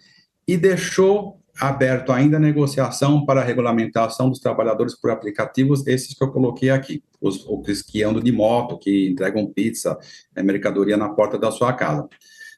[0.47, 6.23] e deixou aberto ainda a negociação para a regulamentação dos trabalhadores por aplicativos, esses que
[6.23, 9.97] eu coloquei aqui, os, os que andam de moto, que entregam pizza,
[10.35, 12.07] é, mercadoria na porta da sua casa.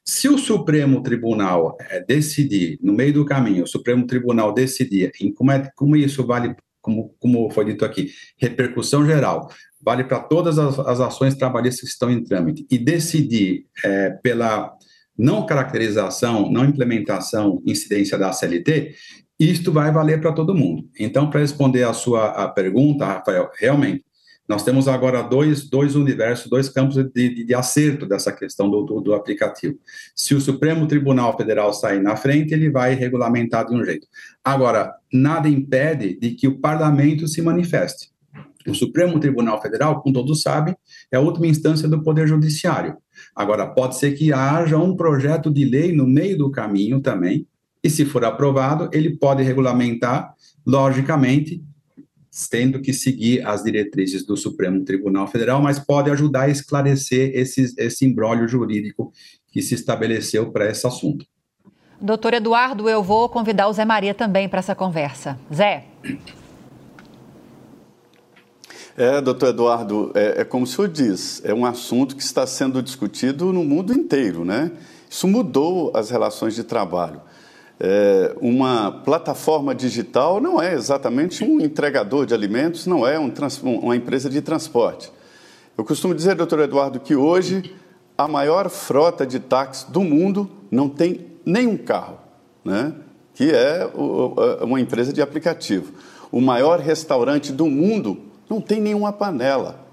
[0.05, 5.31] Se o Supremo Tribunal é, decidir, no meio do caminho, o Supremo Tribunal decidir em
[5.31, 9.49] como, é, como isso vale, como, como foi dito aqui, repercussão geral,
[9.81, 14.76] vale para todas as, as, ações trabalhistas que estão em trâmite, e decidir é, pela
[15.19, 18.95] não caracterização, não implementação, incidência da CLT,
[19.37, 20.87] isto vai valer para todo mundo.
[20.97, 24.05] Então, para responder a sua a pergunta, Rafael, realmente,
[24.47, 28.81] nós temos agora dois, dois universos, dois campos de, de, de acerto dessa questão do,
[28.83, 29.77] do, do, aplicativo.
[30.15, 34.07] Se o Supremo Tribunal Federal sair na frente, ele vai regulamentar de um jeito.
[34.43, 38.09] Agora, nada impede de que o parlamento se manifeste.
[38.67, 40.75] O Supremo Tribunal Federal, como todos sabem,
[41.11, 42.97] é a última instância do Poder Judiciário.
[43.40, 47.48] Agora, pode ser que haja um projeto de lei no meio do caminho também,
[47.82, 50.34] e se for aprovado, ele pode regulamentar,
[50.68, 51.64] logicamente,
[52.52, 57.74] tendo que seguir as diretrizes do Supremo Tribunal Federal, mas pode ajudar a esclarecer esse,
[57.78, 59.14] esse imbróglio jurídico
[59.48, 61.26] que se estabeleceu para esse assunto.
[62.02, 65.40] Doutor Eduardo, eu vou convidar o Zé Maria também para essa conversa.
[65.53, 65.86] Zé.
[68.99, 72.84] É, doutor Eduardo, é, é, como o senhor diz, é um assunto que está sendo
[72.84, 74.73] discutido no mundo inteiro, né?
[75.09, 77.21] Isso mudou as relações de trabalho.
[77.80, 83.31] É, uma plataforma digital não é exatamente um entregador de alimentos, não é um
[83.63, 85.09] uma empresa de transporte.
[85.77, 87.73] Eu costumo dizer, doutor Eduardo, que hoje
[88.17, 92.17] a maior frota de táxis do mundo não tem nenhum carro,
[92.65, 92.93] né?
[93.34, 93.89] que é
[94.61, 95.93] uma empresa de aplicativo.
[96.30, 99.88] O maior restaurante do mundo não tem nenhuma panela.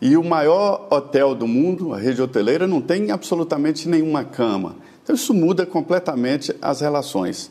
[0.00, 4.76] E o maior hotel do mundo, a rede hoteleira, não tem absolutamente nenhuma cama.
[5.02, 7.50] Então, isso muda completamente as relações.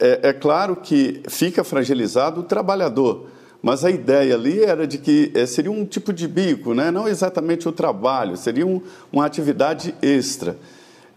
[0.00, 3.26] É, é claro que fica fragilizado o trabalhador,
[3.62, 6.90] mas a ideia ali era de que é, seria um tipo de bico, né?
[6.90, 8.80] não exatamente o trabalho, seria um,
[9.12, 10.56] uma atividade extra.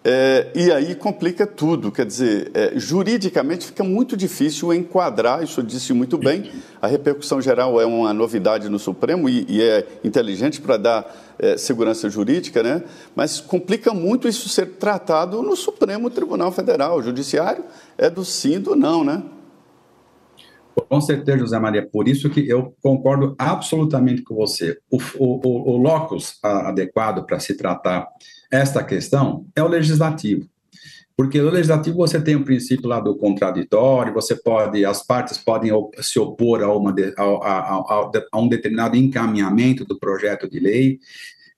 [0.10, 5.92] É, e aí complica tudo, quer dizer, é, juridicamente fica muito difícil enquadrar, isso disse
[5.92, 6.50] muito bem,
[6.82, 11.58] a repercussão geral é uma novidade no Supremo e, e é inteligente para dar é,
[11.58, 12.84] segurança jurídica, né?
[13.14, 17.00] mas complica muito isso ser tratado no Supremo Tribunal Federal.
[17.00, 17.66] O judiciário
[17.98, 19.22] é do sim, do não, né?
[20.90, 24.78] Com certeza, José Maria, por isso que eu concordo absolutamente com você.
[24.90, 28.08] O, o, o locus adequado para se tratar
[28.52, 30.48] esta questão é o legislativo.
[31.18, 35.72] Porque no legislativo você tem o princípio lá do contraditório, você pode, as partes podem
[36.00, 41.00] se opor a, uma, a, a, a um determinado encaminhamento do projeto de lei.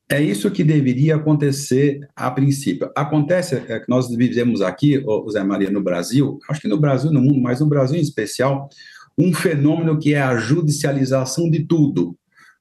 [0.10, 2.90] É isso que deveria acontecer a princípio.
[2.96, 7.22] Acontece é, que nós vivemos aqui, Zé Maria, no Brasil, acho que no Brasil, no
[7.22, 8.70] mundo, mas no Brasil em especial,
[9.18, 12.16] um fenômeno que é a judicialização de tudo.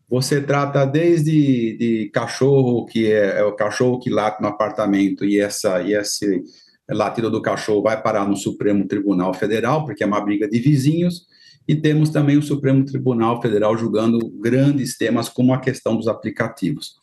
[0.08, 5.38] Você trata desde de cachorro, que é, é, o cachorro que late no apartamento, e,
[5.38, 6.42] essa, e esse
[6.88, 11.26] latido do cachorro vai parar no Supremo Tribunal Federal, porque é uma briga de vizinhos,
[11.68, 16.96] e temos também o Supremo Tribunal Federal julgando grandes temas como a questão dos aplicativos.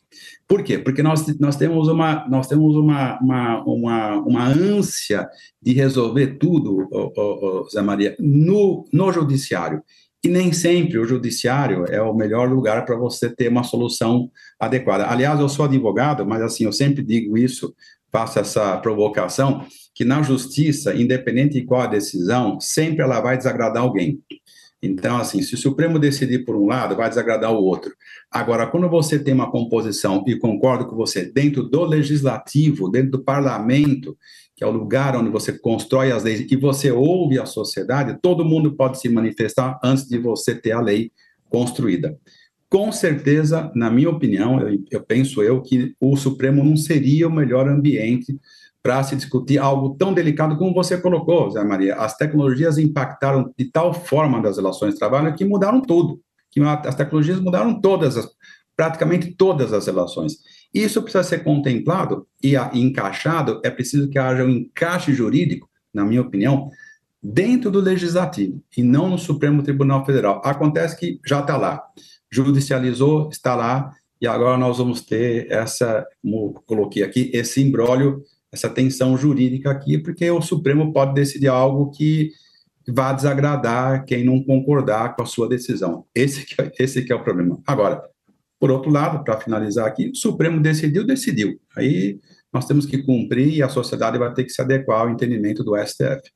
[0.48, 0.76] Por quê?
[0.76, 5.28] Porque nós, nós temos, uma, nós temos uma, uma, uma, uma ânsia
[5.62, 9.80] de resolver tudo, oh, oh, oh, Zé Maria, no, no judiciário.
[10.26, 14.28] E nem sempre o judiciário é o melhor lugar para você ter uma solução
[14.58, 15.06] adequada.
[15.06, 17.72] Aliás, eu sou advogado, mas assim, eu sempre digo isso,
[18.10, 23.84] faço essa provocação, que na justiça, independente de qual a decisão, sempre ela vai desagradar
[23.84, 24.18] alguém.
[24.82, 27.94] Então, assim, se o Supremo decidir por um lado, vai desagradar o outro.
[28.28, 33.22] Agora, quando você tem uma composição, e concordo com você, dentro do legislativo, dentro do
[33.22, 34.18] parlamento,
[34.56, 38.44] que é o lugar onde você constrói as leis e você ouve a sociedade, todo
[38.44, 41.12] mundo pode se manifestar antes de você ter a lei
[41.50, 42.16] construída.
[42.68, 47.32] Com certeza, na minha opinião, eu, eu penso eu que o Supremo não seria o
[47.32, 48.36] melhor ambiente
[48.82, 51.96] para se discutir algo tão delicado como você colocou, Zé Maria.
[51.96, 56.20] As tecnologias impactaram de tal forma das relações de trabalho que mudaram tudo.
[56.50, 58.28] Que as tecnologias mudaram todas, as,
[58.76, 60.38] praticamente todas as relações.
[60.76, 66.20] Isso precisa ser contemplado e, encaixado, é preciso que haja um encaixe jurídico, na minha
[66.20, 66.70] opinião,
[67.22, 70.42] dentro do legislativo e não no Supremo Tribunal Federal.
[70.44, 71.82] Acontece que já está lá,
[72.30, 73.90] judicializou, está lá,
[74.20, 78.22] e agora nós vamos ter essa, como coloquei aqui, esse embrólio,
[78.52, 82.32] essa tensão jurídica aqui, porque o Supremo pode decidir algo que
[82.86, 86.04] vá desagradar quem não concordar com a sua decisão.
[86.14, 87.58] Esse que é, esse que é o problema.
[87.66, 88.02] Agora,
[88.58, 91.60] por outro lado, para finalizar aqui, o Supremo decidiu, decidiu.
[91.76, 92.18] Aí
[92.52, 95.76] nós temos que cumprir e a sociedade vai ter que se adequar ao entendimento do
[95.76, 96.30] STF.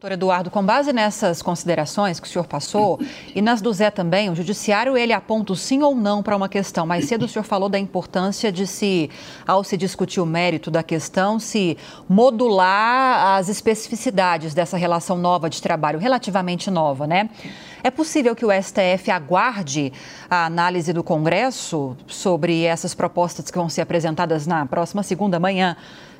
[0.00, 2.98] Doutor Eduardo, com base nessas considerações que o senhor passou
[3.34, 6.86] e nas do Zé também, o judiciário ele aponta sim ou não para uma questão.
[6.86, 9.10] Mais cedo o senhor falou da importância de se,
[9.46, 11.76] ao se discutir o mérito da questão, se
[12.08, 17.28] modular as especificidades dessa relação nova de trabalho, relativamente nova, né?
[17.84, 19.92] É possível que o STF aguarde
[20.30, 25.76] a análise do Congresso sobre essas propostas que vão ser apresentadas na próxima segunda manhã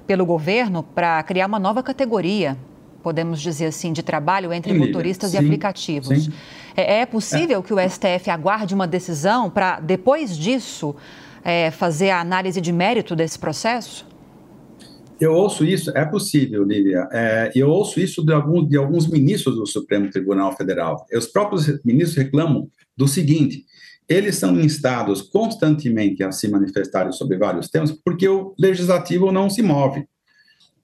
[0.07, 2.59] pelo governo para criar uma nova categoria
[3.03, 6.29] podemos dizer assim, de trabalho entre motoristas sim, e aplicativos.
[6.77, 7.63] É, é, possível é.
[7.63, 10.95] que o STF aguarde uma decisão para, depois disso,
[11.43, 14.07] é, fazer a análise de mérito desse processo?
[15.21, 17.07] Eu ouço isso, é possível, Lívia.
[17.13, 21.05] É, eu ouço isso de, algum, de alguns ministros do Supremo Tribunal Federal.
[21.13, 23.67] Os próprios ministros reclamam do seguinte:
[24.09, 29.63] eles são instados constantemente a se manifestarem sobre vários temas porque o legislativo não se
[29.63, 30.05] move.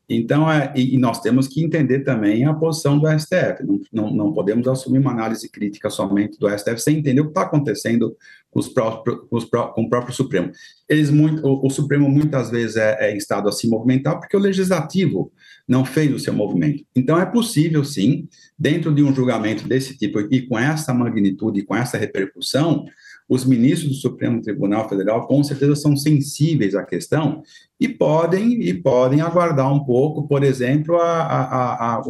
[0.09, 3.65] Então, é, e, nós temos que entender também a posição do STF.
[3.65, 7.31] Não, não, não, podemos assumir uma análise crítica somente do STF sem entender o que
[7.31, 8.17] está acontecendo
[8.49, 9.19] com, os próprios,
[9.51, 10.53] com, o próprio Supremo.
[10.89, 15.33] Eles muito, o, o Supremo muitas vezes é, é a se movimentar porque o Legislativo
[15.67, 16.85] não fez o seu movimento.
[16.95, 21.75] Então, é possível, sim, dentro de um julgamento desse tipo e com essa magnitude, com
[21.75, 22.85] essa repercussão,
[23.29, 27.43] os ministros do Supremo Tribunal Federal com certeza são sensíveis à questão
[27.79, 32.03] e podem e podem aguardar um pouco, por exemplo, a, a, a,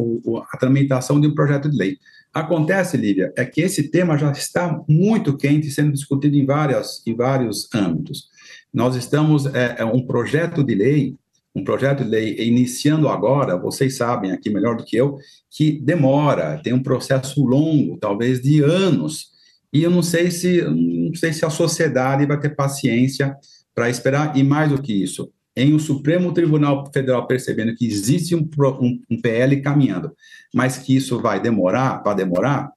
[0.51, 1.97] a, tramitação de um projeto de lei.
[2.33, 7.15] Acontece, Lívia, é que esse tema já está muito quente sendo discutido em, várias, em
[7.15, 8.29] vários âmbitos.
[8.73, 11.15] Nós estamos, é, é um projeto de lei,
[11.53, 15.17] um projeto de lei iniciando agora, vocês sabem aqui melhor do que eu,
[15.49, 19.31] que demora, tem um processo longo, talvez de anos,
[19.73, 23.35] e eu não sei se não sei se a sociedade vai ter paciência
[23.73, 28.35] para esperar e mais do que isso, em o Supremo Tribunal Federal percebendo que existe
[28.35, 28.47] um,
[28.79, 30.11] um, um PL caminhando,
[30.53, 32.71] mas que isso vai demorar, vai demorar,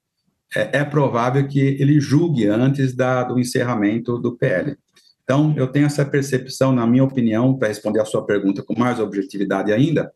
[0.57, 4.77] é, é provável que ele julgue antes da, do encerramento do PL.
[5.23, 8.98] Então, eu tenho essa percepção, na minha opinião, para responder a sua pergunta com mais
[8.98, 10.11] objetividade ainda,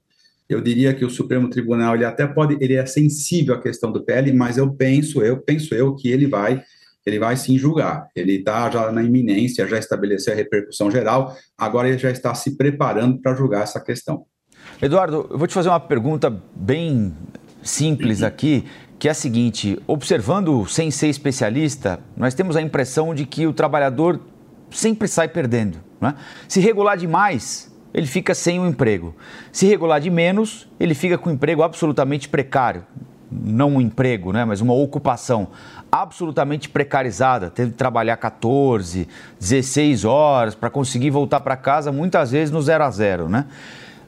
[0.48, 4.02] eu diria que o Supremo Tribunal ele até pode, ele é sensível à questão do
[4.02, 6.62] PL, mas eu penso, eu penso eu que ele vai,
[7.06, 8.08] ele vai sim julgar.
[8.14, 12.56] Ele está já na iminência, já estabeleceu a repercussão geral, agora ele já está se
[12.56, 14.24] preparando para julgar essa questão.
[14.80, 17.14] Eduardo, eu vou te fazer uma pergunta bem
[17.62, 18.64] simples aqui,
[18.98, 23.52] que é a seguinte: observando sem ser especialista, nós temos a impressão de que o
[23.52, 24.20] trabalhador
[24.70, 25.78] sempre sai perdendo.
[26.00, 26.14] Né?
[26.48, 29.14] Se regular demais, ele fica sem um emprego.
[29.52, 32.84] Se regular de menos, ele fica com um emprego absolutamente precário.
[33.42, 35.48] Não um emprego, né, mas uma ocupação
[35.90, 39.08] absolutamente precarizada, tendo que trabalhar 14,
[39.40, 43.28] 16 horas para conseguir voltar para casa, muitas vezes no zero a zero.
[43.28, 43.46] Né?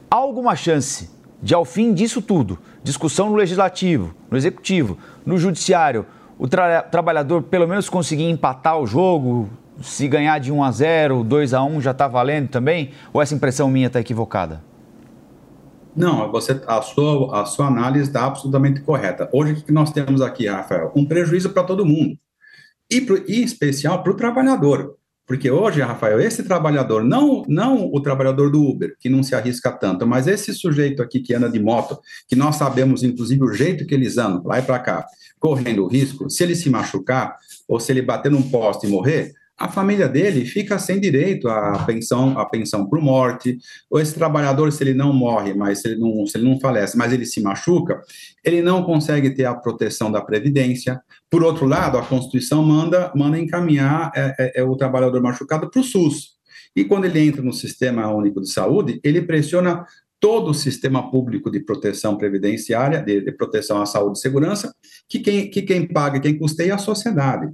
[0.09, 1.09] Há alguma chance
[1.41, 6.05] de, ao fim disso tudo, discussão no legislativo, no executivo, no judiciário,
[6.39, 9.49] o tra trabalhador pelo menos conseguir empatar o jogo,
[9.81, 12.91] se ganhar de 1 a 0, 2 a 1 já está valendo também?
[13.13, 14.61] Ou essa impressão minha está equivocada?
[15.97, 19.27] Não, você, a, sua, a sua análise está absolutamente correta.
[19.33, 20.91] Hoje, o que nós temos aqui, Rafael?
[20.95, 22.15] Um prejuízo para todo mundo.
[22.89, 24.95] E, pro, e em especial para o trabalhador.
[25.25, 29.71] Porque hoje, Rafael, esse trabalhador, não, não o trabalhador do Uber, que não se arrisca
[29.71, 31.99] tanto, mas esse sujeito aqui que anda de moto,
[32.29, 35.05] que nós sabemos, inclusive, o jeito que eles andam, lá e para cá,
[35.39, 37.35] correndo o risco, se ele se machucar,
[37.67, 41.83] ou se ele bater num poste e morrer, a família dele fica sem direito à
[41.83, 43.57] pensão, à pensão por morte,
[43.89, 46.95] ou esse trabalhador, se ele não morre, mas se ele não, se ele não falece,
[46.95, 47.99] mas ele se machuca,
[48.43, 51.01] ele não consegue ter a proteção da Previdência.
[51.29, 55.81] Por outro lado, a Constituição manda, manda encaminhar é, é, é o trabalhador machucado para
[55.81, 56.37] o SUS.
[56.75, 59.85] E quando ele entra no Sistema Único de Saúde, ele pressiona
[60.19, 64.73] todo o sistema público de proteção previdenciária, de, de proteção à saúde e segurança,
[65.07, 67.47] que quem, que quem paga, quem custeia é a sociedade.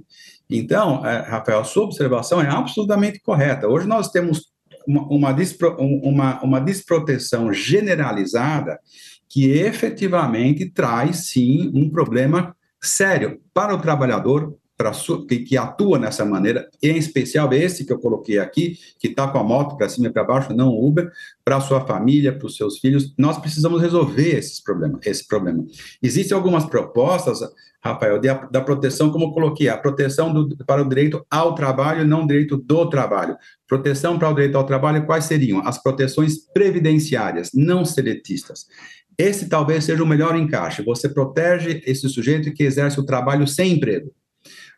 [0.48, 3.66] Então, é, Rafael, a sua observação é absolutamente correta.
[3.68, 4.52] Hoje nós temos
[4.86, 8.78] uma, uma, despro, uma, uma desproteção generalizada
[9.28, 14.54] que efetivamente traz, sim, um problema sério para o trabalhador,
[15.28, 19.38] que, que, atua nessa maneira, em especial esse que eu coloquei aqui, que está com
[19.38, 21.10] a moto para cima e para baixo, não Uber,
[21.44, 25.64] para sua família, para os seus filhos, nós precisamos resolver esses problemas, esse problema.
[26.02, 27.40] Existem algumas propostas,
[27.82, 32.06] Rafael, de, da proteção, como eu coloquei, a proteção do, para o direito ao trabalho,
[32.06, 33.36] não direito do trabalho.
[33.68, 35.66] Proteção para o direito ao trabalho, quais seriam?
[35.66, 38.66] As proteções previdenciárias, não seletistas.
[39.16, 40.82] Esse talvez seja o melhor encaixe.
[40.82, 44.12] Você protege esse sujeito que exerce o trabalho sem emprego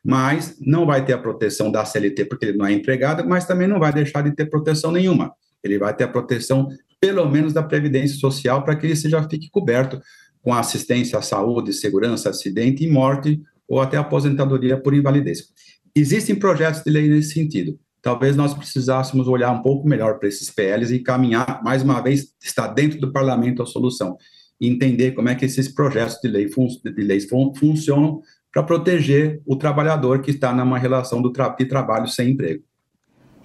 [0.06, 3.66] mas não vai ter a proteção da CLT porque ele não é empregado, mas também
[3.66, 5.34] não vai deixar de ter proteção nenhuma.
[5.64, 6.68] Ele vai ter a proteção,
[7.00, 10.00] pelo menos, da Previdência Social para que ele seja fique coberto
[10.40, 15.48] com assistência à saúde, segurança, acidente e morte, ou até aposentadoria por invalidez.
[15.92, 17.76] Existem projetos de lei nesse sentido.
[18.00, 22.32] Talvez nós precisássemos olhar um pouco melhor para esses PLs e caminhar, mais uma vez,
[22.40, 24.16] está dentro do parlamento a solução,
[24.60, 28.22] entender como é que esses projetos de, lei fun de leis fun funcionam
[28.56, 32.62] para proteger o trabalhador que está numa relação tra de trabalho sem emprego.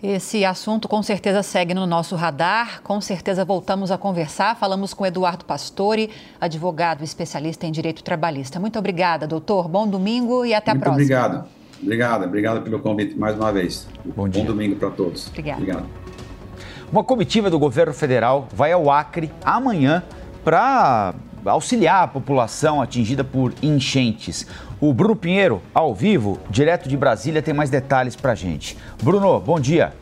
[0.02, 2.82] Esse assunto com certeza segue no nosso radar.
[2.82, 4.56] Com certeza voltamos a conversar.
[4.56, 6.10] Falamos com Eduardo Pastore,
[6.40, 8.58] advogado especialista em direito trabalhista.
[8.58, 9.68] Muito obrigada, doutor.
[9.68, 11.04] Bom domingo e até Muito a próxima.
[11.04, 11.48] Obrigado.
[11.84, 13.90] Obrigado, obrigado pelo convite mais uma vez.
[14.16, 15.28] Bom, Bom domingo para todos.
[15.28, 15.60] Obrigada.
[15.60, 15.90] Obrigado.
[16.90, 20.04] Uma comitiva do governo federal vai ao Acre amanhã
[20.42, 21.14] para
[21.46, 24.46] auxiliar a população atingida por enchentes.
[24.80, 28.78] O Bruno Pinheiro, ao vivo, direto de Brasília, tem mais detalhes para gente.
[29.02, 29.94] Bruno, bom dia.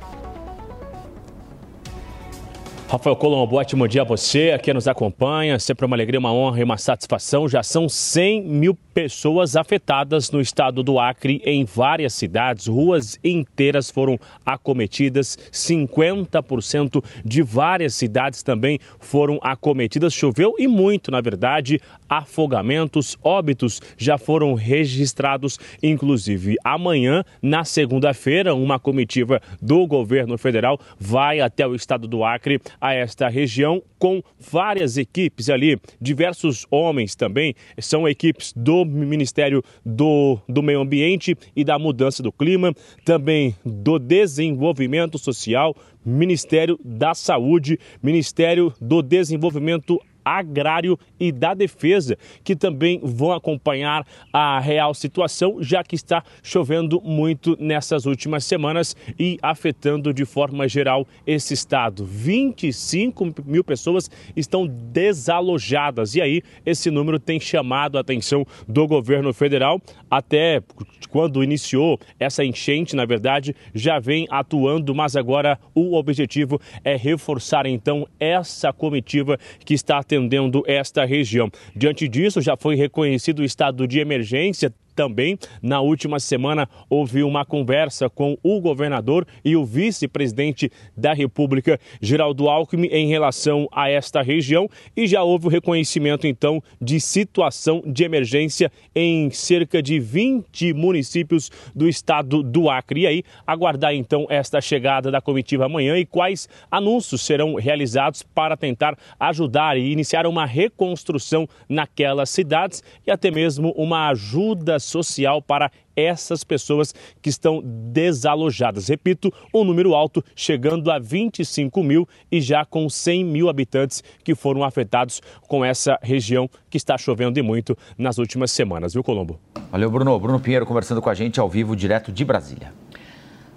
[2.90, 5.60] Rafael Colombo, ótimo dia a você, a quem nos acompanha.
[5.60, 7.48] Sempre uma alegria, uma honra e uma satisfação.
[7.48, 12.66] Já são 100 mil pessoas afetadas no estado do Acre, em várias cidades.
[12.66, 20.12] Ruas inteiras foram acometidas, 50% de várias cidades também foram acometidas.
[20.12, 21.80] Choveu e muito, na verdade.
[22.10, 25.60] Afogamentos, óbitos já foram registrados.
[25.84, 32.60] Inclusive, amanhã, na segunda-feira, uma comitiva do governo federal vai até o estado do Acre
[32.80, 40.40] a esta região com várias equipes ali, diversos homens também, são equipes do Ministério do,
[40.48, 42.74] do Meio Ambiente e da Mudança do Clima,
[43.04, 45.76] também do Desenvolvimento Social,
[46.06, 50.00] Ministério da Saúde, Ministério do Desenvolvimento
[50.38, 57.02] agrário e da defesa, que também vão acompanhar a real situação, já que está chovendo
[57.02, 62.06] muito nessas últimas semanas e afetando de forma geral esse estado.
[62.06, 69.34] 25 mil pessoas estão desalojadas e aí esse número tem chamado a atenção do governo
[69.34, 69.82] federal.
[70.10, 70.62] Até
[71.10, 77.66] quando iniciou essa enchente, na verdade, já vem atuando, mas agora o objetivo é reforçar
[77.66, 81.50] então essa comitiva que está atendendo esta região.
[81.76, 87.46] Diante disso, já foi reconhecido o estado de emergência também, na última semana, houve uma
[87.46, 94.22] conversa com o governador e o vice-presidente da República, Geraldo Alckmin, em relação a esta
[94.22, 100.74] região e já houve o reconhecimento, então, de situação de emergência em cerca de 20
[100.74, 103.02] municípios do estado do Acre.
[103.02, 108.58] E aí, aguardar, então, esta chegada da comitiva amanhã e quais anúncios serão realizados para
[108.58, 115.72] tentar ajudar e iniciar uma reconstrução naquelas cidades e até mesmo uma ajuda social para
[115.96, 118.88] essas pessoas que estão desalojadas.
[118.88, 124.36] Repito, um número alto, chegando a 25 mil e já com 100 mil habitantes que
[124.36, 129.40] foram afetados com essa região que está chovendo e muito nas últimas semanas, viu, Colombo?
[129.72, 130.20] Valeu, Bruno.
[130.20, 132.74] Bruno Pinheiro conversando com a gente ao vivo, direto de Brasília.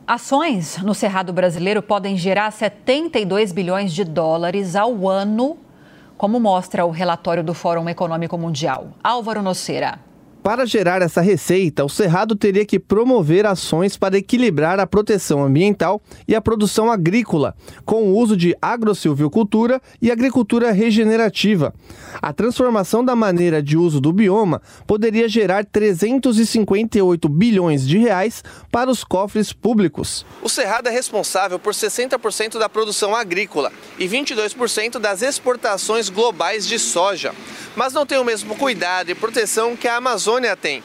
[0.06, 5.56] Ações no Cerrado brasileiro podem gerar 72 bilhões de dólares ao ano,
[6.18, 8.88] como mostra o relatório do Fórum Econômico Mundial.
[9.02, 9.98] Álvaro Noceira.
[10.42, 16.02] Para gerar essa receita, o Cerrado teria que promover ações para equilibrar a proteção ambiental
[16.26, 17.54] e a produção agrícola,
[17.84, 21.72] com o uso de agrosilvicultura e agricultura regenerativa.
[22.20, 28.90] A transformação da maneira de uso do bioma poderia gerar 358 bilhões de reais para
[28.90, 30.26] os cofres públicos.
[30.42, 36.80] O Cerrado é responsável por 60% da produção agrícola e 22% das exportações globais de
[36.80, 37.32] soja,
[37.76, 40.82] mas não tem o mesmo cuidado e proteção que a Amazônia tem.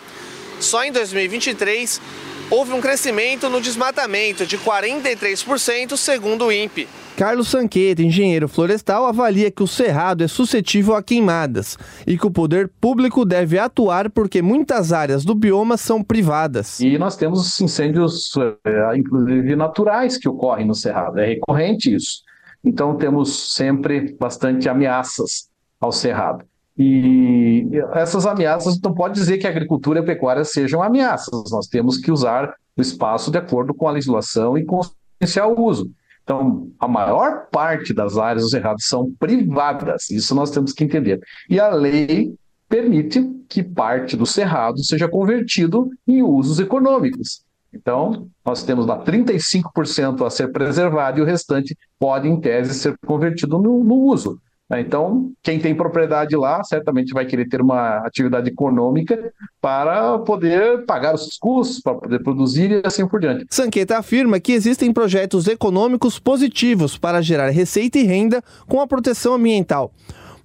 [0.59, 2.01] Só em 2023
[2.49, 6.87] houve um crescimento no desmatamento de 43%, segundo o INPE.
[7.17, 11.75] Carlos Sanqueta, engenheiro florestal, avalia que o cerrado é suscetível a queimadas
[12.05, 16.79] e que o poder público deve atuar porque muitas áreas do bioma são privadas.
[16.79, 18.31] E nós temos incêndios,
[18.63, 21.17] é, inclusive naturais, que ocorrem no cerrado.
[21.17, 22.21] É recorrente isso.
[22.63, 25.49] Então temos sempre bastante ameaças
[25.81, 26.45] ao cerrado.
[26.77, 31.49] E essas ameaças não pode dizer que a agricultura e a pecuária sejam ameaças.
[31.51, 35.89] Nós temos que usar o espaço de acordo com a legislação e conscienciar o uso.
[36.23, 41.21] Então, a maior parte das áreas do cerrado são privadas, isso nós temos que entender.
[41.49, 42.35] E a lei
[42.67, 47.41] permite que parte do cerrado seja convertido em usos econômicos.
[47.73, 52.97] Então, nós temos lá 35% a ser preservado e o restante pode, em tese, ser
[53.05, 54.39] convertido no, no uso.
[54.69, 54.81] Né?
[54.81, 59.31] Então, quem tem propriedade lá certamente vai querer ter uma atividade econômica
[59.61, 63.45] para poder pagar os custos, para poder produzir e assim por diante.
[63.49, 69.33] Sanqueta afirma que existem projetos econômicos positivos para gerar receita e renda com a proteção
[69.35, 69.91] ambiental.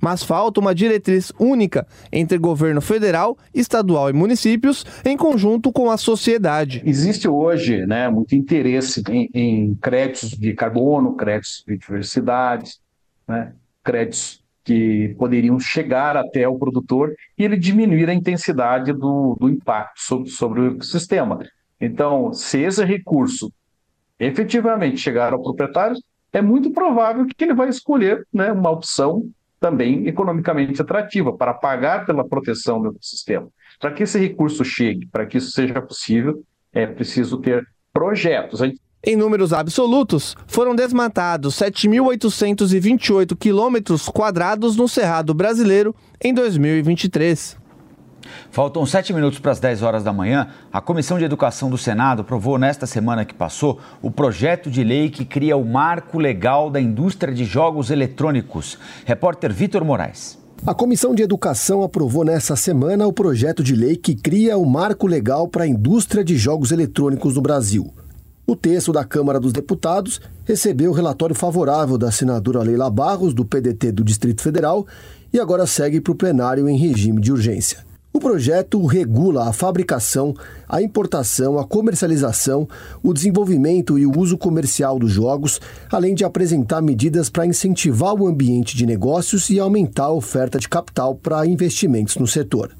[0.00, 5.96] mas falta uma diretriz única entre governo federal, estadual e municípios, em conjunto com a
[5.96, 6.82] sociedade.
[6.84, 12.72] Existe hoje né, muito interesse em, em créditos de carbono, créditos de diversidade,
[13.28, 13.52] né,
[13.82, 20.00] créditos que poderiam chegar até o produtor e ele diminuir a intensidade do, do impacto
[20.00, 21.40] sobre, sobre o ecossistema.
[21.80, 23.52] Então, se esse recurso
[24.18, 25.96] efetivamente chegar ao proprietário,
[26.32, 29.28] é muito provável que ele vai escolher né, uma opção
[29.60, 33.48] também economicamente atrativa para pagar pela proteção do ecossistema.
[33.78, 36.42] Para que esse recurso chegue, para que isso seja possível,
[36.72, 38.60] é preciso ter projetos.
[39.04, 45.92] Em números absolutos, foram desmatados 7.828 quilômetros quadrados no Cerrado brasileiro
[46.22, 47.56] em 2023.
[48.52, 50.46] Faltam sete minutos para as 10 horas da manhã.
[50.72, 55.10] A Comissão de Educação do Senado aprovou nesta semana que passou o projeto de lei
[55.10, 58.78] que cria o marco legal da indústria de jogos eletrônicos.
[59.04, 60.38] Repórter Vitor Moraes.
[60.64, 65.08] A Comissão de Educação aprovou nesta semana o projeto de lei que cria o marco
[65.08, 67.92] legal para a indústria de jogos eletrônicos no Brasil.
[68.44, 73.44] O texto da Câmara dos Deputados recebeu o relatório favorável da senadora Leila Barros, do
[73.44, 74.84] PDT do Distrito Federal,
[75.32, 77.78] e agora segue para o plenário em regime de urgência.
[78.12, 80.34] O projeto regula a fabricação,
[80.68, 82.68] a importação, a comercialização,
[83.02, 85.60] o desenvolvimento e o uso comercial dos jogos,
[85.90, 90.68] além de apresentar medidas para incentivar o ambiente de negócios e aumentar a oferta de
[90.68, 92.72] capital para investimentos no setor.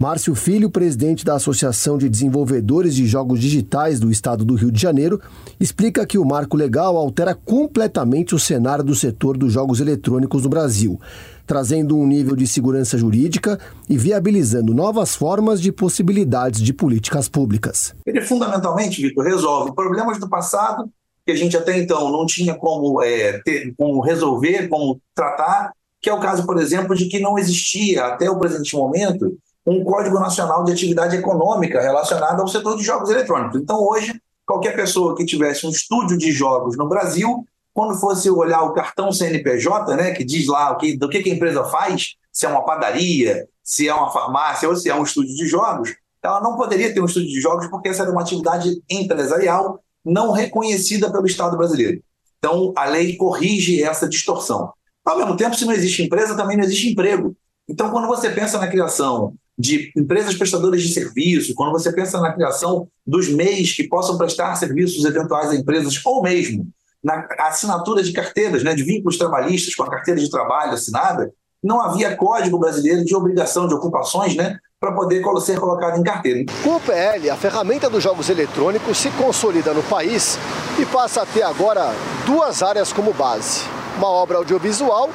[0.00, 4.80] Márcio Filho, presidente da Associação de Desenvolvedores de Jogos Digitais do Estado do Rio de
[4.80, 5.20] Janeiro,
[5.58, 10.48] explica que o marco legal altera completamente o cenário do setor dos jogos eletrônicos no
[10.48, 11.00] Brasil,
[11.44, 13.58] trazendo um nível de segurança jurídica
[13.88, 17.92] e viabilizando novas formas de possibilidades de políticas públicas.
[18.06, 20.88] Ele fundamentalmente, Vitor, resolve problemas do passado
[21.26, 26.08] que a gente até então não tinha como, é, ter, como resolver, como tratar, que
[26.08, 29.36] é o caso, por exemplo, de que não existia até o presente momento
[29.68, 33.60] um Código Nacional de Atividade Econômica relacionado ao setor de jogos eletrônicos.
[33.60, 38.62] Então, hoje, qualquer pessoa que tivesse um estúdio de jogos no Brasil, quando fosse olhar
[38.62, 42.46] o cartão CNPJ, né, que diz lá o que, do que, a empresa faz, se
[42.46, 46.40] é uma padaria, se é uma farmácia ou se é um estúdio de jogos, ela
[46.40, 51.12] não poderia ter um estúdio de jogos porque essa era uma atividade empresarial não reconhecida
[51.12, 52.02] pelo Estado brasileiro.
[52.38, 54.72] Então, a lei corrige essa distorção.
[55.04, 57.36] Ao mesmo tempo, se não existe empresa, também não existe emprego.
[57.68, 62.32] Então, quando você pensa na criação de empresas prestadoras de serviço, quando você pensa na
[62.32, 66.68] criação dos MEIs que possam prestar serviços eventuais a empresas, ou mesmo
[67.02, 71.32] na assinatura de carteiras, né, de vínculos trabalhistas com a carteira de trabalho assinada,
[71.62, 76.44] não havia código brasileiro de obrigação de ocupações né, para poder ser colocado em carteira.
[76.62, 80.38] Com o PL, a ferramenta dos jogos eletrônicos se consolida no país
[80.78, 81.92] e passa a ter agora
[82.24, 83.62] duas áreas como base:
[83.96, 85.10] uma obra audiovisual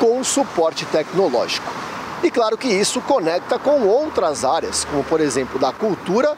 [0.00, 1.83] com suporte tecnológico.
[2.24, 6.34] E claro que isso conecta com outras áreas, como por exemplo da cultura,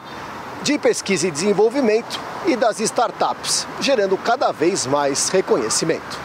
[0.61, 6.19] de pesquisa e desenvolvimento e das startups, gerando cada vez mais reconhecimento.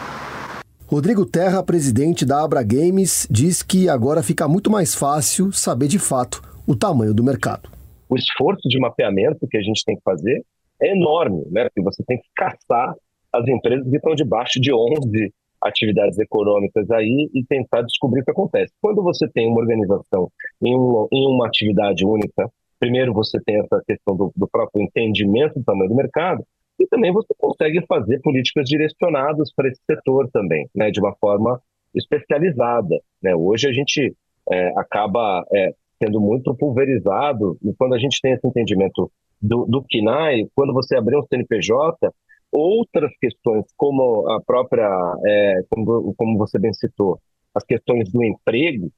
[0.85, 5.97] Rodrigo Terra, presidente da Abra Games, diz que agora fica muito mais fácil saber de
[5.97, 7.69] fato o tamanho do mercado.
[8.09, 10.43] O esforço de mapeamento que a gente tem que fazer
[10.81, 11.63] é enorme, né?
[11.63, 12.93] Porque você tem que caçar
[13.31, 15.33] as empresas que estão debaixo de 11
[15.63, 18.73] atividades econômicas aí e tentar descobrir o que acontece.
[18.81, 20.29] Quando você tem uma organização
[20.61, 22.49] em, um, em uma atividade única,
[22.79, 26.43] primeiro você tem essa questão do, do próprio entendimento do tamanho do mercado,
[26.79, 31.61] e também você consegue fazer políticas direcionadas para esse setor também, né, de uma forma
[31.93, 32.99] especializada.
[33.21, 33.35] Né?
[33.35, 34.15] Hoje a gente
[34.51, 39.09] é, acaba é, sendo muito pulverizado, e quando a gente tem esse entendimento
[39.41, 42.11] do, do KINAI, quando você abrir um CNPJ,
[42.53, 44.89] outras questões, como a própria,
[45.25, 47.19] é, como, como você bem citou,
[47.53, 48.91] as questões do emprego,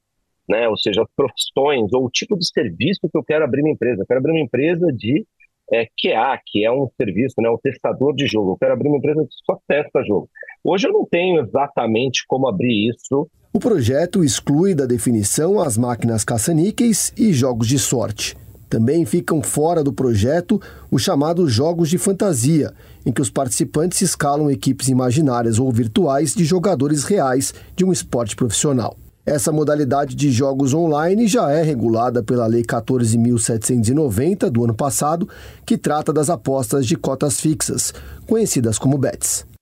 [0.48, 3.72] né, ou seja, as profissões ou o tipo de serviço que eu quero abrir uma
[3.72, 4.02] empresa.
[4.02, 5.26] Eu quero abrir uma empresa de
[5.72, 8.52] é, QA, que é um serviço, né, um testador de jogo.
[8.52, 10.30] Eu quero abrir uma empresa que só testa jogo.
[10.64, 13.27] Hoje eu não tenho exatamente como abrir isso.
[13.53, 18.36] O projeto exclui da definição as máquinas caça-níqueis e jogos de sorte.
[18.76, 20.60] Também ficam fora do projeto
[20.91, 22.73] os chamados jogos de fantasia,
[23.06, 28.35] em que os participantes escalam equipes imaginárias ou virtuais de jogadores reais de um esporte
[28.35, 28.97] profissional.
[29.26, 35.30] Essa modalidade de jogos online já é regulada pela Lei 14.790 do ano passado,
[35.65, 37.93] que trata das apostas de cotas fixas,
[38.27, 39.55] conhecidas como BETs.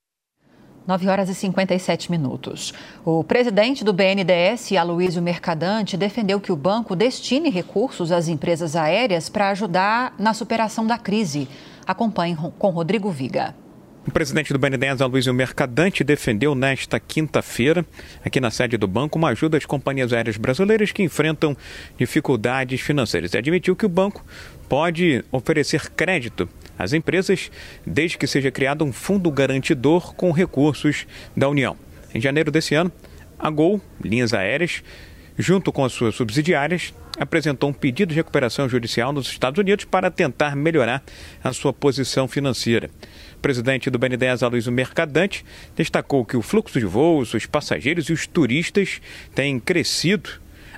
[0.85, 2.73] 9 horas e 57 minutos.
[3.05, 9.29] O presidente do BNDES, Aloysio Mercadante, defendeu que o banco destine recursos às empresas aéreas
[9.29, 11.47] para ajudar na superação da crise.
[11.85, 13.55] Acompanhe com Rodrigo Viga.
[14.05, 17.85] O presidente do BNDES, Aloysio Mercadante, defendeu nesta quinta-feira,
[18.23, 21.55] aqui na sede do banco, uma ajuda às companhias aéreas brasileiras que enfrentam
[21.97, 24.21] dificuldades financeiras e admitiu que o banco
[24.67, 27.51] pode oferecer crédito às empresas
[27.85, 31.05] desde que seja criado um fundo garantidor com recursos
[31.35, 31.75] da União.
[32.13, 32.91] Em janeiro desse ano,
[33.37, 34.83] a Gol, linhas aéreas,
[35.37, 40.09] junto com as suas subsidiárias, apresentou um pedido de recuperação judicial nos Estados Unidos para
[40.09, 41.03] tentar melhorar
[41.43, 42.89] a sua posição financeira
[43.43, 45.45] presidente do BNDES, Aloysio Mercadante,
[45.75, 49.01] destacou que o fluxo de voos, os passageiros e os turistas
[49.35, 50.29] têm crescido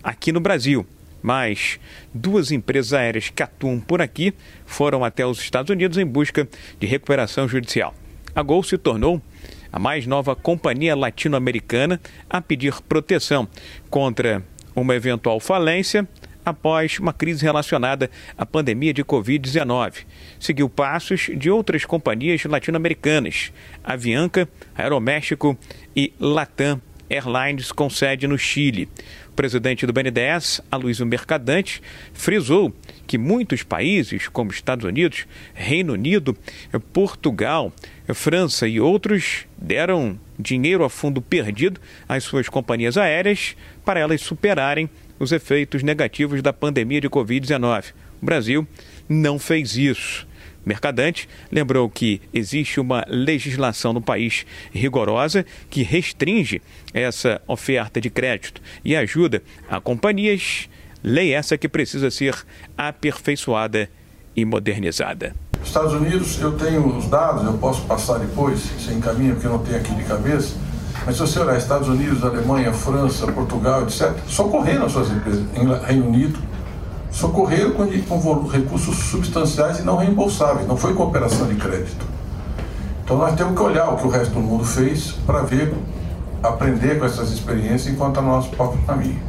[0.04, 0.84] aqui no Brasil.
[1.26, 1.80] Mas
[2.14, 4.32] duas empresas aéreas que atuam por aqui
[4.64, 6.48] foram até os Estados Unidos em busca
[6.80, 7.96] de recuperação judicial.
[8.36, 9.20] A Gol se tornou
[9.72, 12.00] a mais nova companhia latino-americana
[12.30, 13.48] a pedir proteção
[13.90, 14.44] contra
[14.76, 16.08] uma eventual falência
[16.46, 18.08] após uma crise relacionada
[18.38, 20.06] à pandemia de Covid-19.
[20.40, 23.52] Seguiu passos de outras companhias latino-americanas,
[23.84, 25.58] Avianca, Aeroméxico
[25.96, 26.80] e Latam
[27.10, 28.90] Airlines, com sede no Chile.
[29.30, 31.82] O presidente do BNDES, Aloysio Mercadante,
[32.14, 32.74] frisou
[33.06, 36.36] que muitos países, como Estados Unidos, Reino Unido,
[36.94, 37.72] Portugal,
[38.14, 44.90] França e outros, deram dinheiro a fundo perdido às suas companhias aéreas para elas superarem
[45.20, 47.94] os efeitos negativos da pandemia de Covid-19.
[48.22, 48.68] O Brasil
[49.08, 50.28] não fez isso.
[50.66, 56.62] Mercadante lembrou que existe uma legislação no país rigorosa que restringe
[56.94, 60.70] essa oferta de crédito e ajuda a companhias,
[61.04, 62.36] lei essa que precisa ser
[62.78, 63.90] aperfeiçoada
[64.36, 65.36] e modernizada.
[65.64, 69.60] Estados Unidos, eu tenho os dados, eu posso passar depois, você encaminha porque eu não
[69.60, 70.56] tenho aqui de cabeça
[71.06, 75.44] mas se você olhar Estados Unidos, Alemanha, França, Portugal, etc., socorreram as suas empresas.
[75.56, 76.40] Em Reino Unido,
[77.16, 82.06] socorreram com, com recursos substanciais e não reembolsáveis, não foi com operação de crédito.
[83.04, 85.74] Então nós temos que olhar o que o resto do mundo fez para ver,
[86.44, 89.20] aprender com essas experiências enquanto a nosso próprio caminho.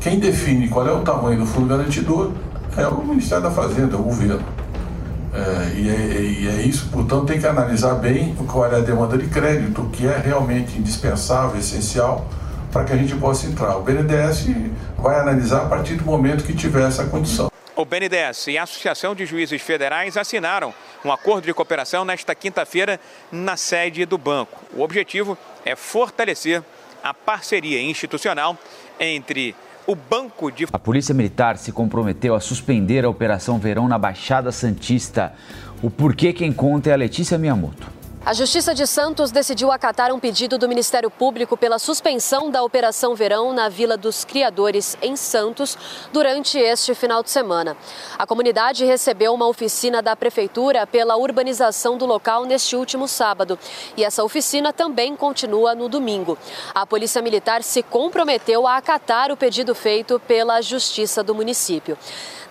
[0.00, 2.32] Quem define qual é o tamanho do fundo garantidor
[2.76, 4.42] é o Ministério da Fazenda, o governo.
[5.32, 9.16] É, e, é, e, é, isso, portanto, tem que analisar bem qual é a demanda
[9.16, 12.26] de crédito, o que é realmente indispensável, essencial,
[12.72, 13.76] para que a gente possa entrar.
[13.76, 14.46] O BNDES
[14.96, 17.52] vai analisar a partir do momento que tiver essa condição.
[17.76, 20.74] O BNDES e a Associação de Juízes Federais assinaram
[21.04, 22.98] um acordo de cooperação nesta quinta-feira
[23.30, 24.60] na sede do banco.
[24.74, 26.62] O objetivo é fortalecer
[27.02, 28.58] a parceria institucional
[28.98, 29.54] entre
[29.86, 30.66] o Banco de.
[30.72, 35.34] A Polícia Militar se comprometeu a suspender a Operação Verão na Baixada Santista.
[35.82, 38.01] O porquê quem conta é a Letícia Miyamoto.
[38.24, 43.16] A Justiça de Santos decidiu acatar um pedido do Ministério Público pela suspensão da Operação
[43.16, 45.76] Verão na Vila dos Criadores, em Santos,
[46.12, 47.76] durante este final de semana.
[48.16, 53.58] A comunidade recebeu uma oficina da Prefeitura pela urbanização do local neste último sábado.
[53.96, 56.38] E essa oficina também continua no domingo.
[56.72, 61.98] A Polícia Militar se comprometeu a acatar o pedido feito pela Justiça do município.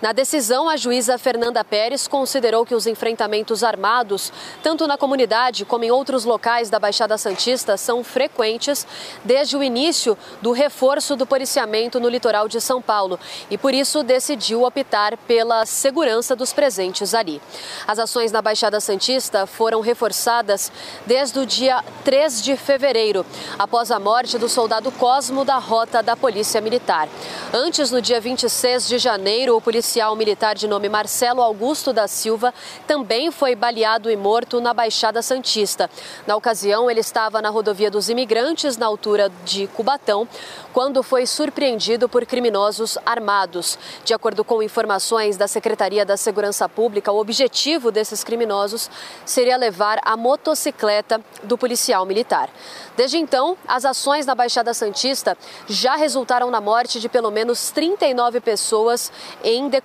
[0.02, 5.84] Na decisão, a juíza Fernanda Pérez considerou que os enfrentamentos armados, tanto na comunidade como
[5.84, 8.84] em outros locais da Baixada Santista, são frequentes
[9.24, 13.16] desde o início do reforço do policiamento no litoral de São Paulo
[13.48, 17.40] e, por isso, decidiu optar pela segurança dos presentes ali.
[17.86, 20.72] As ações na Baixada Santista foram reforçadas
[21.06, 23.24] desde o dia 3 de fevereiro,
[23.56, 27.08] após a morte do soldado Cosmo da rota da Polícia Militar.
[27.52, 32.08] Antes, no dia 26 de janeiro, o policial policial militar de nome Marcelo Augusto da
[32.08, 32.54] Silva
[32.86, 35.90] também foi baleado e morto na Baixada Santista.
[36.26, 40.26] Na ocasião, ele estava na rodovia dos imigrantes, na altura de Cubatão,
[40.72, 43.78] quando foi surpreendido por criminosos armados.
[44.02, 48.90] De acordo com informações da Secretaria da Segurança Pública, o objetivo desses criminosos
[49.26, 52.48] seria levar a motocicleta do policial militar.
[52.96, 55.36] Desde então, as ações na Baixada Santista
[55.68, 59.12] já resultaram na morte de pelo menos 39 pessoas
[59.44, 59.81] em decorrência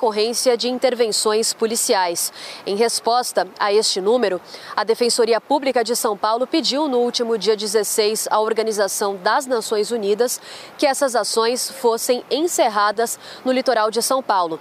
[0.57, 2.31] de intervenções policiais.
[2.65, 4.39] Em resposta a este número,
[4.75, 9.91] a Defensoria Pública de São Paulo pediu no último dia 16 à Organização das Nações
[9.91, 10.39] Unidas
[10.77, 14.59] que essas ações fossem encerradas no litoral de São Paulo.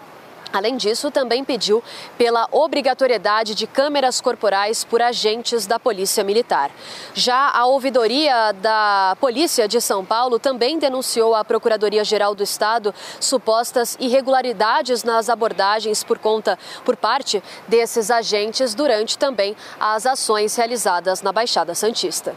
[0.57, 1.85] Além disso, também pediu
[2.17, 6.71] pela obrigatoriedade de câmeras corporais por agentes da Polícia Militar.
[7.13, 13.99] Já a ouvidoria da Polícia de São Paulo também denunciou à Procuradoria-Geral do Estado supostas
[14.01, 21.33] irregularidades nas abordagens por conta por parte desses agentes durante também as ações realizadas na
[21.33, 22.35] Baixada Santista.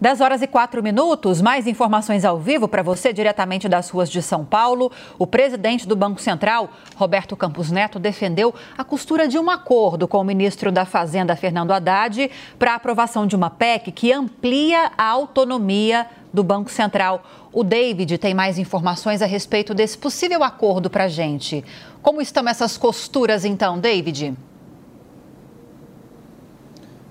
[0.00, 4.22] 10 horas e 4 minutos, mais informações ao vivo para você, diretamente das ruas de
[4.22, 4.90] São Paulo.
[5.18, 10.16] O presidente do Banco Central, Roberto Campos Neto, defendeu a costura de um acordo com
[10.16, 15.04] o ministro da Fazenda, Fernando Haddad, para a aprovação de uma PEC que amplia a
[15.04, 17.22] autonomia do Banco Central.
[17.52, 21.62] O David tem mais informações a respeito desse possível acordo para gente.
[22.00, 24.34] Como estão essas costuras, então, David?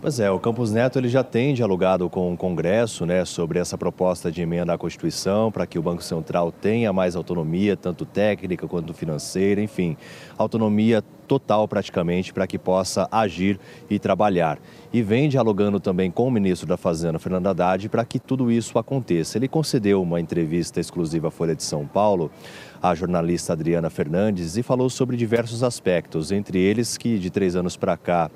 [0.02, 3.78] Pois é, o Campos Neto ele já tem dialogado com o Congresso né, sobre essa
[3.78, 8.66] proposta de emenda à Constituição para que o Banco Central tenha mais autonomia, tanto técnica
[8.66, 9.98] quanto financeira, enfim,
[10.38, 13.60] autonomia total praticamente para que possa agir
[13.90, 14.58] e trabalhar.
[14.92, 18.80] E vem dialogando também com o ministro da Fazenda, Fernando Haddad, para que tudo isso
[18.80, 19.38] aconteça.
[19.38, 22.32] Ele concedeu uma entrevista exclusiva à Folha de São Paulo
[22.82, 27.76] à jornalista Adriana Fernandes e falou sobre diversos aspectos, entre eles que de três anos
[27.76, 28.32] para cá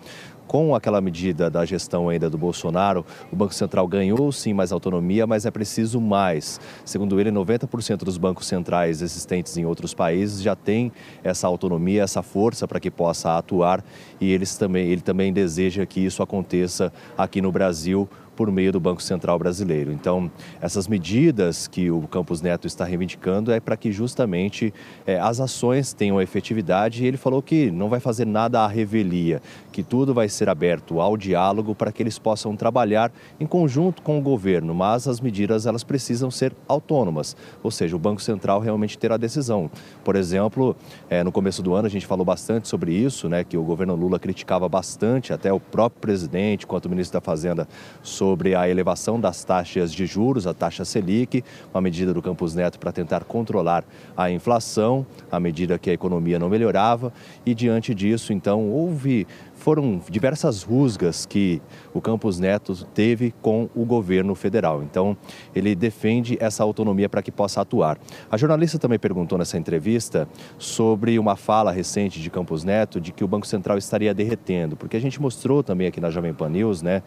[0.47, 5.25] com aquela medida da gestão ainda do Bolsonaro, o Banco Central ganhou sim mais autonomia,
[5.25, 6.59] mas é preciso mais.
[6.85, 10.91] Segundo ele, 90% dos bancos centrais existentes em outros países já têm
[11.23, 13.83] essa autonomia, essa força para que possa atuar
[14.19, 18.79] e eles também, ele também deseja que isso aconteça aqui no Brasil por meio do
[18.79, 19.91] Banco Central Brasileiro.
[19.91, 24.73] Então, essas medidas que o Campos Neto está reivindicando é para que justamente
[25.05, 29.41] é, as ações tenham efetividade e ele falou que não vai fazer nada à revelia,
[29.73, 34.19] que tudo vai ser aberto ao diálogo para que eles possam trabalhar em conjunto com
[34.19, 38.97] o governo, mas as medidas elas precisam ser autônomas, ou seja, o Banco Central realmente
[38.97, 39.69] ter a decisão.
[40.03, 40.75] Por exemplo,
[41.09, 43.95] é, no começo do ano a gente falou bastante sobre isso, né, que o governo
[43.95, 47.67] Lula criticava bastante, até o próprio presidente, quanto o ministro da Fazenda,
[48.03, 51.43] sobre a elevação das taxas de juros, a taxa Selic,
[51.73, 53.83] uma medida do Campos Neto para tentar controlar
[54.15, 57.11] a inflação, à medida que a economia não melhorava.
[57.43, 59.25] E diante disso, então, houve
[59.55, 61.61] foram diversas rusgas que
[61.93, 64.83] o Campos Neto teve com o governo federal.
[64.83, 65.15] Então,
[65.55, 67.97] ele defende essa autonomia para que possa atuar.
[68.29, 70.27] A jornalista também perguntou nessa entrevista
[70.57, 74.97] sobre uma fala recente de Campos Neto de que o Banco Central estaria derretendo, porque
[74.97, 77.03] a gente mostrou também aqui na Jovem Pan News, né,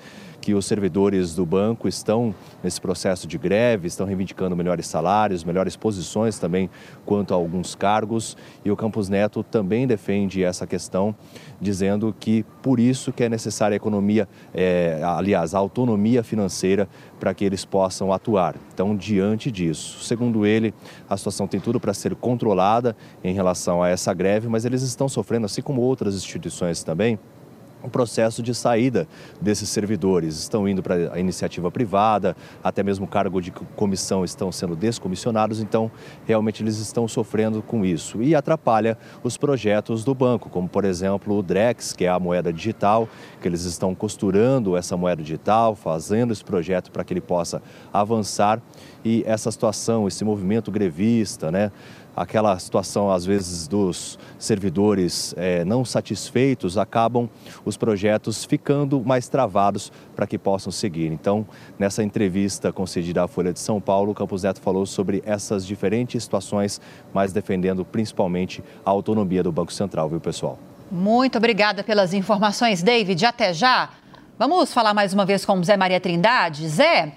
[0.46, 2.32] que os servidores do banco estão
[2.62, 6.70] nesse processo de greve, estão reivindicando melhores salários, melhores posições também
[7.04, 11.16] quanto a alguns cargos, e o Campos Neto também defende essa questão,
[11.60, 17.34] dizendo que por isso que é necessária a economia, é, aliás, a autonomia financeira para
[17.34, 18.54] que eles possam atuar.
[18.72, 20.72] Então, diante disso, segundo ele,
[21.10, 25.08] a situação tem tudo para ser controlada em relação a essa greve, mas eles estão
[25.08, 27.18] sofrendo, assim como outras instituições também,
[27.82, 29.06] o processo de saída
[29.40, 30.38] desses servidores.
[30.38, 35.90] Estão indo para a iniciativa privada, até mesmo cargo de comissão estão sendo descomissionados, então
[36.26, 38.22] realmente eles estão sofrendo com isso.
[38.22, 42.52] E atrapalha os projetos do banco, como por exemplo o Drex, que é a moeda
[42.52, 43.08] digital,
[43.40, 47.62] que eles estão costurando essa moeda digital, fazendo esse projeto para que ele possa
[47.92, 48.60] avançar.
[49.04, 51.70] E essa situação, esse movimento grevista, né?
[52.16, 57.28] Aquela situação, às vezes, dos servidores é, não satisfeitos, acabam
[57.64, 61.12] os projetos ficando mais travados para que possam seguir.
[61.12, 61.46] Então,
[61.78, 66.22] nessa entrevista concedida à Folha de São Paulo, o Campos Neto falou sobre essas diferentes
[66.22, 66.80] situações,
[67.12, 70.58] mas defendendo principalmente a autonomia do Banco Central, viu, pessoal?
[70.90, 73.26] Muito obrigada pelas informações, David.
[73.26, 73.90] Até já.
[74.38, 76.68] Vamos falar mais uma vez com Zé Maria Trindade.
[76.68, 77.12] Zé.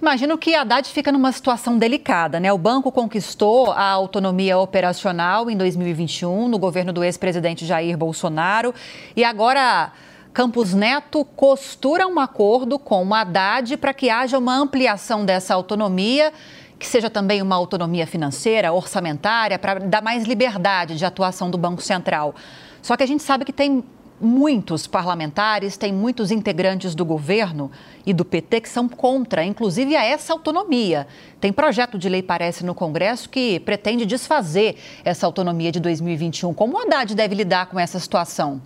[0.00, 2.52] Imagino que a Haddad fica numa situação delicada, né?
[2.52, 8.72] O banco conquistou a autonomia operacional em 2021, no governo do ex-presidente Jair Bolsonaro,
[9.16, 9.90] e agora
[10.32, 16.32] Campos Neto costura um acordo com a Haddad para que haja uma ampliação dessa autonomia,
[16.78, 21.82] que seja também uma autonomia financeira, orçamentária, para dar mais liberdade de atuação do Banco
[21.82, 22.36] Central.
[22.80, 23.82] Só que a gente sabe que tem
[24.20, 27.70] muitos parlamentares, tem muitos integrantes do governo
[28.04, 31.06] e do PT que são contra, inclusive a essa autonomia.
[31.40, 36.52] Tem projeto de lei, parece, no Congresso que pretende desfazer essa autonomia de 2021.
[36.54, 38.60] Como o Haddad deve lidar com essa situação?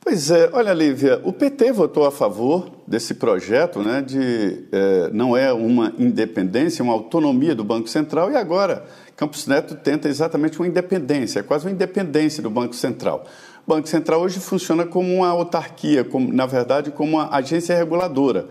[0.00, 5.36] Pois é, olha, Lívia, o PT votou a favor desse projeto, né, de é, não
[5.36, 8.86] é uma independência, uma autonomia do Banco Central, e agora
[9.18, 13.26] Campos Neto tenta exatamente uma independência, é quase uma independência do Banco Central.
[13.66, 18.46] O Banco Central hoje funciona como uma autarquia, como, na verdade, como uma agência reguladora.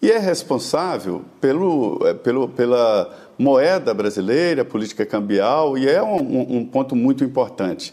[0.00, 6.64] E é responsável pelo, é, pelo, pela moeda brasileira, política cambial, e é um, um
[6.64, 7.92] ponto muito importante.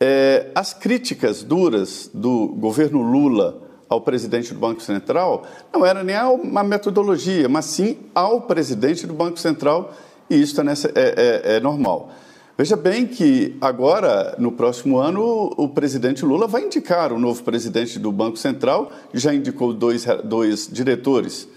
[0.00, 6.16] É, as críticas duras do governo Lula ao presidente do Banco Central não era nem
[6.16, 9.92] a metodologia, mas sim ao presidente do Banco Central
[10.30, 12.12] e isso é, é, é, é normal.
[12.56, 17.98] Veja bem que agora, no próximo ano, o presidente Lula vai indicar o novo presidente
[17.98, 21.48] do Banco Central, já indicou dois, dois diretores.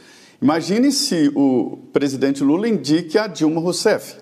[0.41, 4.15] Imagine se o presidente Lula indique a Dilma Rousseff.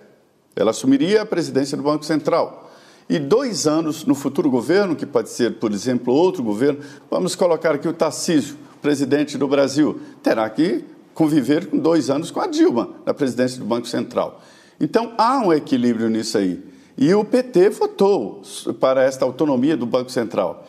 [0.56, 2.72] Ela assumiria a presidência do Banco Central.
[3.08, 6.80] E dois anos no futuro governo, que pode ser, por exemplo, outro governo,
[7.10, 10.84] vamos colocar aqui o Tarcísio, presidente do Brasil, terá que
[11.22, 14.42] conviver com dois anos com a Dilma na presidência do Banco Central.
[14.80, 16.60] Então há um equilíbrio nisso aí.
[16.98, 18.42] E o PT votou
[18.80, 20.68] para esta autonomia do Banco Central.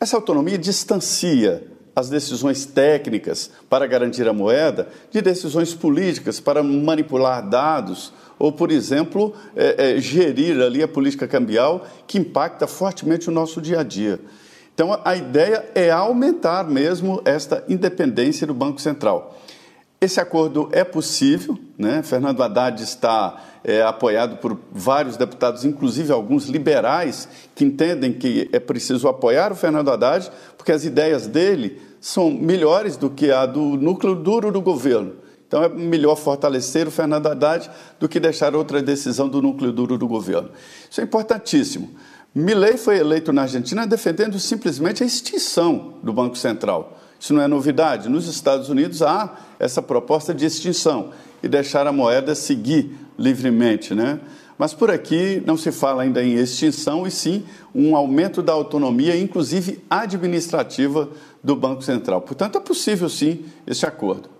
[0.00, 1.62] Essa autonomia distancia
[1.94, 8.72] as decisões técnicas para garantir a moeda de decisões políticas para manipular dados ou, por
[8.72, 13.84] exemplo, é, é, gerir ali a política cambial que impacta fortemente o nosso dia a
[13.84, 14.18] dia.
[14.74, 19.38] Então, a ideia é aumentar mesmo esta independência do Banco Central.
[20.04, 22.02] Esse acordo é possível, né?
[22.02, 28.60] Fernando Haddad está é, apoiado por vários deputados, inclusive alguns liberais, que entendem que é
[28.60, 33.78] preciso apoiar o Fernando Haddad, porque as ideias dele são melhores do que a do
[33.78, 35.14] núcleo duro do governo.
[35.48, 39.96] Então é melhor fortalecer o Fernando Haddad do que deixar outra decisão do núcleo duro
[39.96, 40.50] do governo.
[40.90, 41.92] Isso é importantíssimo.
[42.34, 46.98] Milley foi eleito na Argentina defendendo simplesmente a extinção do Banco Central.
[47.18, 48.08] Isso não é novidade.
[48.08, 51.10] Nos Estados Unidos há essa proposta de extinção
[51.42, 54.20] e deixar a moeda seguir livremente, né?
[54.58, 59.16] Mas por aqui não se fala ainda em extinção, e sim um aumento da autonomia,
[59.16, 61.08] inclusive administrativa,
[61.42, 62.22] do Banco Central.
[62.22, 64.30] Portanto, é possível sim esse acordo.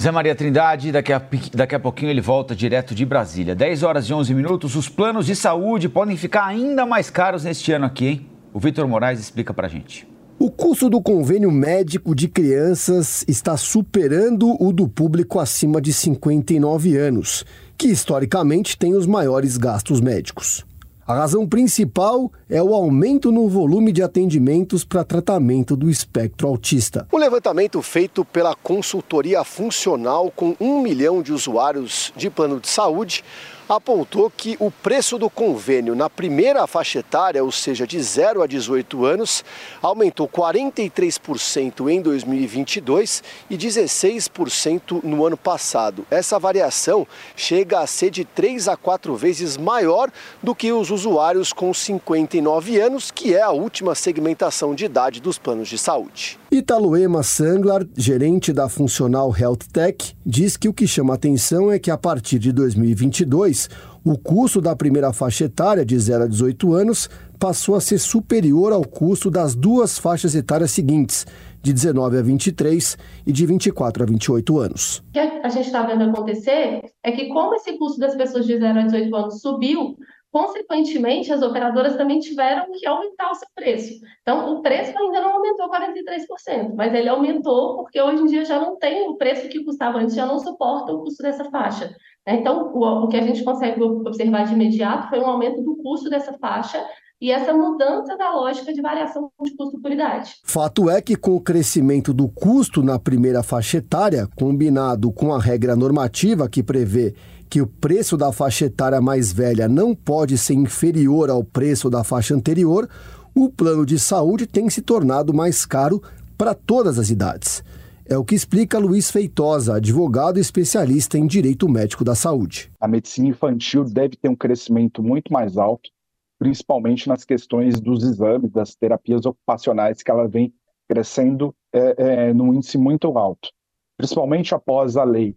[0.00, 1.22] Zé Maria Trindade, daqui a,
[1.54, 3.54] daqui a pouquinho ele volta direto de Brasília.
[3.54, 7.72] 10 horas e 11 minutos, os planos de saúde podem ficar ainda mais caros neste
[7.72, 8.26] ano aqui, hein?
[8.52, 10.06] O Vitor Moraes explica pra gente.
[10.38, 16.94] O custo do convênio médico de crianças está superando o do público acima de 59
[16.94, 17.42] anos,
[17.78, 20.62] que historicamente tem os maiores gastos médicos.
[21.06, 27.06] A razão principal é o aumento no volume de atendimentos para tratamento do espectro autista.
[27.10, 33.24] Um levantamento feito pela consultoria funcional com um milhão de usuários de plano de saúde
[33.68, 38.46] apontou que o preço do convênio na primeira faixa etária, ou seja, de 0 a
[38.46, 39.44] 18 anos,
[39.82, 46.06] aumentou 43% em 2022 e 16% no ano passado.
[46.10, 50.10] Essa variação chega a ser de 3 a 4 vezes maior
[50.42, 55.38] do que os usuários com 59 anos, que é a última segmentação de idade dos
[55.38, 56.38] planos de saúde.
[56.50, 61.90] Italoema Sanglar, gerente da Funcional Health Tech, diz que o que chama atenção é que
[61.90, 63.68] a partir de 2022,
[64.04, 67.10] o custo da primeira faixa etária de 0 a 18 anos
[67.40, 71.26] passou a ser superior ao custo das duas faixas etárias seguintes,
[71.60, 72.96] de 19 a 23
[73.26, 74.98] e de 24 a 28 anos.
[74.98, 78.56] O que a gente está vendo acontecer é que, como esse custo das pessoas de
[78.56, 79.96] 0 a 18 anos subiu,
[80.36, 84.04] Consequentemente, as operadoras também tiveram que aumentar o seu preço.
[84.20, 88.60] Então, o preço ainda não aumentou 43%, mas ele aumentou porque hoje em dia já
[88.60, 91.96] não tem o preço que custava antes, já não suporta o custo dessa faixa.
[92.26, 96.10] Então, o, o que a gente consegue observar de imediato foi um aumento do custo
[96.10, 96.86] dessa faixa
[97.18, 100.34] e essa mudança da lógica de variação de custo por idade.
[100.44, 105.40] Fato é que, com o crescimento do custo na primeira faixa etária, combinado com a
[105.40, 107.14] regra normativa que prevê
[107.48, 112.02] que o preço da faixa etária mais velha não pode ser inferior ao preço da
[112.02, 112.88] faixa anterior,
[113.34, 116.02] o plano de saúde tem se tornado mais caro
[116.36, 117.62] para todas as idades.
[118.08, 122.70] É o que explica Luiz Feitosa, advogado especialista em direito médico da saúde.
[122.80, 125.90] A medicina infantil deve ter um crescimento muito mais alto,
[126.38, 130.54] principalmente nas questões dos exames, das terapias ocupacionais, que ela vem
[130.88, 133.50] crescendo é, é, num índice muito alto.
[133.96, 135.36] Principalmente após a lei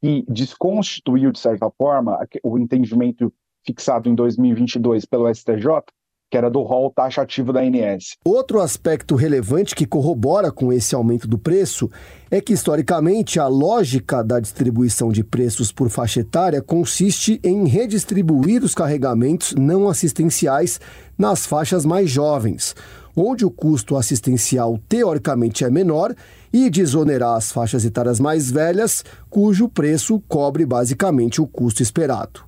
[0.00, 3.32] que desconstituiu, de certa forma, o entendimento
[3.66, 5.82] fixado em 2022 pelo STJ,
[6.30, 8.16] que era do rol taxativo da ANS.
[8.24, 11.90] Outro aspecto relevante que corrobora com esse aumento do preço
[12.30, 18.62] é que, historicamente, a lógica da distribuição de preços por faixa etária consiste em redistribuir
[18.62, 20.78] os carregamentos não assistenciais
[21.16, 22.74] nas faixas mais jovens,
[23.16, 26.14] onde o custo assistencial teoricamente é menor
[26.52, 32.40] e desonerar as faixas etárias mais velhas, cujo preço cobre basicamente o custo esperado.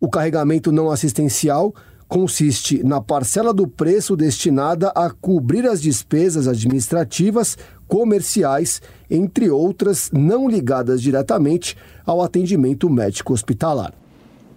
[0.00, 1.74] O carregamento não assistencial
[2.08, 7.56] consiste na parcela do preço destinada a cobrir as despesas administrativas,
[7.88, 13.94] comerciais, entre outras não ligadas diretamente ao atendimento médico hospitalar.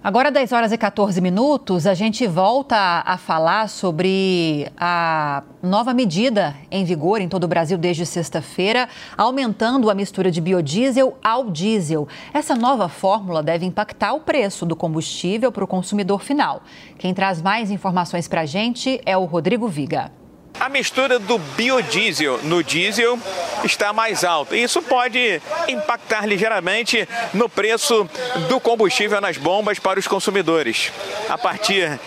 [0.06, 6.56] Agora, 10 horas e 14 minutos, a gente volta a falar sobre a nova medida
[6.70, 8.88] em vigor em todo o Brasil desde sexta-feira,
[9.18, 12.08] aumentando a mistura de biodiesel ao diesel.
[12.32, 16.62] Essa nova fórmula deve impactar o preço do combustível para o consumidor final.
[17.00, 20.12] Quem traz mais informações para a gente é o Rodrigo Viga.
[20.60, 23.20] A mistura do biodiesel no diesel
[23.64, 24.56] está mais alta.
[24.56, 28.10] Isso pode impactar ligeiramente no preço
[28.48, 30.92] do combustível nas bombas para os consumidores.
[31.30, 32.00] A partir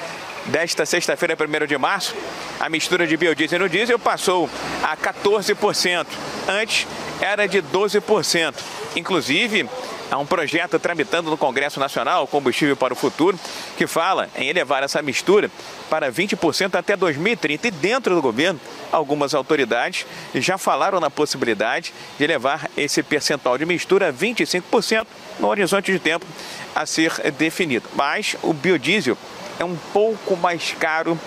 [0.48, 2.14] desta sexta-feira, 1 de março,
[2.58, 4.48] a mistura de biodiesel no diesel passou
[4.82, 6.06] a 14%.
[6.48, 6.86] Antes
[7.20, 8.54] era de 12%.
[8.96, 9.68] Inclusive,
[10.10, 13.38] Há um projeto tramitando no Congresso Nacional, Combustível para o Futuro,
[13.76, 15.50] que fala em elevar essa mistura
[15.90, 17.68] para 20% até 2030.
[17.68, 18.58] E dentro do governo,
[18.90, 25.06] algumas autoridades já falaram na possibilidade de elevar esse percentual de mistura a 25%
[25.38, 26.24] no horizonte de tempo
[26.74, 27.86] a ser definido.
[27.94, 29.18] Mas o biodiesel
[29.58, 31.18] é um pouco mais caro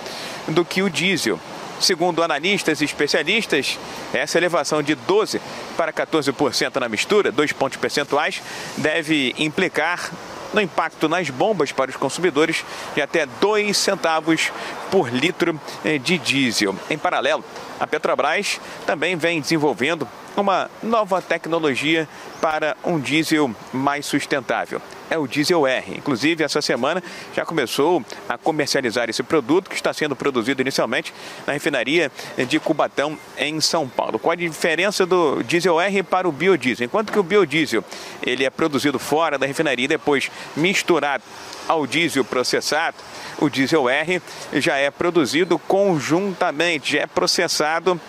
[0.48, 1.40] do que o diesel.
[1.80, 3.80] Segundo analistas e especialistas,
[4.14, 5.42] essa elevação de 12%
[5.76, 8.42] para 14% na mistura, dois pontos percentuais,
[8.78, 10.12] deve implicar
[10.54, 12.64] no impacto nas bombas para os consumidores
[12.94, 14.52] de até 2 centavos
[14.92, 16.76] por litro eh, de diesel.
[16.90, 17.44] Em paralelo,
[17.82, 22.08] a Petrobras também vem desenvolvendo uma nova tecnologia
[22.40, 24.80] para um diesel mais sustentável.
[25.10, 25.98] É o diesel R.
[25.98, 27.04] Inclusive, essa semana
[27.36, 31.12] já começou a comercializar esse produto que está sendo produzido inicialmente
[31.46, 32.12] na refinaria
[32.48, 34.20] de Cubatão, em São Paulo.
[34.20, 36.86] Qual a diferença do diesel R para o biodiesel?
[36.86, 37.84] Enquanto que o biodiesel
[38.22, 41.24] ele é produzido fora da refinaria e depois misturado
[41.68, 42.98] ao diesel processado,
[43.40, 44.22] o diesel R
[44.54, 48.00] já é produzido conjuntamente, já é processado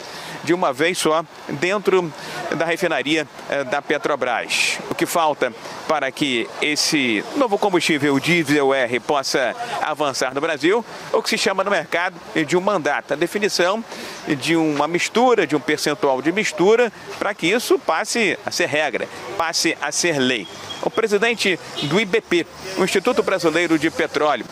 [0.45, 2.13] de uma vez só dentro
[2.57, 4.79] da refinaria eh, da Petrobras.
[4.91, 5.53] O que falta
[5.89, 11.63] para que esse novo combustível diesel R possa avançar no Brasil, o que se chama
[11.63, 12.17] no mercado
[12.47, 13.85] de um mandato, a definição
[14.27, 19.09] de uma mistura, de um percentual de mistura, para que isso passe a ser regra,
[19.39, 20.47] passe a ser lei.
[20.83, 22.45] O presidente do IBP,
[22.77, 24.45] o Instituto Brasileiro de Petróleo,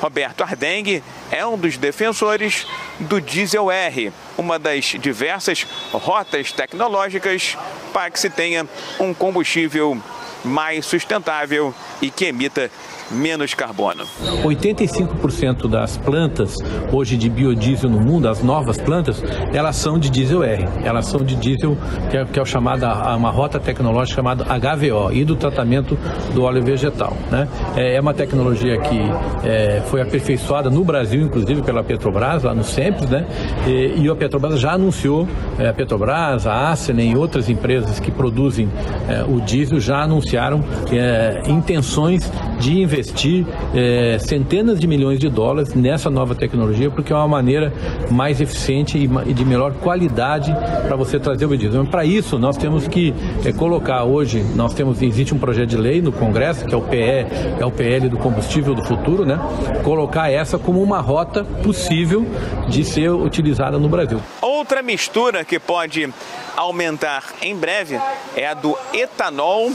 [0.00, 2.66] Roberto Ardengue é um dos defensores
[3.00, 7.56] do diesel R, uma das diversas rotas tecnológicas
[7.92, 8.68] para que se tenha
[9.00, 10.00] um combustível
[10.44, 12.70] mais sustentável e que emita
[13.14, 14.04] menos carbono.
[14.42, 16.58] 85% das plantas
[16.92, 19.22] hoje de biodiesel no mundo, as novas plantas,
[19.52, 20.66] elas são de diesel R.
[20.82, 21.76] Elas são de diesel
[22.10, 22.84] que é, que é o chamado,
[23.16, 25.96] uma rota tecnológica chamada HVO e do tratamento
[26.34, 27.16] do óleo vegetal.
[27.30, 27.48] Né?
[27.76, 29.00] É, é uma tecnologia que
[29.44, 33.26] é, foi aperfeiçoada no Brasil, inclusive pela Petrobras, lá no SEMPES, né?
[33.66, 35.28] E, e a Petrobras já anunciou,
[35.58, 38.68] é, a Petrobras, a Asenen e outras empresas que produzem
[39.08, 45.28] é, o diesel já anunciaram é, intenções de investir investir é, centenas de milhões de
[45.28, 47.72] dólares nessa nova tecnologia, porque é uma maneira
[48.10, 50.54] mais eficiente e de melhor qualidade
[50.86, 51.84] para você trazer o biodiesel.
[51.84, 53.14] Para isso, nós temos que
[53.44, 56.82] é, colocar hoje, nós temos, existe um projeto de lei no Congresso, que é o
[56.82, 57.26] PE,
[57.60, 59.38] é o PL do combustível do futuro, né?
[59.82, 62.26] Colocar essa como uma rota possível
[62.68, 64.20] de ser utilizada no Brasil.
[64.40, 66.08] Outra mistura que pode
[66.56, 68.00] aumentar em breve
[68.36, 69.72] é a do etanol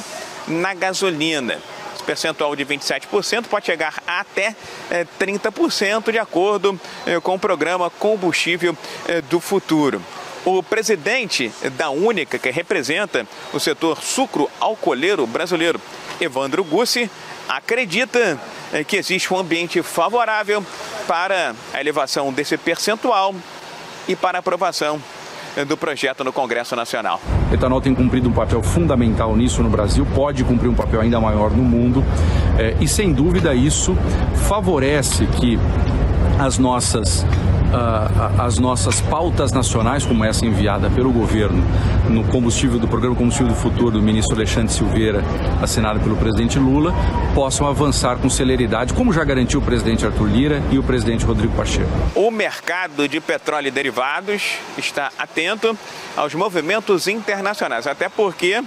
[0.47, 1.57] na gasolina
[2.09, 4.55] percentual de 27% pode chegar até
[5.19, 8.75] 30%, eh, de acordo eh, com o programa Combustível
[9.07, 10.01] eh, do Futuro.
[10.43, 15.79] O presidente da Única, que representa o setor sucro-alcooleiro brasileiro,
[16.19, 17.11] Evandro Gussi,
[17.47, 18.39] acredita
[18.87, 20.65] que existe um ambiente favorável
[21.07, 23.35] para a elevação desse percentual
[24.07, 25.01] e para a aprovação
[25.67, 27.19] do projeto no Congresso Nacional.
[27.51, 31.51] Etanol tem cumprido um papel fundamental nisso no Brasil, pode cumprir um papel ainda maior
[31.51, 32.03] no mundo
[32.57, 33.97] é, e, sem dúvida, isso
[34.35, 35.59] favorece que
[36.37, 37.25] as nossas
[37.69, 41.63] uh, as nossas pautas nacionais, como essa enviada pelo governo
[42.09, 45.23] no combustível do programa Combustível do Futuro do ministro Alexandre Silveira,
[45.61, 46.93] assinado pelo presidente Lula,
[47.33, 51.55] possam avançar com celeridade, como já garantiu o presidente Arthur Lira e o presidente Rodrigo
[51.55, 51.89] Pacheco.
[52.15, 55.77] O mercado de petróleo e derivados está atento
[56.15, 58.61] aos movimentos internacionais, até porque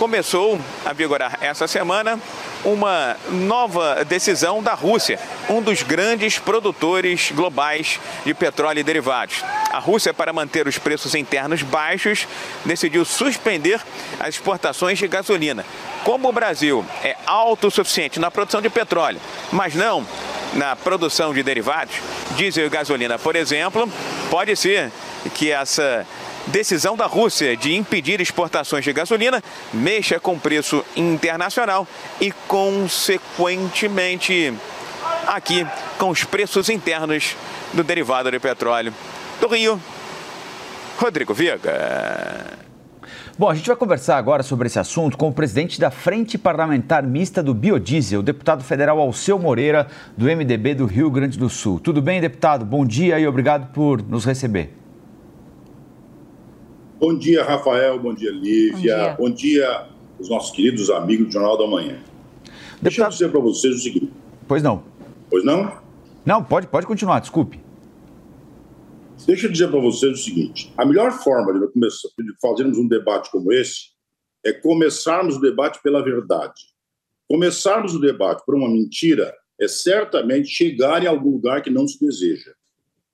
[0.00, 2.18] começou a vigorar essa semana
[2.64, 9.44] uma nova decisão da Rússia, um dos grandes produtores globais de petróleo e derivados.
[9.70, 12.26] A Rússia, para manter os preços internos baixos,
[12.64, 13.78] decidiu suspender
[14.18, 15.66] as exportações de gasolina.
[16.02, 19.20] Como o Brasil é autossuficiente na produção de petróleo,
[19.52, 20.06] mas não
[20.54, 21.96] na produção de derivados,
[22.36, 23.86] diesel e gasolina, por exemplo,
[24.30, 24.90] pode ser
[25.34, 26.06] que essa
[26.50, 31.88] decisão da Rússia de impedir exportações de gasolina mexa com preço internacional
[32.20, 34.52] e, consequentemente,
[35.26, 35.66] aqui
[35.98, 37.34] com os preços internos
[37.72, 38.92] do derivado de petróleo.
[39.40, 39.80] Do Rio,
[40.98, 42.60] Rodrigo Viega.
[43.38, 47.02] Bom, a gente vai conversar agora sobre esse assunto com o presidente da Frente Parlamentar
[47.02, 51.80] Mista do Biodiesel, o deputado federal Alceu Moreira, do MDB do Rio Grande do Sul.
[51.80, 52.66] Tudo bem, deputado?
[52.66, 54.79] Bom dia e obrigado por nos receber.
[57.00, 57.98] Bom dia, Rafael.
[57.98, 59.14] Bom dia, Lívia.
[59.16, 61.94] Bom dia, Bom dia os nossos queridos amigos do Jornal da Manhã.
[61.94, 62.82] Deputado...
[62.82, 64.12] Deixa eu dizer para vocês o seguinte.
[64.46, 64.84] Pois não.
[65.30, 65.80] Pois não?
[66.26, 67.58] Não, pode, pode continuar, desculpe.
[69.26, 72.86] Deixa eu dizer para vocês o seguinte: a melhor forma de, começar, de fazermos um
[72.86, 73.92] debate como esse
[74.44, 76.60] é começarmos o debate pela verdade.
[77.26, 81.98] Começarmos o debate por uma mentira é certamente chegar em algum lugar que não se
[81.98, 82.52] deseja.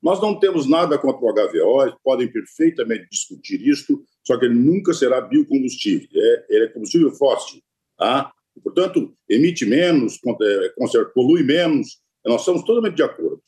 [0.06, 4.94] Nós não temos nada contra o HVO, podem perfeitamente discutir isto, só que ele nunca
[4.94, 7.60] será biocombustível, é, ele é combustível fóssil.
[7.98, 8.30] Tá?
[8.62, 13.42] portanto, emite menos, é, polui menos, nós estamos totalmente de acordo.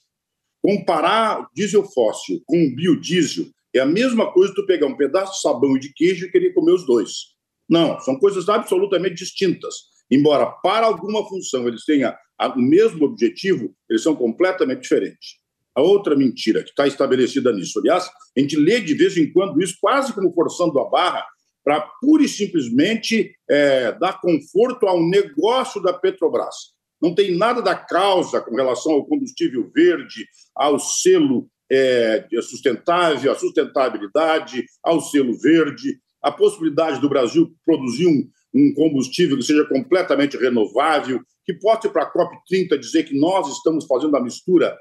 [0.60, 5.76] Comparar diesel fóssil com biodiesel é a mesma coisa tu pegar um pedaço de sabão
[5.76, 7.36] e de queijo e querer comer os dois.
[7.68, 9.76] Não, são coisas absolutamente distintas.
[10.10, 12.12] Embora para alguma função eles tenham
[12.56, 15.38] o mesmo objetivo, eles são completamente diferentes.
[15.78, 19.62] A outra mentira que está estabelecida nisso, aliás, a gente lê de vez em quando
[19.62, 21.24] isso quase como forçando a barra
[21.62, 26.72] para pura e simplesmente é, dar conforto ao negócio da Petrobras.
[27.00, 33.36] Não tem nada da causa com relação ao combustível verde, ao selo é, sustentável, à
[33.36, 40.36] sustentabilidade, ao selo verde, a possibilidade do Brasil produzir um, um combustível que seja completamente
[40.36, 44.76] renovável, que possa ir para a COP30 dizer que nós estamos fazendo a mistura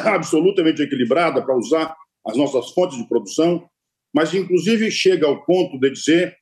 [0.04, 1.94] absolutamente equilibrada para usar
[2.26, 3.68] as nossas fontes de produção,
[4.14, 6.36] mas inclusive chega ao ponto de dizer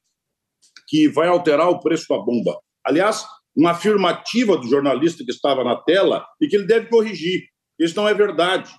[0.87, 2.61] que vai alterar o preço da bomba.
[2.85, 3.25] Aliás,
[3.57, 7.49] uma afirmativa do jornalista que estava na tela e que ele deve corrigir.
[7.79, 8.71] Isso não é verdade.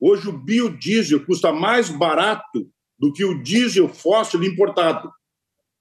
[0.00, 5.10] Hoje o biodiesel custa mais barato do que o diesel fóssil importado.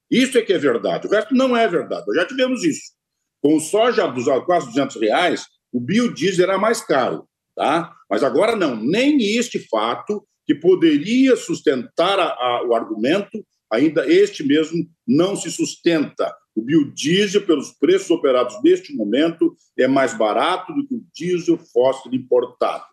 [0.10, 1.07] Isso é que é verdade.
[1.07, 2.06] O resto não é verdade.
[2.15, 2.94] Já tivemos isso.
[3.41, 7.27] Com o soja dos quase 200 reais, o biodiesel era mais caro.
[7.55, 7.93] Tá?
[8.09, 8.75] Mas agora não.
[8.75, 15.49] Nem este fato, que poderia sustentar a, a, o argumento, ainda este mesmo não se
[15.49, 16.35] sustenta.
[16.55, 22.13] O biodiesel, pelos preços operados neste momento, é mais barato do que o diesel fóssil
[22.13, 22.85] importado.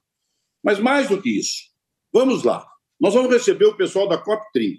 [0.62, 1.64] Mas mais do que isso,
[2.12, 2.66] vamos lá.
[3.00, 4.78] Nós vamos receber o pessoal da COP30.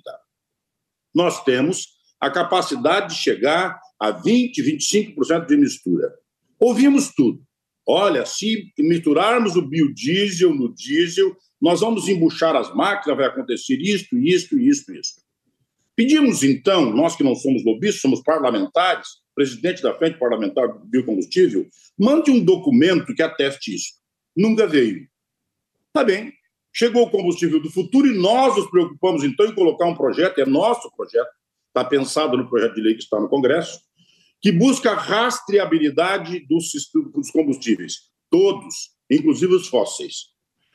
[1.13, 1.87] Nós temos
[2.19, 6.13] a capacidade de chegar a 20, 25% de mistura.
[6.59, 7.43] Ouvimos tudo.
[7.87, 14.17] Olha, se misturarmos o biodiesel no diesel, nós vamos embuchar as máquinas, vai acontecer isto,
[14.17, 15.21] isto, isto, isto.
[15.95, 21.67] Pedimos, então, nós que não somos lobistas, somos parlamentares, presidente da Frente Parlamentar do Biocombustível,
[21.97, 23.93] mande um documento que ateste isso.
[24.35, 25.07] Nunca veio.
[25.93, 26.33] Tá bem.
[26.73, 30.45] Chegou o combustível do futuro e nós nos preocupamos, então, em colocar um projeto, é
[30.45, 31.29] nosso projeto,
[31.67, 33.81] está pensado no projeto de lei que está no Congresso,
[34.41, 36.71] que busca rastreabilidade dos,
[37.31, 40.31] combustíveis, todos, inclusive os fósseis.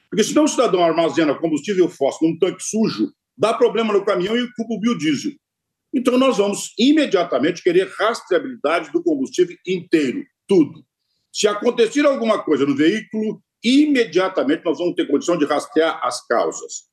[0.08, 4.52] Porque senão o cidadão armazena combustível fóssil num tanque sujo dá problema no caminhão e
[4.54, 5.32] culpa o biodiesel.
[5.92, 10.84] Então, nós vamos imediatamente querer rastreabilidade do combustível inteiro, tudo.
[11.32, 16.84] Se acontecer alguma coisa no veículo, imediatamente nós vamos ter condição de rastrear as causas.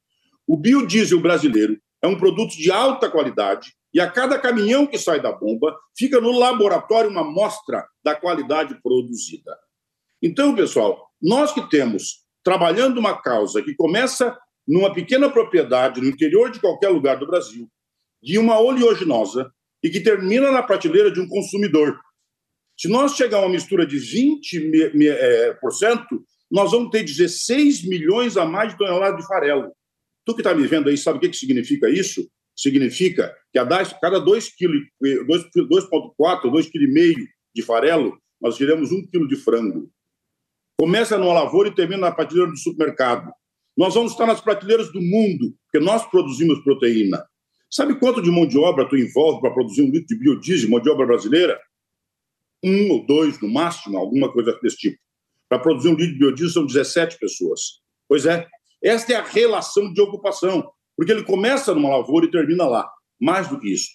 [0.48, 5.22] O biodiesel brasileiro é um produto de alta qualidade e a cada caminhão que sai
[5.22, 9.56] da bomba fica no laboratório uma amostra da qualidade produzida.
[10.22, 14.38] Então, pessoal, nós que temos trabalhando uma causa que começa
[14.68, 17.70] numa pequena propriedade no interior de qualquer lugar do Brasil,
[18.22, 19.52] de uma oleaginosa
[19.84, 22.00] e que termina na prateleira de um consumidor.
[22.78, 25.58] Se nós chegar a uma mistura de 20%, é,
[26.50, 29.72] nós vamos ter 16 milhões a mais de toneladas de farelo.
[30.26, 32.26] Tu que está me vendo aí, sabe o que, que significa isso?
[32.56, 39.92] Significa que a cada 2,4, 2,5 kg de farelo, nós tiramos 1 kg de frango.
[40.80, 43.32] Começa numa lavoura e termina na prateleira do supermercado.
[43.76, 47.26] Nós vamos estar nas prateleiras do mundo, porque nós produzimos proteína.
[47.72, 50.80] Sabe quanto de mão de obra tu envolve para produzir um litro de biodiesel, mão
[50.80, 51.60] de obra brasileira?
[52.64, 54.98] Um ou dois, no máximo, alguma coisa desse tipo.
[55.50, 57.82] Para produzir um litro de biodiesel são 17 pessoas.
[58.08, 58.48] Pois é,
[58.84, 62.90] esta é a relação de ocupação, porque ele começa numa lavoura e termina lá.
[63.20, 63.90] Mais do que isso.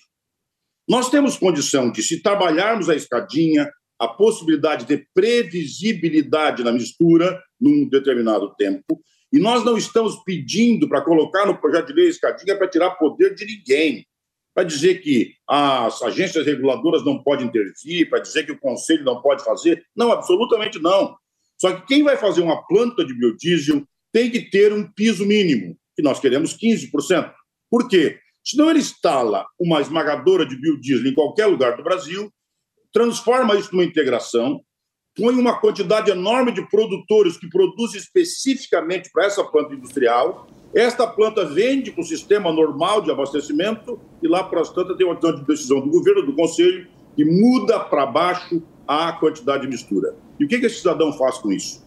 [0.89, 7.89] Nós temos condição de, se trabalharmos a escadinha, a possibilidade de previsibilidade na mistura num
[7.89, 9.01] determinado tempo,
[9.31, 13.35] E nós não estamos pedindo para colocar no projeto de lei escadinha para tirar poder
[13.35, 14.07] de ninguém,
[14.55, 19.21] para dizer que as agências reguladoras não podem intervir, para dizer que o conselho não
[19.21, 19.85] pode fazer.
[19.95, 21.15] Não, absolutamente não.
[21.61, 25.77] Só que quem vai fazer uma planta de biodiesel tem que ter um piso mínimo,
[25.99, 27.33] que nós queremos 15%.
[27.69, 28.21] Por quê?
[28.45, 32.33] Senão ele instala uma esmagadora de biodiesel em qualquer lugar do Brasil,
[32.93, 34.61] transforma isso numa integração,
[35.17, 40.47] põe uma quantidade enorme de produtores que produzem especificamente para essa planta industrial.
[40.73, 45.05] Esta planta vende para o sistema normal de abastecimento e lá para as tantas tem
[45.05, 45.19] uma
[45.49, 46.87] decisão do governo, do conselho,
[47.17, 50.15] que muda para baixo a quantidade de mistura.
[50.39, 51.85] E o que, que esse cidadão faz com isso?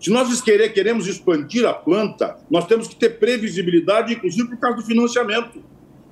[0.00, 4.76] Se nós querer, queremos expandir a planta, nós temos que ter previsibilidade, inclusive por causa
[4.76, 5.60] do financiamento.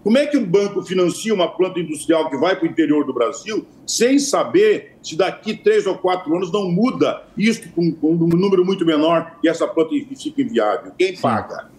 [0.02, 3.12] Como é que um banco financia uma planta industrial que vai para o interior do
[3.12, 8.28] Brasil sem saber se daqui três ou quatro anos não muda isso com, com um
[8.28, 10.92] número muito menor e essa planta fica inviável?
[10.97, 11.70] Quem paga?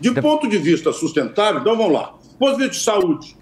[0.00, 2.14] De ponto de vista sustentável, então vamos lá.
[2.38, 3.36] Ponto de vista de saúde,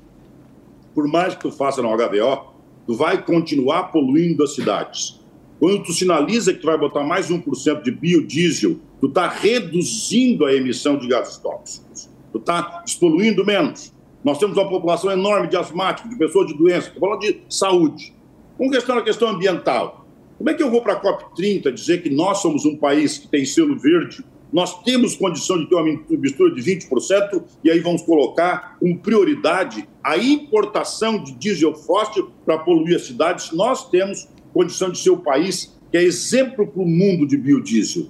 [0.94, 2.52] por mais que tu faça no HVO,
[2.86, 5.21] tu vai continuar poluindo as cidades.
[5.62, 10.52] Quando tu sinaliza que tu vai botar mais 1% de biodiesel, tu está reduzindo a
[10.52, 12.10] emissão de gases tóxicos.
[12.32, 13.94] Tu está despoluindo menos.
[14.24, 16.88] Nós temos uma população enorme de asmáticos, de pessoas de doença.
[16.88, 18.12] Estou falando de saúde.
[18.58, 20.04] Vamos questionar a questão ambiental.
[20.36, 23.28] Como é que eu vou para a COP30 dizer que nós somos um país que
[23.28, 28.02] tem selo verde, nós temos condição de ter uma mistura de 20%, e aí vamos
[28.02, 33.52] colocar com prioridade a importação de diesel fóssil para poluir as cidades.
[33.52, 38.06] Nós temos condição de ser o país que é exemplo para o mundo de biodiesel.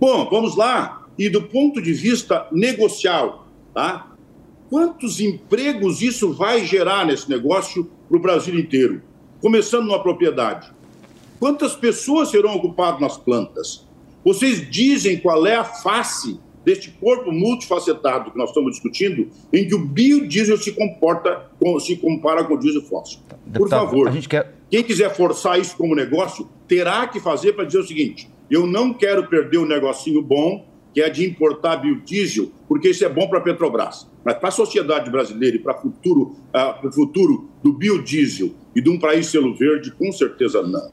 [0.00, 1.06] Bom, vamos lá.
[1.18, 4.12] E do ponto de vista negocial, tá?
[4.70, 9.02] Quantos empregos isso vai gerar nesse negócio para o Brasil inteiro?
[9.40, 10.72] Começando numa propriedade.
[11.38, 13.86] Quantas pessoas serão ocupadas nas plantas?
[14.24, 19.74] Vocês dizem qual é a face deste corpo multifacetado que nós estamos discutindo, em que
[19.74, 21.50] o biodiesel se comporta,
[21.80, 23.20] se compara com o diesel fóssil.
[23.54, 24.59] Por favor, quer...
[24.70, 28.94] quem quiser forçar isso como negócio, terá que fazer para dizer o seguinte: eu não
[28.94, 33.38] quero perder um negocinho bom que é de importar biodiesel, porque isso é bom para
[33.38, 34.08] a Petrobras.
[34.24, 38.90] Mas para a sociedade brasileira e para o futuro, uh, futuro do biodiesel e de
[38.90, 40.90] um país selo verde, com certeza não.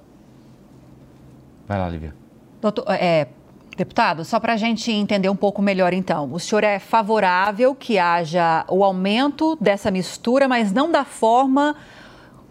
[1.68, 2.16] Vai lá, Lívia.
[2.62, 3.28] Doutor, é,
[3.76, 6.32] deputado, só para a gente entender um pouco melhor, então.
[6.32, 11.76] O senhor é favorável que haja o aumento dessa mistura, mas não da forma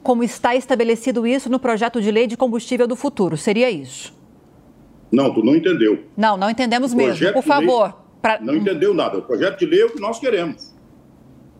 [0.06, 3.36] como está estabelecido isso no projeto de lei de combustível do futuro.
[3.36, 4.14] Seria isso?
[5.10, 6.04] Não, tu não entendeu.
[6.16, 7.32] Não, não entendemos mesmo.
[7.32, 7.86] Por favor.
[7.86, 8.40] Lei, pra...
[8.40, 9.18] Não entendeu nada.
[9.18, 10.72] O projeto de lei é o que nós queremos.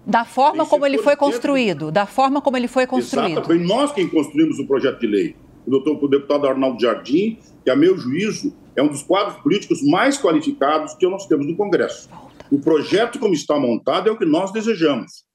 [0.07, 1.91] Da forma Tem como ele foi construído.
[1.91, 3.33] Da forma como ele foi construído.
[3.33, 5.35] Exato, foi nós quem construímos o projeto de lei.
[5.67, 9.83] O, doutor, o deputado Arnaldo Jardim, que, a meu juízo, é um dos quadros políticos
[9.83, 12.09] mais qualificados que nós temos no Congresso.
[12.53, 15.26] O projeto, como está montado, é o que nós desejamos.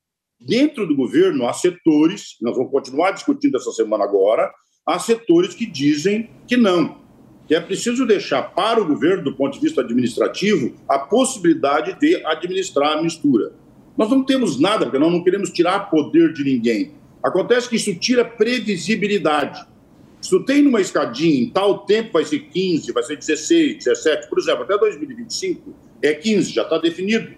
[0.42, 4.52] Dentro do governo, há setores, nós vamos continuar discutindo essa semana agora,
[4.84, 6.98] há setores que dizem que não,
[7.48, 12.26] que é preciso deixar para o governo, do ponto de vista administrativo, a possibilidade de
[12.26, 13.54] administrar a mistura.
[13.96, 16.94] Nós não temos nada, porque nós não queremos tirar poder de ninguém.
[17.22, 19.64] Acontece que isso tira previsibilidade.
[20.20, 24.28] Se tu tem numa escadinha, em tal tempo vai ser 15, vai ser 16, 17,
[24.28, 27.32] por exemplo, até 2025 é 15, já está definido.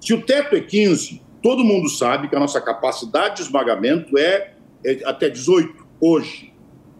[0.00, 4.54] Se o teto é 15, todo mundo sabe que a nossa capacidade de esmagamento é,
[4.84, 6.52] é até 18 hoje.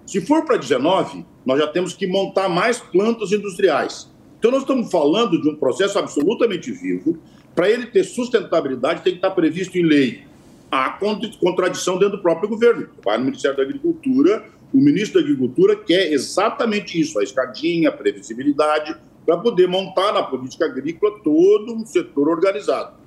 [0.07, 4.11] Se for para 19, nós já temos que montar mais plantas industriais.
[4.39, 7.19] Então, nós estamos falando de um processo absolutamente vivo.
[7.55, 10.25] Para ele ter sustentabilidade, tem que estar previsto em lei.
[10.71, 10.99] Há
[11.41, 12.89] contradição dentro do próprio governo.
[13.05, 17.93] Vai no Ministério da Agricultura, o ministro da Agricultura quer exatamente isso, a escadinha, a
[17.93, 18.97] previsibilidade,
[19.27, 23.00] para poder montar na política agrícola todo um setor organizado.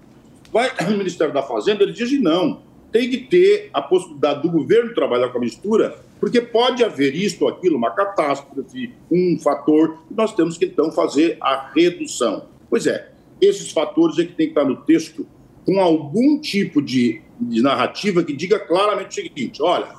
[0.54, 4.94] Vai no Ministério da Fazenda, ele diz não, tem que ter a possibilidade do governo
[4.94, 10.14] trabalhar com a mistura porque pode haver isto ou aquilo, uma catástrofe, um fator, e
[10.14, 12.46] nós temos que então fazer a redução.
[12.70, 15.28] Pois é, esses fatores é que tem que estar no texto
[15.66, 19.96] com algum tipo de, de narrativa que diga claramente o seguinte: olha,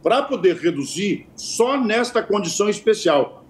[0.00, 3.44] para poder reduzir só nesta condição especial.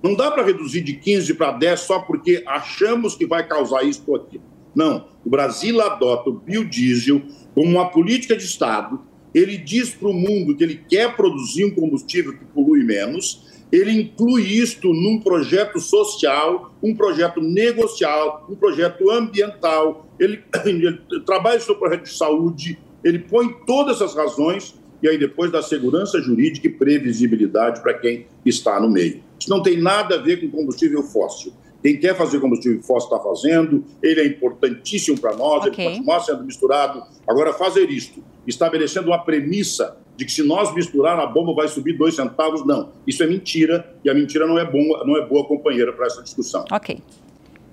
[0.00, 4.04] Não dá para reduzir de 15 para 10 só porque achamos que vai causar isso
[4.06, 4.44] ou aquilo.
[4.78, 5.08] Não.
[5.24, 7.20] O Brasil adota o biodiesel
[7.52, 9.00] como uma política de Estado
[9.34, 13.92] ele diz para o mundo que ele quer produzir um combustível que polui menos, ele
[13.92, 21.74] inclui isto num projeto social, um projeto negocial, um projeto ambiental, ele, ele trabalha o
[21.74, 26.70] projeto de saúde, ele põe todas essas razões e aí depois dá segurança jurídica e
[26.70, 29.22] previsibilidade para quem está no meio.
[29.38, 31.52] Isso não tem nada a ver com combustível fóssil.
[31.82, 35.86] Quem quer fazer combustível fóssil está fazendo, ele é importantíssimo para nós, okay.
[35.86, 37.02] ele continua sendo misturado.
[37.26, 41.96] Agora, fazer isto, estabelecendo uma premissa de que se nós misturar a bomba vai subir
[41.96, 42.90] dois centavos, não.
[43.06, 46.22] Isso é mentira e a mentira não é, bom, não é boa companheira para essa
[46.22, 46.64] discussão.
[46.72, 47.00] Ok.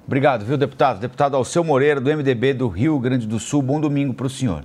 [0.05, 0.99] Obrigado, viu, deputado?
[0.99, 3.63] Deputado Alceu Moreira, do MDB do Rio Grande do Sul.
[3.63, 4.63] Bom domingo para o senhor.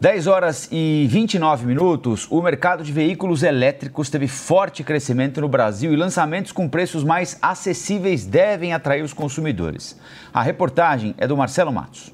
[0.00, 5.92] 10 horas e 29 minutos, o mercado de veículos elétricos teve forte crescimento no Brasil
[5.92, 9.98] e lançamentos com preços mais acessíveis devem atrair os consumidores.
[10.32, 12.12] A reportagem é do Marcelo Matos.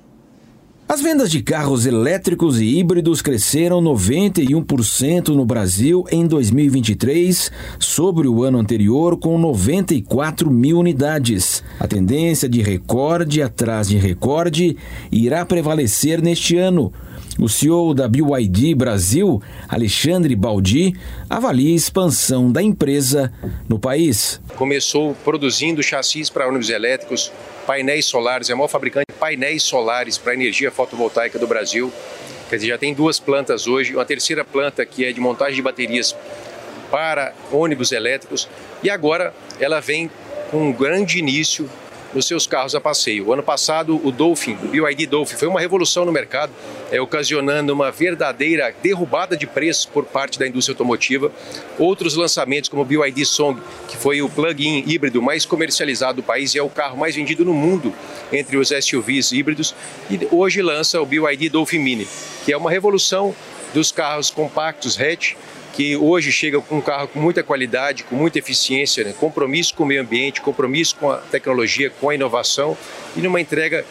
[0.86, 8.42] As vendas de carros elétricos e híbridos cresceram 91% no Brasil em 2023, sobre o
[8.42, 11.62] ano anterior, com 94 mil unidades.
[11.78, 14.76] A tendência de recorde atrás de recorde
[15.12, 16.92] irá prevalecer neste ano.
[17.38, 20.94] O CEO da BYD Brasil, Alexandre Baldi,
[21.28, 23.32] avalia a expansão da empresa
[23.68, 24.40] no país.
[24.56, 27.32] Começou produzindo chassis para ônibus elétricos
[27.66, 31.92] painéis solares, é o maior fabricante de painéis solares para energia fotovoltaica do Brasil.
[32.48, 35.62] Quer dizer, já tem duas plantas hoje, uma terceira planta que é de montagem de
[35.62, 36.16] baterias
[36.90, 38.48] para ônibus elétricos
[38.82, 40.10] e agora ela vem
[40.50, 41.70] com um grande início
[42.14, 43.26] nos seus carros a passeio.
[43.26, 46.52] O ano passado, o Dolphin, o BYD Dolphin, foi uma revolução no mercado,
[46.90, 51.30] é, ocasionando uma verdadeira derrubada de preços por parte da indústria automotiva.
[51.78, 56.54] Outros lançamentos, como o BYD Song, que foi o plug-in híbrido mais comercializado do país
[56.54, 57.92] e é o carro mais vendido no mundo
[58.32, 59.74] entre os SUVs híbridos,
[60.10, 62.08] e hoje lança o BYD Dolphin Mini,
[62.44, 63.34] que é uma revolução
[63.72, 65.34] dos carros compactos hatch
[65.72, 69.14] que hoje chega com um carro com muita qualidade, com muita eficiência, né?
[69.18, 72.76] compromisso com o meio ambiente, compromisso com a tecnologia, com a inovação
[73.16, 73.84] e numa entrega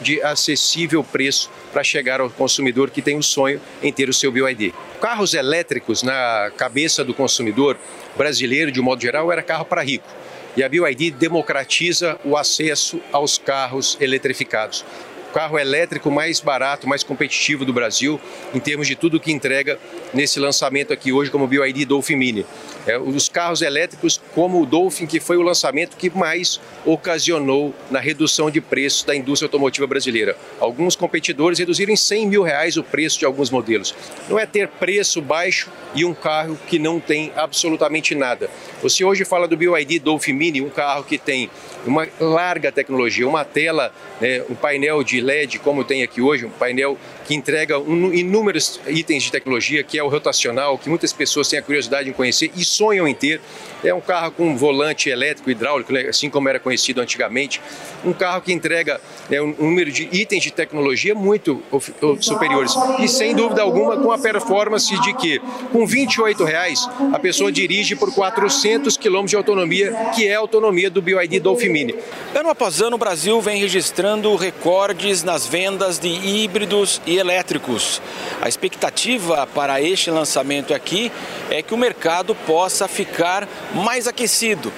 [0.00, 4.30] de acessível preço para chegar ao consumidor que tem o sonho em ter o seu
[4.30, 4.74] BioID.
[5.00, 7.76] Carros elétricos na cabeça do consumidor
[8.16, 10.08] brasileiro, de um modo geral, era carro para rico.
[10.56, 14.84] E a BioID democratiza o acesso aos carros eletrificados
[15.36, 18.18] carro elétrico mais barato, mais competitivo do Brasil,
[18.54, 19.78] em termos de tudo que entrega
[20.14, 22.46] nesse lançamento aqui hoje, como BioID Dolphin Mini.
[22.86, 27.98] É, os carros elétricos, como o Dolphin, que foi o lançamento que mais ocasionou na
[27.98, 30.36] redução de preços da indústria automotiva brasileira.
[30.60, 33.94] Alguns competidores reduziram em 100 mil reais o preço de alguns modelos.
[34.28, 38.48] Não é ter preço baixo e um carro que não tem absolutamente nada.
[38.82, 41.50] Você hoje fala do BioID Dolphin Mini, um carro que tem
[41.86, 46.50] uma larga tecnologia, uma tela, né, um painel de LED, como tem aqui hoje, um
[46.50, 51.58] painel que entrega inúmeros itens de tecnologia, que é o rotacional, que muitas pessoas têm
[51.58, 53.40] a curiosidade em conhecer e sonham em ter.
[53.84, 57.60] É um carro com volante elétrico hidráulico, né, assim como era conhecido antigamente.
[58.04, 61.62] Um carro que entrega né, um número de itens de tecnologia muito
[62.20, 62.74] superiores.
[62.98, 65.40] E sem dúvida alguma com a performance de que
[65.72, 70.90] com 28 reais, a pessoa dirige por 400 quilômetros de autonomia, que é a autonomia
[70.90, 71.94] do BioID Dolphin Mini.
[72.34, 78.00] Ano após ano, o Brasil vem registrando recordes nas vendas de híbridos e elétricos.
[78.40, 81.12] A expectativa para este lançamento aqui
[81.50, 84.72] é que o mercado possa ficar mais aquecido,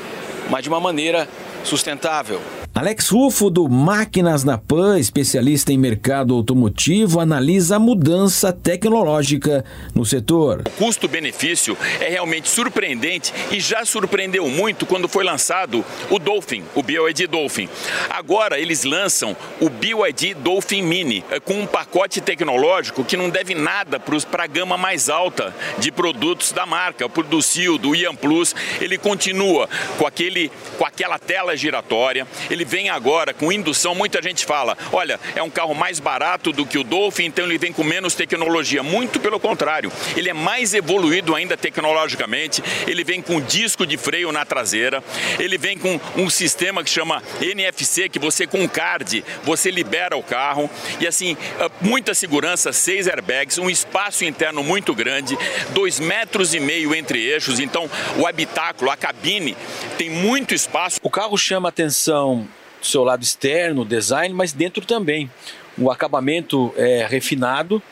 [0.51, 1.29] mas de uma maneira
[1.65, 2.41] sustentável.
[2.79, 10.07] Alex Rufo, do Máquinas na Pan, especialista em mercado automotivo, analisa a mudança tecnológica no
[10.07, 10.63] setor.
[10.65, 16.81] O custo-benefício é realmente surpreendente e já surpreendeu muito quando foi lançado o Dolphin, o
[16.81, 17.69] BioID Dolphin.
[18.11, 23.57] Agora eles lançam o BioID Dolphin Mini, eh, com um pacote tecnológico que não deve
[23.57, 28.55] nada para a gama mais alta de produtos da marca, do Sil, do Ian Plus.
[28.81, 30.49] Ele continua com, aquele,
[30.79, 35.49] com aquela tela giratória, ele vem agora com indução, muita gente fala, olha, é um
[35.49, 38.83] carro mais barato do que o Dolphin, então ele vem com menos tecnologia.
[38.83, 44.31] Muito pelo contrário, ele é mais evoluído ainda tecnologicamente, ele vem com disco de freio
[44.31, 45.03] na traseira,
[45.39, 50.23] ele vem com um sistema que chama NFC, que você com card, você libera o
[50.23, 55.39] carro, e assim, ah, muita segurança, seis airbags, um espaço interno muito grande,
[55.71, 59.57] dois metros e meio entre eixos, então o habitáculo, a cabine,
[59.97, 61.01] tem muito espaço.
[61.03, 62.47] O carro chama atenção
[62.89, 65.31] seu lado externo, design, mas dentro também.
[65.77, 67.83] O acabamento é refinado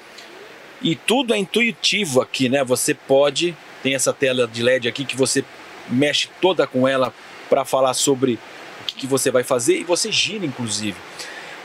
[0.82, 2.64] e tudo é intuitivo aqui, né?
[2.64, 5.44] Você pode, tem essa tela de LED aqui que você
[5.88, 7.12] mexe toda com ela
[7.48, 8.38] para falar sobre
[8.82, 10.96] o que, você vai fazer e você gira inclusive.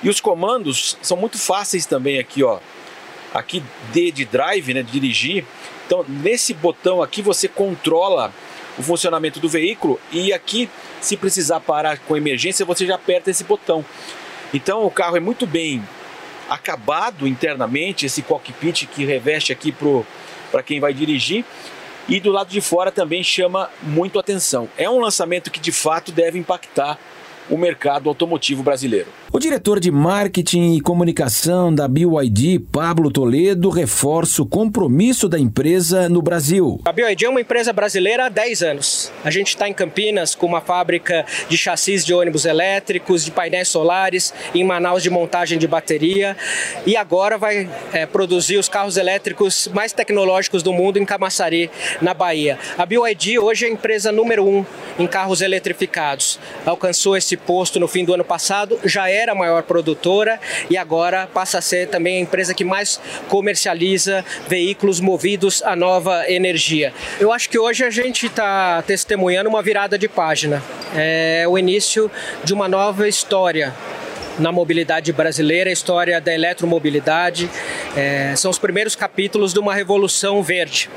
[0.04, 2.60] E os comandos são muito fáceis também aqui, ó.
[3.34, 5.46] Aqui D de drive, né, de dirigir.
[5.86, 8.34] Então, nesse botão aqui você controla
[8.82, 10.70] o funcionamento do veículo e aqui,
[11.00, 13.86] se precisar parar com emergência, você já aperta esse botão.
[14.54, 15.82] Então o carro é muito bem
[16.50, 19.74] acabado internamente, esse cockpit que reveste aqui
[20.52, 21.46] para quem vai dirigir.
[22.10, 24.68] E do lado de fora também chama muito atenção.
[24.76, 27.00] É um lançamento que de fato deve impactar
[27.50, 29.21] o mercado automotivo brasileiro.
[29.34, 36.10] O diretor de marketing e comunicação da BYD, Pablo Toledo, reforça o compromisso da empresa
[36.10, 36.82] no Brasil.
[36.84, 39.10] A BYD é uma empresa brasileira há 10 anos.
[39.24, 43.70] A gente está em Campinas com uma fábrica de chassis de ônibus elétricos, de painéis
[43.70, 46.36] solares, em Manaus de montagem de bateria
[46.86, 52.14] e agora vai é, produzir os carros elétricos mais tecnológicos do mundo em Camaçari, na
[52.14, 52.60] Bahia.
[52.78, 54.66] A BYD hoje é a empresa número um
[55.00, 56.38] em carros eletrificados.
[56.66, 61.28] Alcançou esse posto no fim do ano passado, já é a maior produtora e agora
[61.28, 66.94] passa a ser também a empresa que mais comercializa veículos movidos a nova energia.
[67.20, 70.62] Eu acho que hoje a gente está testemunhando uma virada de página.
[70.96, 72.10] É o início
[72.44, 73.74] de uma nova história
[74.40, 77.50] na mobilidade brasileira, a história da eletromobilidade.
[77.96, 80.90] É, são os primeiros capítulos de uma revolução verde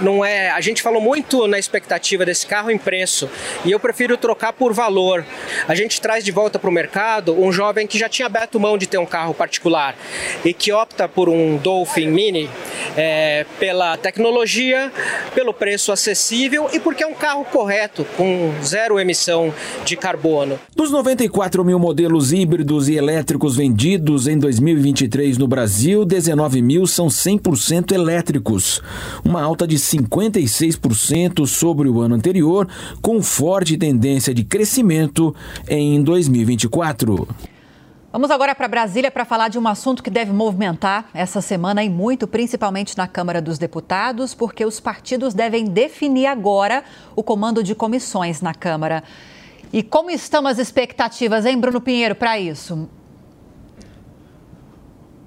[0.00, 0.50] não é.
[0.50, 3.28] A gente falou muito na expectativa desse carro em preço
[3.64, 5.24] e eu prefiro trocar por valor.
[5.66, 8.78] A gente traz de volta para o mercado um jovem que já tinha aberto mão
[8.78, 9.96] de ter um carro particular
[10.44, 12.50] e que opta por um Dolphin Mini
[12.96, 14.92] é, pela tecnologia,
[15.34, 19.52] pelo preço acessível e porque é um carro correto, com zero emissão
[19.84, 20.58] de carbono.
[20.74, 27.08] Dos 94 mil modelos híbridos e elétricos vendidos em 2023 no Brasil, 19 mil são
[27.08, 28.82] 100% elétricos,
[29.24, 32.68] uma alta de 56% sobre o ano anterior,
[33.00, 35.34] com forte tendência de crescimento
[35.68, 37.28] em 2024.
[38.10, 41.90] Vamos agora para Brasília para falar de um assunto que deve movimentar essa semana e
[41.90, 46.82] muito, principalmente na Câmara dos Deputados, porque os partidos devem definir agora
[47.14, 49.04] o comando de comissões na Câmara.
[49.70, 52.88] E como estão as expectativas, hein, Bruno Pinheiro, para isso?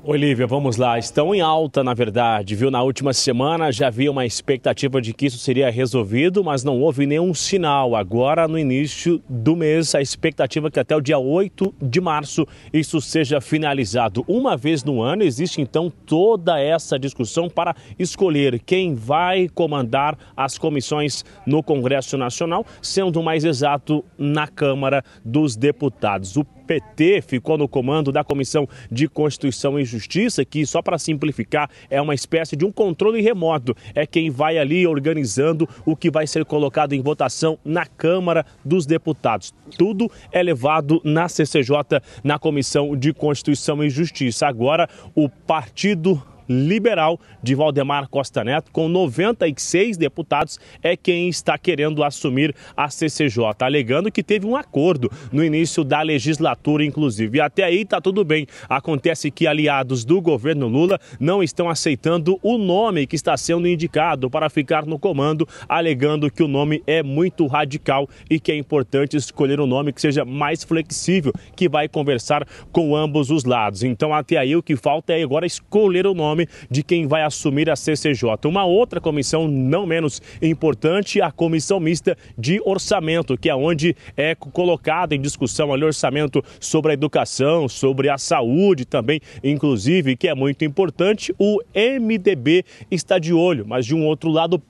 [0.04, 0.98] Olivia, vamos lá.
[0.98, 2.72] Estão em alta, na verdade, viu?
[2.72, 7.06] Na última semana já havia uma expectativa de que isso seria resolvido, mas não houve
[7.06, 7.96] nenhum sinal.
[7.96, 12.48] Agora, no início do mês, a expectativa é que até o dia 8 de março
[12.74, 14.26] isso seja finalizado.
[14.28, 20.58] Uma vez no ano, existe então toda essa discussão para escolher quem vai comandar as
[20.58, 26.38] comissões no Congresso Nacional, sendo mais exato na Câmara dos Deputados.
[26.38, 31.70] O PT ficou no comando da Comissão de Constituição e Justiça, que, só para simplificar,
[31.90, 33.76] é uma espécie de um controle remoto.
[33.94, 38.86] É quem vai ali organizando o que vai ser colocado em votação na Câmara dos
[38.86, 39.54] Deputados.
[39.78, 44.48] Tudo é levado na CCJ, na Comissão de Constituição e Justiça.
[44.48, 52.04] Agora, o Partido liberal de Valdemar Costa Neto, com 96 deputados, é quem está querendo
[52.04, 57.38] assumir a CCJ, alegando que teve um acordo no início da legislatura, inclusive.
[57.38, 58.46] E até aí está tudo bem.
[58.70, 64.30] Acontece que aliados do governo Lula não estão aceitando o nome que está sendo indicado
[64.30, 69.18] para ficar no comando, alegando que o nome é muito radical e que é importante
[69.18, 73.84] escolher um nome que seja mais flexível, que vai conversar com ambos os lados.
[73.84, 77.24] Então, até aí, o que falta é agora escolher o nome nome de quem vai
[77.24, 78.30] assumir a CCJ.
[78.46, 84.36] Uma outra comissão não menos importante, a comissão mista de orçamento, que é onde é
[84.36, 90.36] colocado em discussão ali orçamento sobre a educação, sobre a saúde também, inclusive, que é
[90.36, 91.34] muito importante.
[91.38, 94.62] O MDB está de olho, mas de um outro lado,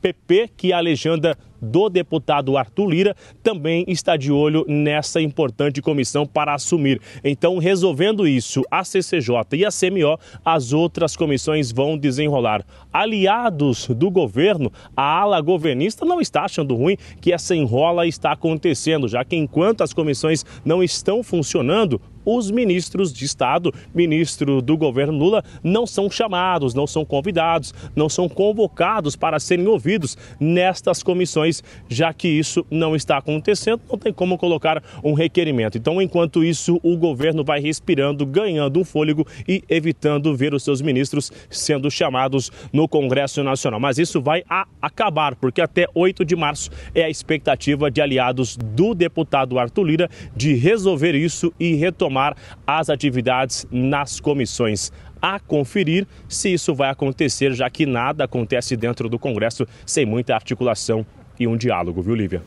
[0.00, 5.80] PP, que é a legenda do deputado Arthur Lira, também está de olho nessa importante
[5.80, 7.00] comissão para assumir.
[7.22, 12.64] Então, resolvendo isso, a CCJ e a CMO, as outras comissões vão desenrolar.
[12.92, 19.06] Aliados do governo, a ala governista não está achando ruim que essa enrola está acontecendo,
[19.06, 25.18] já que enquanto as comissões não estão funcionando, os ministros de Estado, ministro do governo
[25.18, 31.62] Lula, não são chamados, não são convidados, não são convocados para serem ouvidos nestas comissões,
[31.88, 35.76] já que isso não está acontecendo, não tem como colocar um requerimento.
[35.78, 40.80] Então, enquanto isso, o governo vai respirando, ganhando um fôlego e evitando ver os seus
[40.80, 43.80] ministros sendo chamados no Congresso Nacional.
[43.80, 44.42] Mas isso vai
[44.80, 50.10] acabar, porque até 8 de março é a expectativa de aliados do deputado Arthur Lira
[50.36, 54.92] de resolver isso e retomar retomar as atividades nas comissões.
[55.20, 60.34] A conferir se isso vai acontecer, já que nada acontece dentro do Congresso sem muita
[60.34, 61.06] articulação
[61.38, 62.42] e um diálogo, viu, Lívia?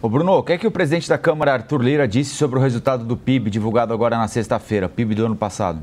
[0.00, 2.62] Ô Bruno, o que é que o presidente da Câmara, Arthur Lira, disse sobre o
[2.62, 5.80] resultado do PIB divulgado agora na sexta-feira, PIB do ano passado?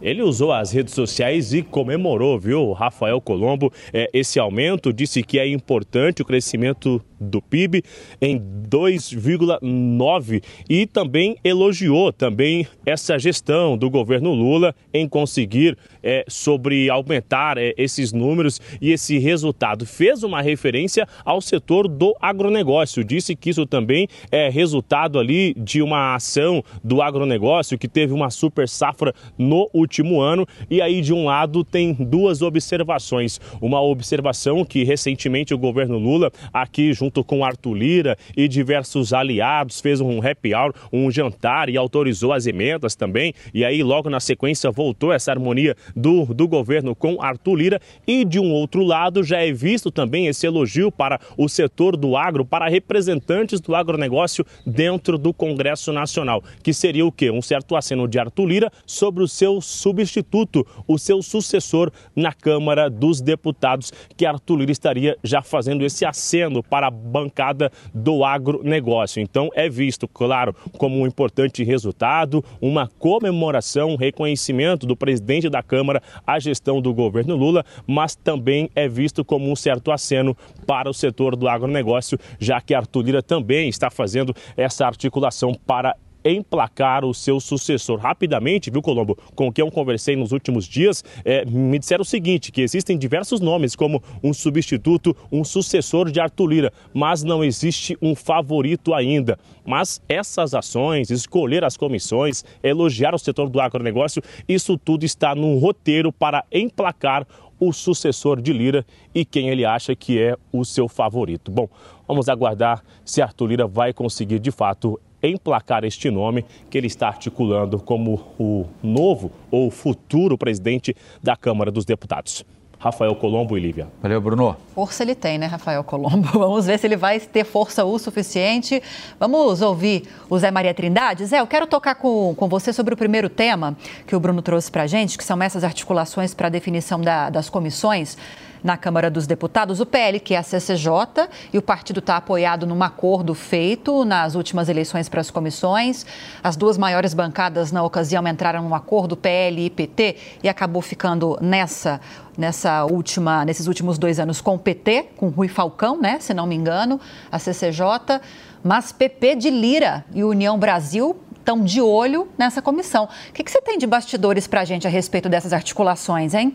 [0.00, 5.38] Ele usou as redes sociais e comemorou, viu, Rafael Colombo, é, esse aumento, disse que
[5.38, 7.82] é importante o crescimento do PIB
[8.20, 16.90] em 2,9 e também elogiou também essa gestão do governo Lula em conseguir é, sobre
[16.90, 19.86] aumentar é, esses números e esse resultado.
[19.86, 25.82] Fez uma referência ao setor do agronegócio, disse que isso também é resultado ali de
[25.82, 30.46] uma ação do agronegócio que teve uma super safra no último ano.
[30.70, 33.40] E aí, de um lado, tem duas observações.
[33.60, 39.80] Uma observação que recentemente o governo Lula, aqui junto com Arthur Lira e diversos aliados,
[39.80, 43.32] fez um happy hour, um jantar e autorizou as emendas também.
[43.52, 47.80] E aí, logo na sequência, voltou essa harmonia do, do governo com Arthur Lira.
[48.06, 52.16] E de um outro lado, já é visto também esse elogio para o setor do
[52.16, 57.30] agro, para representantes do agronegócio dentro do Congresso Nacional, que seria o quê?
[57.30, 62.88] Um certo aceno de Arthur Lira sobre o seu substituto, o seu sucessor na Câmara
[62.88, 69.20] dos Deputados, que Arthur Lira estaria já fazendo esse aceno para bancada do agronegócio.
[69.20, 75.62] Então é visto, claro, como um importante resultado, uma comemoração, um reconhecimento do presidente da
[75.62, 80.90] Câmara a gestão do governo Lula, mas também é visto como um certo aceno para
[80.90, 85.94] o setor do agronegócio, já que Arthur Lira também está fazendo essa articulação para
[86.30, 87.98] emplacar o seu sucessor.
[87.98, 92.52] Rapidamente, viu, Colombo, com quem eu conversei nos últimos dias, é, me disseram o seguinte,
[92.52, 97.96] que existem diversos nomes como um substituto, um sucessor de Arthur Lira, mas não existe
[98.00, 99.38] um favorito ainda.
[99.64, 105.58] Mas essas ações, escolher as comissões, elogiar o setor do agronegócio, isso tudo está no
[105.58, 107.26] roteiro para emplacar
[107.58, 111.50] o sucessor de Lira e quem ele acha que é o seu favorito.
[111.50, 111.68] Bom,
[112.06, 117.08] vamos aguardar se Arthur Lira vai conseguir de fato emplacar este nome que ele está
[117.08, 122.44] articulando como o novo ou futuro presidente da Câmara dos Deputados.
[122.78, 123.88] Rafael Colombo e Lívia.
[124.02, 124.56] Valeu, Bruno.
[124.74, 126.28] Força ele tem, né, Rafael Colombo?
[126.38, 128.82] Vamos ver se ele vai ter força o suficiente.
[129.18, 131.24] Vamos ouvir o Zé Maria Trindade.
[131.24, 134.70] Zé, eu quero tocar com, com você sobre o primeiro tema que o Bruno trouxe
[134.70, 138.16] para a gente, que são essas articulações para a definição da, das comissões
[138.62, 142.66] na Câmara dos Deputados, o PL, que é a CCJ, e o partido está apoiado
[142.66, 146.06] num acordo feito nas últimas eleições para as comissões.
[146.42, 151.38] As duas maiores bancadas na ocasião entraram num acordo, PL e PT, e acabou ficando
[151.40, 152.00] nessa
[152.36, 156.46] nessa última, nesses últimos dois anos com o PT, com Rui Falcão, né, se não
[156.46, 157.00] me engano,
[157.32, 158.20] a CCJ,
[158.62, 163.04] mas PP de Lira e União Brasil estão de olho nessa comissão.
[163.04, 166.54] O que, que você tem de bastidores para a gente a respeito dessas articulações, hein?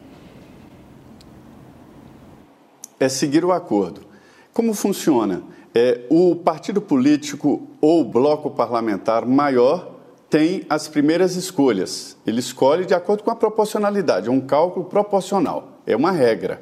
[3.02, 4.02] É seguir o acordo.
[4.54, 5.42] Como funciona?
[5.74, 9.96] É, o partido político ou bloco parlamentar maior
[10.30, 12.16] tem as primeiras escolhas.
[12.28, 16.62] Ele escolhe de acordo com a proporcionalidade, é um cálculo proporcional, é uma regra.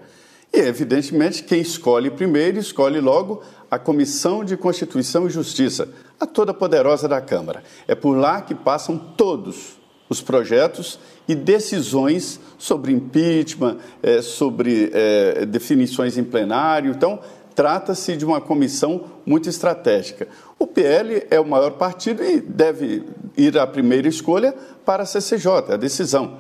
[0.54, 6.54] E, evidentemente, quem escolhe primeiro, escolhe logo a Comissão de Constituição e Justiça, a toda
[6.54, 7.64] poderosa da Câmara.
[7.86, 9.78] É por lá que passam todos
[10.08, 16.90] os projetos e decisões sobre impeachment, é, sobre é, definições em plenário.
[16.90, 17.20] Então,
[17.54, 20.28] trata-se de uma comissão muito estratégica.
[20.58, 23.04] O PL é o maior partido e deve
[23.38, 26.40] ir à primeira escolha para a CCJ, a decisão.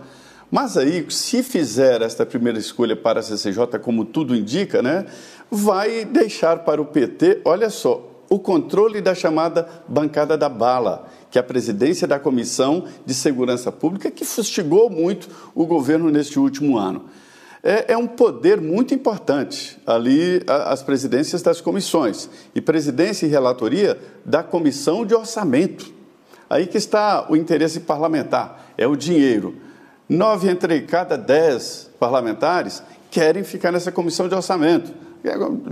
[0.50, 5.06] Mas aí, se fizer esta primeira escolha para a CCJ, como tudo indica, né,
[5.52, 11.38] vai deixar para o PT, olha só, o controle da chamada bancada da bala que
[11.38, 16.78] é a presidência da Comissão de Segurança Pública, que fustigou muito o governo neste último
[16.78, 17.06] ano.
[17.62, 24.00] É, é um poder muito importante ali as presidências das comissões e presidência e relatoria
[24.26, 25.94] da Comissão de Orçamento.
[26.50, 29.56] Aí que está o interesse parlamentar, é o dinheiro.
[30.08, 34.92] Nove entre cada dez parlamentares querem ficar nessa comissão de orçamento.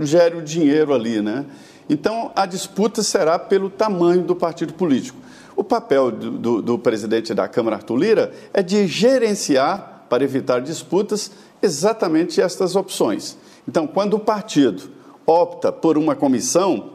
[0.00, 1.46] Gere o dinheiro ali, né?
[1.88, 5.18] Então, a disputa será pelo tamanho do partido político.
[5.56, 10.60] O papel do, do, do presidente da Câmara, Arthur Lira, é de gerenciar, para evitar
[10.60, 11.30] disputas,
[11.62, 13.36] exatamente estas opções.
[13.66, 14.90] Então, quando o partido
[15.26, 16.90] opta por uma comissão,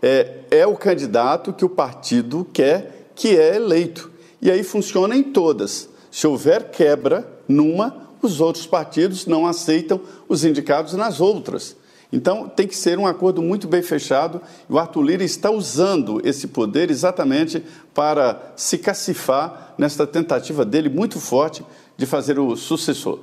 [0.00, 4.10] é, é o candidato que o partido quer que é eleito.
[4.40, 5.88] E aí funciona em todas.
[6.10, 11.76] Se houver quebra numa, os outros partidos não aceitam os indicados nas outras.
[12.12, 14.42] Então, tem que ser um acordo muito bem fechado.
[14.68, 21.18] O Arthur Lira está usando esse poder exatamente para se cacifar nesta tentativa dele muito
[21.18, 21.64] forte
[21.96, 23.20] de fazer o sucessor.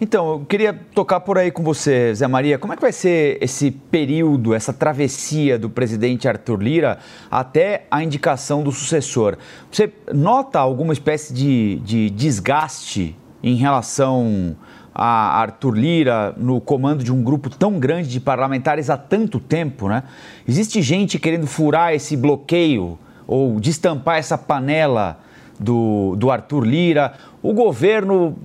[0.00, 2.58] Então, eu queria tocar por aí com você, Zé Maria.
[2.58, 6.98] Como é que vai ser esse período, essa travessia do presidente Arthur Lira
[7.30, 9.36] até a indicação do sucessor?
[9.70, 14.56] Você nota alguma espécie de, de desgaste em relação
[14.94, 19.88] a Arthur Lira no comando de um grupo tão grande de parlamentares há tanto tempo,
[19.88, 20.02] né?
[20.46, 25.18] Existe gente querendo furar esse bloqueio ou destampar essa panela
[25.58, 27.14] do, do Arthur Lira.
[27.42, 28.36] O governo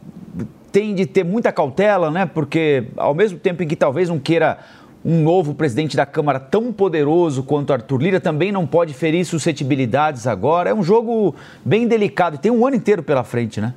[0.72, 2.26] tem de ter muita cautela, né?
[2.26, 4.60] Porque ao mesmo tempo em que talvez não queira
[5.06, 10.26] um novo presidente da Câmara tão poderoso quanto Arthur Lira, também não pode ferir suscetibilidades
[10.26, 10.72] agora.
[10.72, 13.74] É um jogo bem delicado e tem um ano inteiro pela frente, né?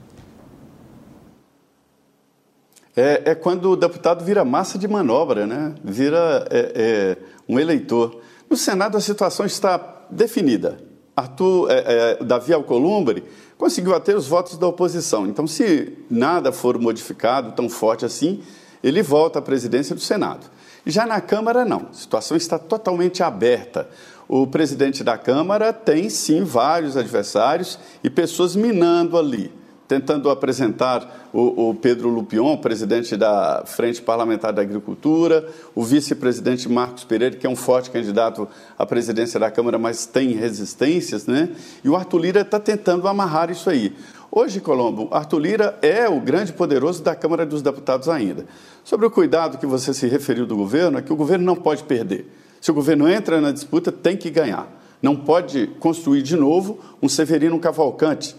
[2.99, 5.73] É, é quando o deputado vira massa de manobra, né?
[5.85, 7.17] Vira é, é,
[7.49, 8.21] um eleitor.
[8.51, 10.79] No Senado a situação está definida.
[11.15, 13.23] Arthur, é, é, Davi Alcolumbre
[13.57, 15.29] conseguiu ater os votos da oposição.
[15.29, 18.43] Então, se nada for modificado tão forte assim,
[18.83, 20.51] ele volta à presidência do Senado.
[20.85, 21.87] Já na Câmara, não.
[21.91, 23.89] A situação está totalmente aberta.
[24.27, 29.53] O presidente da Câmara tem, sim, vários adversários e pessoas minando ali
[29.89, 37.05] tentando apresentar o, o, Pedro Lupion, presidente da Frente Parlamentar da Agricultura, o vice-presidente Marcos
[37.05, 38.47] Pereira, que é um forte candidato
[38.79, 41.49] à presidência da Câmara, mas tem resistências, né?
[41.83, 43.97] E o Arthur Lira está tentando amarrar isso aí.
[44.31, 48.45] Hoje, Colombo, Arthur Lira é o grande poderoso da Câmara dos Deputados ainda.
[48.85, 51.83] Sobre o cuidado que você se referiu do governo, é que o governo não pode
[51.85, 52.31] perder.
[52.61, 54.69] Se o governo entra na disputa, tem que ganhar.
[55.01, 58.37] Não pode construir de novo um Severino Cavalcante,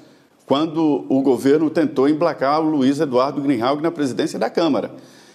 [0.49, 4.89] quando o governo tentou emplacar o Luiz Eduardo Greenhalgh na presidência da Câmara.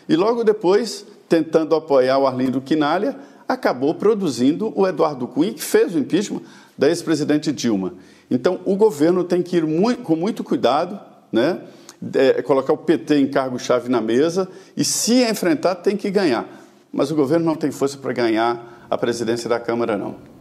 [0.09, 5.95] E logo depois, tentando apoiar o Arlindo Quinalha, acabou produzindo o Eduardo Cunha, que fez
[5.95, 6.41] o impeachment
[6.77, 7.95] da ex-presidente Dilma.
[8.29, 10.99] Então, o governo tem que ir muito, com muito cuidado,
[11.31, 11.61] né?
[12.13, 16.45] É, colocar o PT em cargo-chave na mesa e, se enfrentar, tem que ganhar.
[16.93, 20.34] Mas o governo não tem força para ganhar a presidência da Câmara, não.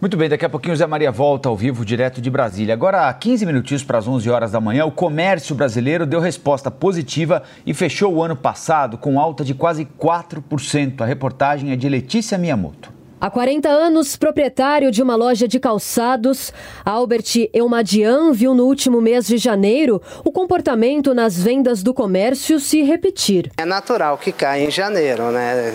[0.00, 2.72] Muito bem, daqui a pouquinho o Zé Maria volta ao vivo, direto de Brasília.
[2.72, 7.42] Agora, 15 minutinhos para as 11 horas da manhã, o comércio brasileiro deu resposta positiva
[7.66, 11.00] e fechou o ano passado com alta de quase 4%.
[11.00, 12.92] A reportagem é de Letícia Miyamoto.
[13.20, 16.52] Há 40 anos, proprietário de uma loja de calçados,
[16.84, 22.82] Albert Eumadian viu no último mês de janeiro o comportamento nas vendas do comércio se
[22.82, 23.50] repetir.
[23.56, 25.74] É natural que caia em janeiro, né,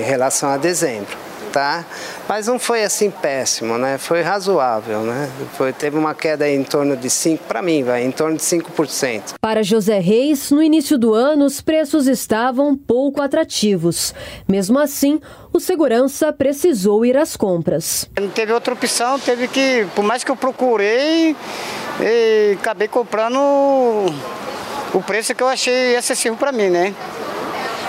[0.00, 1.84] em relação a dezembro tá?
[2.28, 3.98] Mas não foi assim péssimo, né?
[3.98, 5.30] Foi razoável, né?
[5.56, 9.34] Foi, teve uma queda em torno de 5, para mim, vai, em torno de 5%.
[9.40, 14.14] Para José Reis, no início do ano, os preços estavam pouco atrativos.
[14.46, 15.20] Mesmo assim,
[15.52, 18.08] o segurança precisou ir às compras.
[18.18, 21.34] Não teve outra opção, teve que, por mais que eu procurei,
[22.60, 26.94] acabei comprando o preço que eu achei excessivo para mim, né?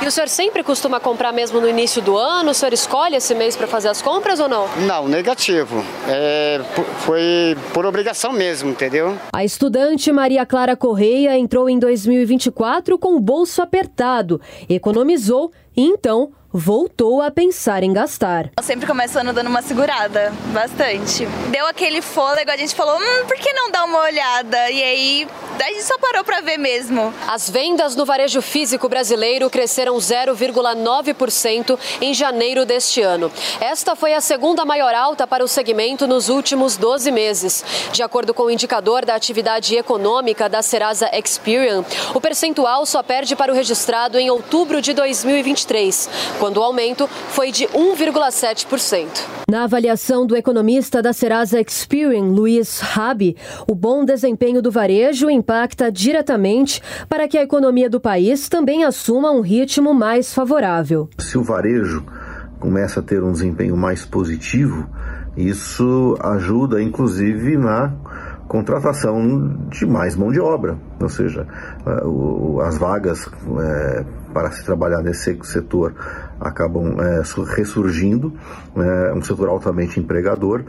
[0.02, 2.52] E o senhor sempre costuma comprar mesmo no início do ano?
[2.52, 4.66] O senhor escolhe esse mês para fazer as compras ou não?
[4.88, 5.84] Não, negativo.
[6.08, 6.62] É,
[7.00, 9.18] foi por obrigação mesmo, entendeu?
[9.34, 16.32] A estudante Maria Clara Correia entrou em 2024 com o bolso apertado, economizou e então
[16.52, 18.50] voltou a pensar em gastar.
[18.62, 21.26] Sempre começando dando uma segurada, bastante.
[21.52, 24.70] Deu aquele fôlego, a gente falou, hum, por que não dar uma olhada?
[24.72, 25.28] E aí,
[25.60, 27.14] a gente só parou para ver mesmo.
[27.28, 33.32] As vendas no varejo físico brasileiro cresceram 0,9% em janeiro deste ano.
[33.62, 37.64] Esta foi a segunda maior alta para o segmento nos últimos 12 meses.
[37.92, 43.36] De acordo com o indicador da atividade econômica da Serasa Experian, o percentual só perde
[43.36, 49.08] para o registrado em outubro de 2023 quando o aumento foi de 1,7%.
[49.50, 53.36] Na avaliação do economista da Serasa Experian, Luiz Rabi,
[53.68, 59.32] o bom desempenho do varejo impacta diretamente para que a economia do país também assuma
[59.32, 61.10] um ritmo mais favorável.
[61.20, 62.06] Se o varejo
[62.60, 64.88] começa a ter um desempenho mais positivo,
[65.36, 67.94] isso ajuda inclusive na
[68.48, 71.46] contratação de mais mão de obra, ou seja,
[72.64, 73.30] as vagas
[73.62, 75.94] é, para se trabalhar nesse setor
[76.40, 77.22] acabam é,
[77.56, 78.34] ressurgindo,
[78.76, 80.64] é, um setor altamente empregador,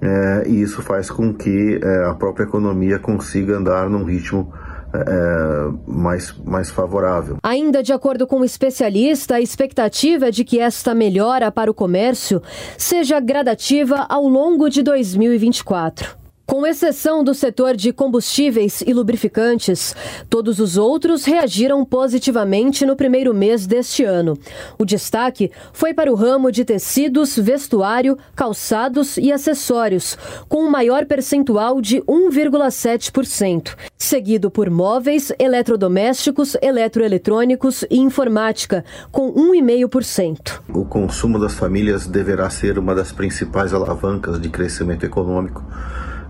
[0.00, 4.52] é, e isso faz com que é, a própria economia consiga andar num ritmo
[4.92, 7.36] é, mais, mais favorável.
[7.42, 11.74] Ainda de acordo com o especialista, a expectativa é de que esta melhora para o
[11.74, 12.42] comércio
[12.76, 16.19] seja gradativa ao longo de 2024.
[16.50, 19.94] Com exceção do setor de combustíveis e lubrificantes,
[20.28, 24.36] todos os outros reagiram positivamente no primeiro mês deste ano.
[24.76, 31.06] O destaque foi para o ramo de tecidos, vestuário, calçados e acessórios, com um maior
[31.06, 40.62] percentual de 1,7%, seguido por móveis, eletrodomésticos, eletroeletrônicos e informática, com 1,5%.
[40.74, 45.64] O consumo das famílias deverá ser uma das principais alavancas de crescimento econômico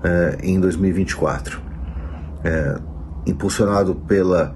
[0.03, 1.61] é, em 2024.
[2.45, 2.79] É,
[3.27, 4.55] impulsionado pela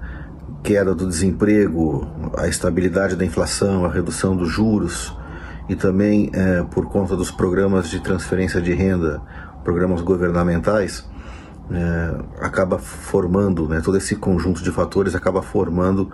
[0.63, 2.07] queda do desemprego,
[2.37, 5.15] a estabilidade da inflação, a redução dos juros
[5.69, 9.21] e também é, por conta dos programas de transferência de renda,
[9.63, 11.07] programas governamentais,
[12.39, 16.11] acaba formando, né, todo esse conjunto de fatores acaba formando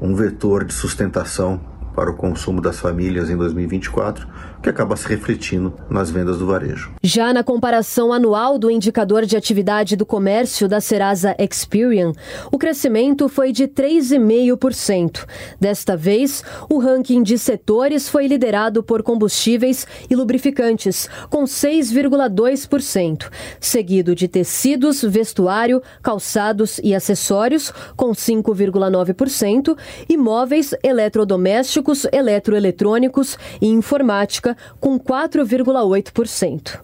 [0.00, 1.60] um vetor de sustentação
[1.94, 4.26] para o consumo das famílias em 2024
[4.62, 6.92] que acaba se refletindo nas vendas do varejo.
[7.02, 12.12] Já na comparação anual do indicador de atividade do comércio da Serasa Experian,
[12.50, 15.26] o crescimento foi de 3,5%.
[15.60, 24.14] Desta vez, o ranking de setores foi liderado por combustíveis e lubrificantes, com 6,2%, seguido
[24.14, 29.76] de tecidos, vestuário, calçados e acessórios, com 5,9%,
[30.08, 36.80] e móveis, eletrodomésticos, eletroeletrônicos e informática com 4,8%.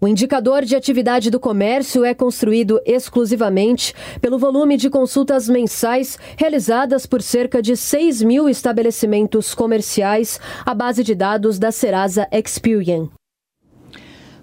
[0.00, 7.04] O indicador de atividade do comércio é construído exclusivamente pelo volume de consultas mensais realizadas
[7.04, 13.08] por cerca de 6 mil estabelecimentos comerciais à base de dados da Serasa Experian.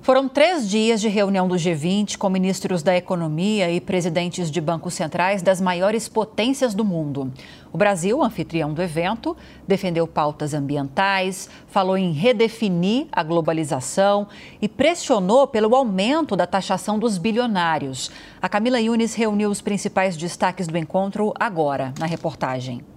[0.05, 4.93] Foram três dias de reunião do G20 com ministros da Economia e presidentes de bancos
[4.93, 7.33] centrais das maiores potências do mundo.
[7.73, 9.35] O Brasil, anfitrião do evento,
[9.67, 14.27] defendeu pautas ambientais, falou em redefinir a globalização
[14.61, 18.11] e pressionou pelo aumento da taxação dos bilionários.
[18.39, 22.94] A Camila Yunes reuniu os principais destaques do encontro agora, na reportagem.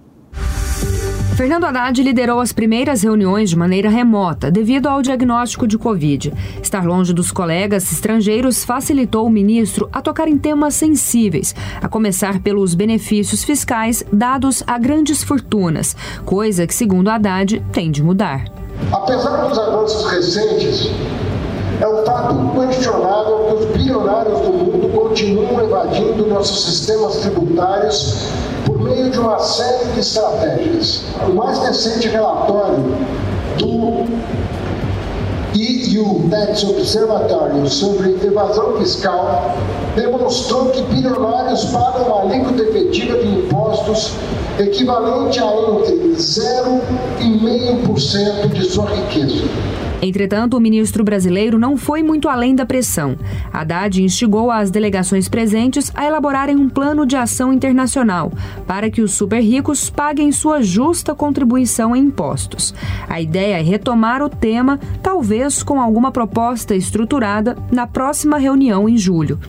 [1.39, 6.33] Fernando Haddad liderou as primeiras reuniões de maneira remota devido ao diagnóstico de Covid.
[6.61, 12.41] Estar longe dos colegas estrangeiros facilitou o ministro a tocar em temas sensíveis, a começar
[12.41, 15.95] pelos benefícios fiscais dados a grandes fortunas,
[16.25, 18.43] coisa que, segundo Haddad, tem de mudar.
[18.91, 20.91] Apesar dos avanços recentes,
[21.79, 28.27] é um fato inquestionável que os bilionários do mundo continuam evadindo nossos sistemas tributários
[28.65, 31.05] por meio de uma série de estratégias.
[31.27, 32.83] O mais recente relatório
[33.57, 34.05] do
[35.55, 39.55] EU Tax Observatory sobre evasão fiscal
[39.95, 44.15] demonstrou que bilionários pagam uma alíquota efetiva de impostos
[44.59, 49.45] equivalente a entre 0,5% de sua riqueza.
[50.01, 53.17] Entretanto, o ministro brasileiro não foi muito além da pressão.
[53.51, 58.31] Haddad instigou as delegações presentes a elaborarem um plano de ação internacional
[58.65, 62.73] para que os super ricos paguem sua justa contribuição em impostos.
[63.07, 68.97] A ideia é retomar o tema, talvez com alguma proposta estruturada, na próxima reunião em
[68.97, 69.39] julho.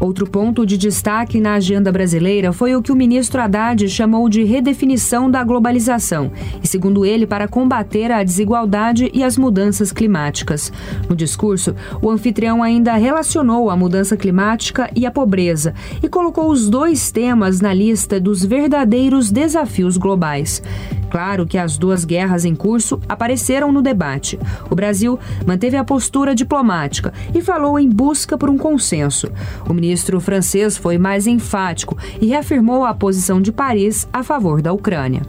[0.00, 4.44] Outro ponto de destaque na agenda brasileira foi o que o ministro Haddad chamou de
[4.44, 6.30] redefinição da globalização,
[6.62, 10.72] e segundo ele, para combater a desigualdade e as mudanças climáticas.
[11.08, 16.70] No discurso, o anfitrião ainda relacionou a mudança climática e a pobreza e colocou os
[16.70, 20.62] dois temas na lista dos verdadeiros desafios globais.
[21.10, 24.38] Claro que as duas guerras em curso apareceram no debate.
[24.70, 29.32] O Brasil manteve a postura diplomática e falou em busca por um consenso.
[29.66, 29.87] O ministro
[30.20, 35.22] francês foi mais enfático e reafirmou a posição de Paris a favor da Ucrânia.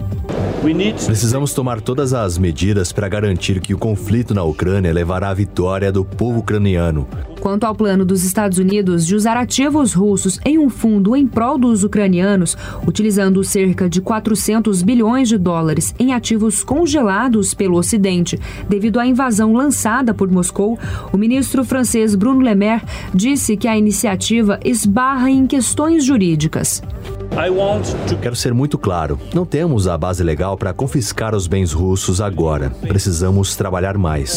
[1.06, 5.92] Precisamos tomar todas as medidas para garantir que o conflito na Ucrânia levará à vitória
[5.92, 7.08] do povo ucraniano.
[7.40, 11.58] Quanto ao plano dos Estados Unidos de usar ativos russos em um fundo em prol
[11.58, 19.00] dos ucranianos, utilizando cerca de 400 bilhões de dólares em ativos congelados pelo Ocidente devido
[19.00, 20.78] à invasão lançada por Moscou,
[21.14, 26.82] o ministro francês Bruno Le Maire disse que a iniciativa esbarra em questões jurídicas.
[28.22, 32.72] Quero ser muito claro: não temos a base legal para confiscar os bens russos agora.
[32.82, 34.32] Precisamos trabalhar mais.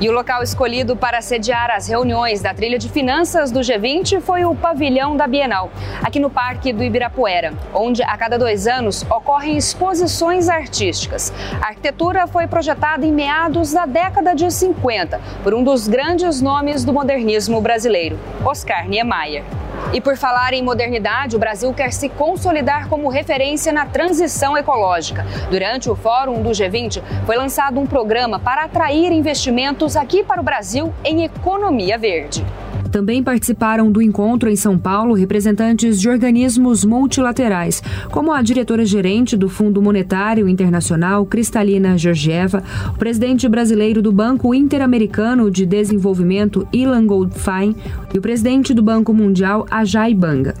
[0.00, 4.44] E o local escolhido para sediar as reuniões da trilha de finanças do G20 foi
[4.44, 5.70] o pavilhão da Bienal,
[6.02, 11.32] aqui no Parque do Ibirapuera, onde a cada dois anos ocorrem exposições artísticas.
[11.60, 16.84] A arquitetura foi projetada em meados da década de 50 por um dos grandes nomes
[16.84, 19.44] do modernismo brasileiro, Oscar Niemeyer.
[19.92, 25.24] E por falar em modernidade, o Brasil quer se consolidar como referência na transição ecológica.
[25.50, 30.44] Durante o Fórum do G20, foi lançado um programa para atrair investimentos aqui para o
[30.44, 32.44] Brasil em economia verde.
[32.90, 39.48] Também participaram do encontro em São Paulo representantes de organismos multilaterais, como a diretora-gerente do
[39.48, 47.76] Fundo Monetário Internacional, Cristalina Georgieva, o presidente brasileiro do Banco Interamericano de Desenvolvimento, Ilan Goldfein,
[48.12, 50.54] e o presidente do Banco Mundial, Ajay Banga.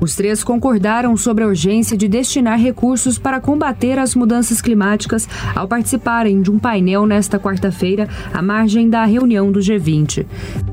[0.00, 5.66] Os três concordaram sobre a urgência de destinar recursos para combater as mudanças climáticas ao
[5.66, 10.24] participarem de um painel nesta quarta-feira à margem da reunião do G20.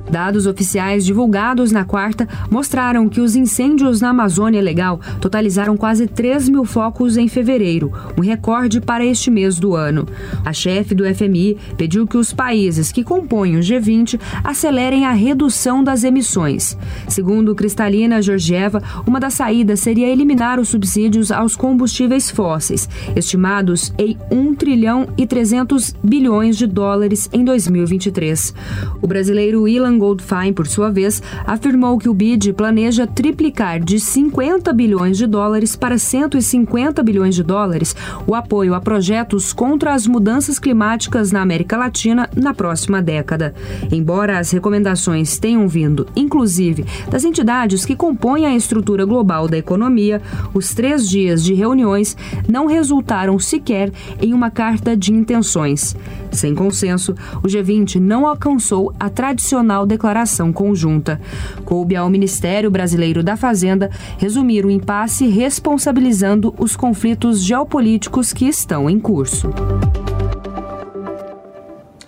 [0.09, 6.50] Dados oficiais divulgados na quarta mostraram que os incêndios na Amazônia Legal totalizaram quase 3
[6.50, 10.08] mil focos em fevereiro, um recorde para este mês do ano.
[10.43, 15.84] A chefe do FMI pediu que os países que compõem o G20 acelerem a redução
[15.84, 16.77] das emissões.
[17.08, 24.17] Segundo Cristalina Georgieva, uma das saídas seria eliminar os subsídios aos combustíveis fósseis, estimados em
[24.32, 28.53] 1 trilhão e 300 bilhões de dólares em 2023.
[29.01, 34.72] O brasileiro Ilan Goldfein, por sua vez, afirmou que o BID planeja triplicar de 50
[34.74, 37.95] bilhões de dólares para 150 bilhões de dólares
[38.27, 43.53] o apoio a projetos contra as mudanças climáticas na América Latina na próxima década.
[43.91, 50.22] Embora as recomendações tenham vindo, inclusive, das entidades que compõem a estrutura global da economia,
[50.53, 52.15] os três dias de reuniões
[52.48, 53.91] não resultaram sequer
[54.22, 55.95] em uma carta de intenções.
[56.32, 61.19] Sem consenso, o G20 não alcançou a tradicional declaração conjunta.
[61.64, 68.89] Coube ao Ministério Brasileiro da Fazenda resumir o impasse responsabilizando os conflitos geopolíticos que estão
[68.89, 69.49] em curso.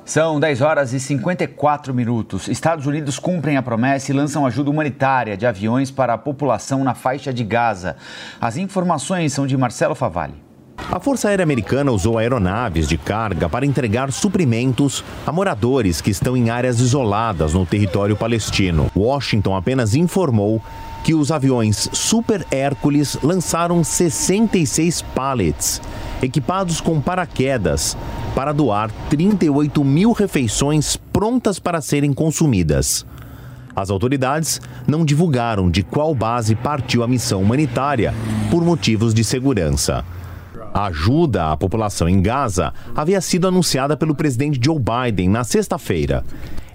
[0.08, 2.48] São 10 horas e 54 minutos.
[2.48, 6.96] Estados Unidos cumprem a promessa e lançam ajuda humanitária de aviões para a população na
[6.96, 7.98] faixa de Gaza.
[8.40, 10.47] As informações são de Marcelo Favalli.
[10.78, 16.38] A Força Aérea Americana usou aeronaves de carga para entregar suprimentos a moradores que estão
[16.38, 18.90] em áreas isoladas no território palestino.
[18.96, 20.62] Washington apenas informou
[21.04, 25.82] que os aviões Super Hércules lançaram 66 pallets
[26.22, 27.98] equipados com paraquedas
[28.34, 33.06] para doar 38 mil refeições prontas para serem consumidas.
[33.76, 38.14] As autoridades não divulgaram de qual base partiu a missão humanitária
[38.50, 40.04] por motivos de segurança.
[40.74, 46.24] A ajuda à população em Gaza havia sido anunciada pelo presidente Joe Biden na sexta-feira.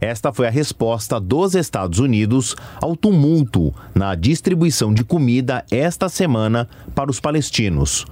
[0.01, 6.69] Esta foi a resposta dos Estados Unidos ao tumulto na distribuição de comida esta semana
[6.95, 8.05] para os palestinos.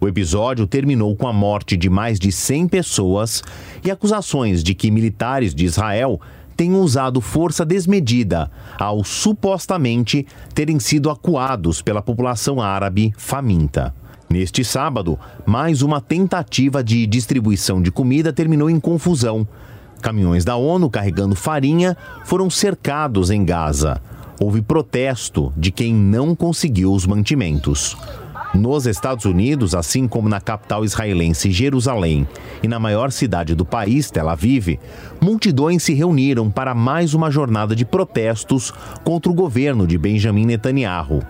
[0.00, 3.42] O episódio terminou com a morte de mais de 100 pessoas
[3.84, 6.20] e acusações de que militares de Israel
[6.56, 13.94] tenham usado força desmedida ao supostamente terem sido acuados pela população árabe faminta.
[14.28, 19.46] Neste sábado, mais uma tentativa de distribuição de comida terminou em confusão.
[20.02, 24.00] Caminhões da ONU carregando farinha foram cercados em Gaza.
[24.40, 27.96] Houve protesto de quem não conseguiu os mantimentos.
[28.52, 32.26] Nos Estados Unidos, assim como na capital israelense Jerusalém
[32.62, 34.78] e na maior cidade do país, Tel Aviv,
[35.20, 38.72] multidões se reuniram para mais uma jornada de protestos
[39.04, 41.22] contra o governo de Benjamin Netanyahu.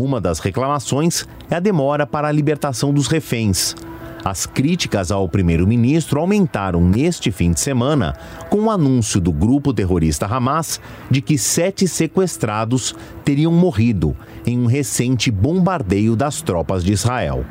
[0.00, 3.76] Uma das reclamações é a demora para a libertação dos reféns.
[4.24, 8.16] As críticas ao primeiro-ministro aumentaram neste fim de semana
[8.48, 10.80] com o anúncio do grupo terrorista Hamas
[11.10, 12.94] de que sete sequestrados
[13.26, 17.44] teriam morrido em um recente bombardeio das tropas de Israel.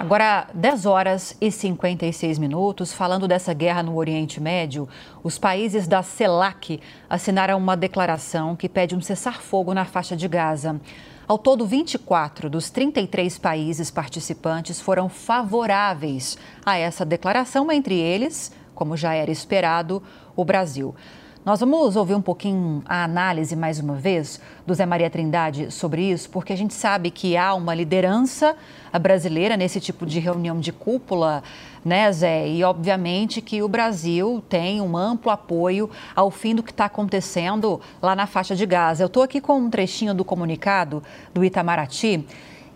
[0.00, 4.88] Agora, 10 horas e 56 minutos, falando dessa guerra no Oriente Médio,
[5.22, 10.80] os países da CELAC assinaram uma declaração que pede um cessar-fogo na faixa de Gaza.
[11.28, 18.96] Ao todo, 24 dos 33 países participantes foram favoráveis a essa declaração, entre eles, como
[18.96, 20.02] já era esperado,
[20.34, 20.94] o Brasil.
[21.42, 26.02] Nós vamos ouvir um pouquinho a análise, mais uma vez, do Zé Maria Trindade sobre
[26.02, 28.54] isso, porque a gente sabe que há uma liderança
[29.00, 31.42] brasileira nesse tipo de reunião de cúpula,
[31.82, 32.46] né, Zé?
[32.46, 37.80] E, obviamente, que o Brasil tem um amplo apoio ao fim do que está acontecendo
[38.02, 39.02] lá na faixa de Gaza.
[39.02, 41.02] Eu estou aqui com um trechinho do comunicado
[41.32, 42.22] do Itamaraty.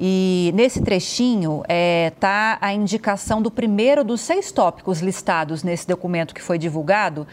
[0.00, 5.86] E nesse trechinho está é, tá a indicação do primeiro dos seis tópicos listados nesse
[5.86, 7.26] documento que foi divulgado,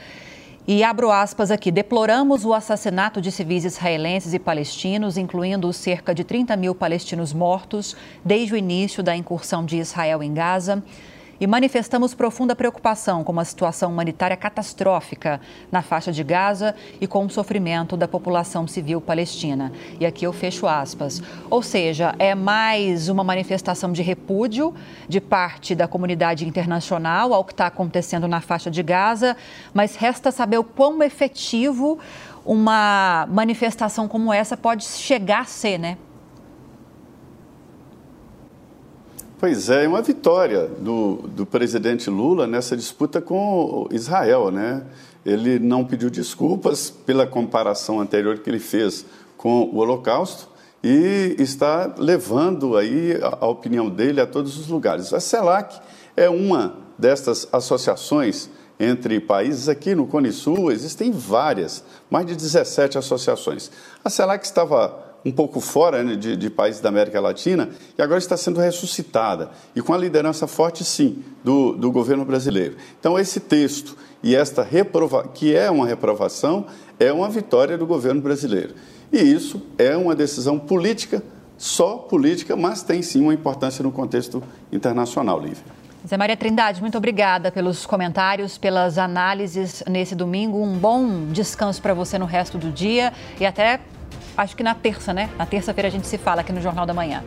[0.67, 6.14] e abro aspas aqui: deploramos o assassinato de civis israelenses e palestinos, incluindo os cerca
[6.14, 10.83] de 30 mil palestinos mortos desde o início da incursão de Israel em Gaza
[11.41, 17.25] e manifestamos profunda preocupação com uma situação humanitária catastrófica na faixa de Gaza e com
[17.25, 19.73] o sofrimento da população civil palestina.
[19.99, 21.19] E aqui eu fecho aspas.
[21.49, 24.71] Ou seja, é mais uma manifestação de repúdio
[25.09, 29.35] de parte da comunidade internacional ao que está acontecendo na faixa de Gaza,
[29.73, 31.97] mas resta saber o quão efetivo
[32.45, 35.97] uma manifestação como essa pode chegar a ser, né?
[39.41, 44.83] Pois é, é uma vitória do, do presidente Lula nessa disputa com Israel, né?
[45.25, 49.03] Ele não pediu desculpas pela comparação anterior que ele fez
[49.35, 50.47] com o Holocausto
[50.83, 55.11] e está levando aí a, opinião dele a todos os lugares.
[55.11, 55.81] A CELAC
[56.15, 58.47] é uma destas associações
[58.79, 59.67] entre países.
[59.67, 63.71] Aqui no Cone Sul existem várias, mais de 17 associações.
[64.05, 68.17] A CELAC estava um pouco fora né, de, de, países da América Latina e agora
[68.17, 72.75] está sendo ressuscitada e com a liderança forte, sim, do, do governo brasileiro.
[73.00, 76.66] Então, esse texto e esta reprova que é uma reprovação,
[77.00, 78.75] é uma vitória do governo brasileiro.
[79.11, 81.24] E isso é uma decisão política,
[81.58, 84.41] só política, mas tem sim uma importância no contexto
[84.72, 85.64] internacional, Lívia.
[86.08, 90.58] Zé Maria Trindade, muito obrigada pelos comentários, pelas análises nesse domingo.
[90.58, 93.80] Um bom descanso para você no resto do dia e até
[94.38, 95.30] acho que na terça, né?
[95.38, 97.24] Na terça-feira a gente se fala aqui no Jornal da Manhã.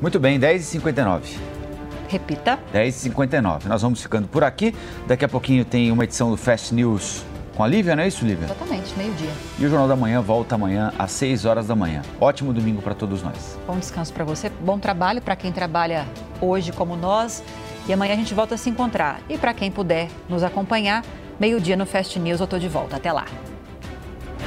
[0.00, 1.36] Muito bem, 10h59.
[2.08, 2.58] Repita.
[2.72, 3.66] 10h59.
[3.66, 4.74] Nós vamos ficando por aqui.
[5.06, 7.22] Daqui a pouquinho tem uma edição do Fast News
[7.54, 8.46] com a Lívia, não é isso, Lívia?
[8.46, 9.30] Exatamente, meio-dia.
[9.58, 12.00] E o Jornal da Manhã volta amanhã às 6 horas da manhã.
[12.18, 13.58] Ótimo domingo para todos nós.
[13.66, 16.06] Bom descanso para você, bom trabalho para quem trabalha
[16.40, 17.44] hoje como nós.
[17.86, 19.20] E amanhã a gente volta a se encontrar.
[19.28, 21.04] E para quem puder nos acompanhar,
[21.38, 22.96] meio-dia no Fast News eu estou de volta.
[22.96, 23.26] Até lá.